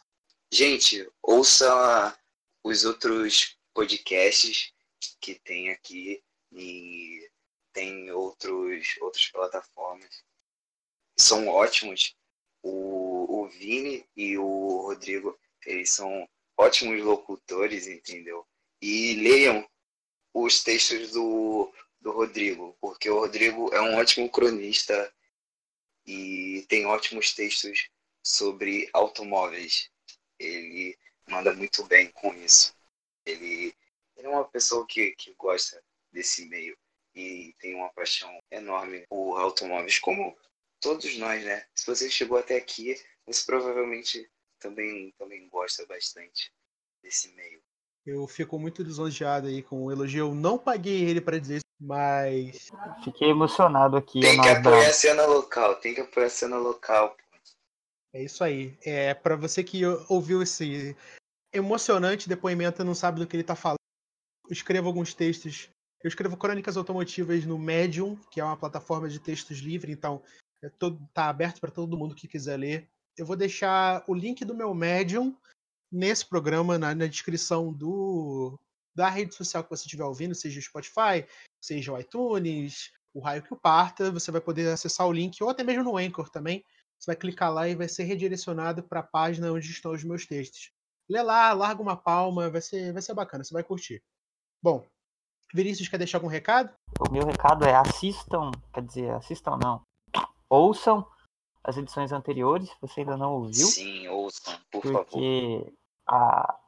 Gente, 0.52 1.10
ouça 1.22 2.16
os 2.62 2.84
outros 2.84 3.58
podcasts 3.74 4.72
que 5.20 5.34
tem 5.34 5.70
aqui 5.70 6.22
e 6.52 7.28
tem 7.72 8.10
outros, 8.12 8.96
outras 9.00 9.26
plataformas. 9.28 10.24
São 11.18 11.48
ótimos. 11.48 12.16
O, 12.62 13.42
o 13.42 13.48
Vini 13.48 14.04
e 14.16 14.36
o 14.36 14.82
Rodrigo, 14.82 15.38
eles 15.64 15.92
são 15.92 16.28
ótimos 16.56 17.02
locutores, 17.02 17.86
entendeu? 17.86 18.46
E 18.82 19.14
leiam 19.14 19.66
os 20.34 20.62
textos 20.62 21.12
do, 21.12 21.72
do 22.00 22.12
Rodrigo, 22.12 22.76
porque 22.80 23.08
o 23.10 23.20
Rodrigo 23.20 23.72
é 23.74 23.80
um 23.80 23.96
ótimo 23.96 24.28
cronista 24.30 25.12
e 26.06 26.64
tem 26.68 26.86
ótimos 26.86 27.34
textos 27.34 27.88
sobre 28.22 28.88
automóveis. 28.92 29.90
Ele 30.38 30.96
manda 31.28 31.54
muito 31.54 31.84
bem 31.84 32.10
com 32.10 32.34
isso. 32.34 32.74
Ele, 33.24 33.74
ele 34.16 34.26
é 34.26 34.30
uma 34.30 34.44
pessoa 34.44 34.86
que, 34.86 35.12
que 35.12 35.34
gosta 35.34 35.82
desse 36.12 36.46
meio 36.46 36.76
e 37.14 37.54
tem 37.58 37.74
uma 37.74 37.90
paixão 37.90 38.38
enorme 38.50 39.04
por 39.08 39.38
automóveis, 39.38 39.98
como 39.98 40.36
todos 40.80 41.16
nós, 41.18 41.44
né? 41.44 41.64
Se 41.74 41.86
você 41.86 42.10
chegou 42.10 42.38
até 42.38 42.56
aqui, 42.56 42.96
você 43.26 43.44
provavelmente 43.44 44.28
também, 44.58 45.12
também 45.18 45.48
gosta 45.48 45.86
bastante 45.86 46.52
desse 47.02 47.32
meio. 47.34 47.60
Eu 48.06 48.26
fico 48.26 48.58
muito 48.58 48.82
lisonjeado 48.82 49.46
aí 49.46 49.62
com 49.62 49.84
o 49.84 49.92
elogio. 49.92 50.28
Eu 50.28 50.34
não 50.34 50.58
paguei 50.58 51.04
ele 51.04 51.20
para 51.20 51.38
dizer 51.38 51.56
isso, 51.56 51.64
mas. 51.80 52.68
Fiquei 53.04 53.28
emocionado 53.30 53.96
aqui. 53.96 54.20
Tem 54.20 54.40
que 54.40 54.48
apoiar 54.48 54.88
a 54.88 54.92
cena 54.92 55.26
local, 55.26 55.76
tem 55.76 55.94
que 55.94 56.00
apoiar 56.00 56.26
a 56.26 56.30
cena 56.30 56.56
local. 56.56 57.16
É 58.12 58.22
isso 58.22 58.42
aí. 58.42 58.76
É 58.82 59.14
para 59.14 59.36
você 59.36 59.62
que 59.62 59.82
ouviu 60.08 60.42
esse 60.42 60.96
emocionante 61.52 62.28
depoimento 62.28 62.82
e 62.82 62.84
não 62.84 62.94
sabe 62.94 63.20
do 63.20 63.26
que 63.26 63.36
ele 63.36 63.44
tá 63.44 63.54
falando. 63.54 63.78
Eu 64.46 64.52
escrevo 64.52 64.88
alguns 64.88 65.14
textos. 65.14 65.68
Eu 66.02 66.08
escrevo 66.08 66.36
crônicas 66.36 66.78
automotivas 66.78 67.44
no 67.44 67.58
Medium, 67.58 68.16
que 68.30 68.40
é 68.40 68.44
uma 68.44 68.56
plataforma 68.56 69.08
de 69.08 69.18
textos 69.18 69.58
livre, 69.58 69.92
então 69.92 70.22
é 70.62 70.68
todo, 70.68 71.00
tá 71.12 71.28
aberto 71.28 71.60
para 71.60 71.70
todo 71.70 71.96
mundo 71.96 72.14
que 72.14 72.28
quiser 72.28 72.56
ler. 72.56 72.88
Eu 73.16 73.26
vou 73.26 73.36
deixar 73.36 74.04
o 74.06 74.14
link 74.14 74.44
do 74.44 74.54
meu 74.54 74.74
Medium 74.74 75.36
nesse 75.90 76.24
programa, 76.24 76.78
na, 76.78 76.94
na 76.94 77.06
descrição 77.06 77.72
do, 77.72 78.58
da 78.94 79.08
rede 79.08 79.34
social 79.34 79.64
que 79.64 79.70
você 79.70 79.84
estiver 79.84 80.04
ouvindo, 80.04 80.34
seja 80.34 80.58
o 80.58 80.62
Spotify, 80.62 81.26
seja 81.60 81.92
o 81.92 81.98
iTunes, 81.98 82.92
o 83.12 83.20
raio 83.20 83.42
que 83.42 83.52
o 83.52 83.56
parta, 83.56 84.10
você 84.10 84.30
vai 84.30 84.40
poder 84.40 84.68
acessar 84.68 85.06
o 85.06 85.12
link, 85.12 85.42
ou 85.42 85.50
até 85.50 85.64
mesmo 85.64 85.84
no 85.84 85.96
Anchor 85.96 86.30
também. 86.30 86.64
Você 86.98 87.06
vai 87.06 87.16
clicar 87.16 87.52
lá 87.52 87.66
e 87.66 87.74
vai 87.74 87.88
ser 87.88 88.04
redirecionado 88.04 88.82
para 88.82 89.00
a 89.00 89.04
página 89.04 89.50
onde 89.50 89.70
estão 89.70 89.92
os 89.92 90.04
meus 90.04 90.26
textos. 90.26 90.70
Lê 91.08 91.22
lá, 91.22 91.52
larga 91.52 91.82
uma 91.82 91.96
palma, 91.96 92.50
vai 92.50 92.60
ser, 92.60 92.92
vai 92.92 93.02
ser 93.02 93.14
bacana, 93.14 93.42
você 93.42 93.52
vai 93.52 93.64
curtir. 93.64 94.02
Bom, 94.62 94.86
Vinícius 95.52 95.88
quer 95.88 95.98
deixar 95.98 96.18
algum 96.18 96.28
recado? 96.28 96.72
O 97.00 97.10
meu 97.10 97.26
recado 97.26 97.64
é 97.64 97.74
assistam, 97.74 98.50
quer 98.72 98.84
dizer, 98.84 99.10
assistam 99.12 99.58
não, 99.60 99.82
ouçam 100.50 101.06
as 101.62 101.76
edições 101.76 102.12
anteriores, 102.12 102.68
se 102.68 102.76
você 102.80 103.00
ainda 103.00 103.16
não 103.16 103.32
ouviu. 103.34 103.66
Sim, 103.66 104.08
ouçam, 104.08 104.54
por 104.70 104.82
porque 104.82 104.92
favor. 104.92 105.04
Porque 105.06 105.72
a, 106.06 106.58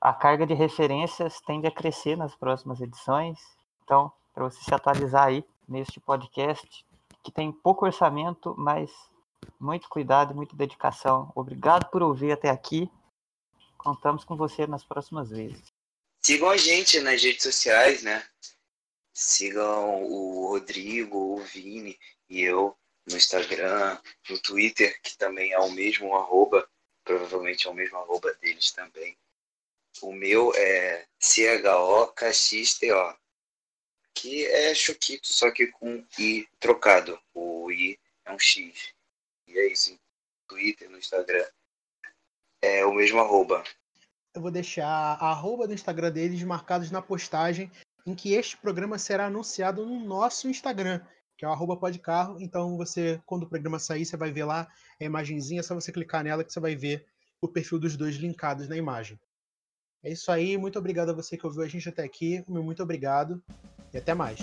a 0.00 0.12
carga 0.12 0.46
de 0.46 0.54
referências 0.54 1.40
tende 1.40 1.66
a 1.66 1.70
crescer 1.70 2.16
nas 2.16 2.34
próximas 2.36 2.80
edições. 2.80 3.38
Então, 3.82 4.12
para 4.32 4.44
você 4.44 4.62
se 4.62 4.72
atualizar 4.72 5.26
aí 5.26 5.44
neste 5.68 5.98
podcast, 5.98 6.86
que 7.22 7.32
tem 7.32 7.50
pouco 7.50 7.84
orçamento, 7.84 8.54
mas 8.56 8.90
muito 9.58 9.88
cuidado 9.88 10.32
e 10.32 10.36
muita 10.36 10.54
dedicação. 10.56 11.32
Obrigado 11.34 11.90
por 11.90 12.02
ouvir 12.02 12.32
até 12.32 12.50
aqui. 12.50 12.90
Contamos 13.76 14.24
com 14.24 14.36
você 14.36 14.66
nas 14.66 14.84
próximas 14.84 15.30
vezes. 15.30 15.72
Sigam 16.22 16.48
a 16.48 16.56
gente 16.56 17.00
nas 17.00 17.22
redes 17.22 17.42
sociais, 17.42 18.02
né? 18.02 18.24
Sigam 19.12 20.04
o 20.04 20.48
Rodrigo, 20.48 21.34
o 21.34 21.36
Vini 21.38 21.98
e 22.28 22.40
eu 22.40 22.76
no 23.06 23.16
Instagram, 23.16 23.98
no 24.28 24.38
Twitter, 24.40 25.00
que 25.02 25.16
também 25.16 25.52
é 25.52 25.58
o 25.58 25.70
mesmo 25.70 26.14
arroba, 26.14 26.68
provavelmente 27.04 27.66
é 27.66 27.70
o 27.70 27.74
mesmo 27.74 27.98
arroba 27.98 28.32
deles 28.34 28.70
também. 28.72 29.16
O 30.00 30.12
meu 30.12 30.52
é 30.56 31.06
CHOKXTO, 31.20 32.86
que 34.14 34.46
é 34.46 34.74
Choquito, 34.74 35.28
só 35.28 35.50
que 35.50 35.66
com 35.68 36.04
I 36.18 36.48
trocado. 36.58 37.18
O 37.32 37.70
I 37.70 37.98
é 38.24 38.32
um 38.32 38.38
X. 38.38 38.94
E 39.46 39.58
é 39.58 39.66
isso, 39.66 39.92
no 39.92 39.98
Twitter, 40.48 40.88
no 40.90 40.98
Instagram. 40.98 41.46
É 42.62 42.84
o 42.84 42.94
mesmo 42.94 43.20
arroba. 43.20 43.62
Eu 44.34 44.40
vou 44.40 44.50
deixar 44.50 44.88
a 44.88 45.30
arroba 45.30 45.66
do 45.66 45.74
Instagram 45.74 46.10
deles 46.10 46.42
marcados 46.42 46.90
na 46.90 47.02
postagem 47.02 47.70
em 48.06 48.14
que 48.14 48.34
este 48.34 48.56
programa 48.56 48.98
será 48.98 49.26
anunciado 49.26 49.84
no 49.86 50.00
nosso 50.00 50.48
Instagram, 50.48 51.00
que 51.36 51.44
é 51.44 51.48
o 51.48 51.50
arroba 51.50 51.76
podcarro. 51.76 52.40
Então 52.40 52.76
você, 52.76 53.20
quando 53.26 53.44
o 53.44 53.48
programa 53.48 53.78
sair, 53.78 54.04
você 54.04 54.16
vai 54.16 54.32
ver 54.32 54.44
lá 54.44 54.68
a 55.00 55.04
imagenzinha, 55.04 55.60
é 55.60 55.62
só 55.62 55.74
você 55.74 55.92
clicar 55.92 56.24
nela 56.24 56.44
que 56.44 56.52
você 56.52 56.60
vai 56.60 56.76
ver 56.76 57.06
o 57.40 57.48
perfil 57.48 57.78
dos 57.78 57.96
dois 57.96 58.16
linkados 58.16 58.68
na 58.68 58.76
imagem. 58.76 59.18
É 60.02 60.12
isso 60.12 60.30
aí, 60.30 60.56
muito 60.58 60.78
obrigado 60.78 61.10
a 61.10 61.14
você 61.14 61.36
que 61.36 61.46
ouviu 61.46 61.62
a 61.62 61.68
gente 61.68 61.88
até 61.88 62.04
aqui, 62.04 62.44
muito 62.46 62.82
obrigado 62.82 63.42
e 63.92 63.96
até 63.96 64.12
mais. 64.12 64.38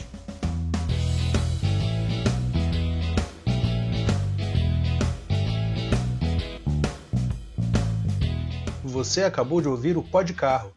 Você 8.83 9.23
acabou 9.23 9.61
de 9.61 9.67
ouvir 9.67 9.95
o 9.97 10.03
Pod 10.03 10.33
Carro, 10.33 10.73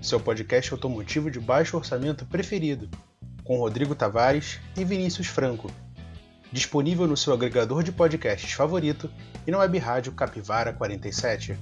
seu 0.00 0.18
podcast 0.18 0.72
automotivo 0.72 1.30
de 1.30 1.38
baixo 1.38 1.76
orçamento 1.76 2.24
preferido, 2.24 2.88
com 3.48 3.56
Rodrigo 3.56 3.94
Tavares 3.94 4.60
e 4.76 4.84
Vinícius 4.84 5.26
Franco. 5.26 5.70
Disponível 6.52 7.06
no 7.06 7.16
seu 7.16 7.32
agregador 7.32 7.82
de 7.82 7.90
podcasts 7.90 8.52
favorito 8.52 9.10
e 9.46 9.50
na 9.50 9.58
web 9.58 9.78
rádio 9.78 10.12
Capivara 10.12 10.70
47. 10.70 11.58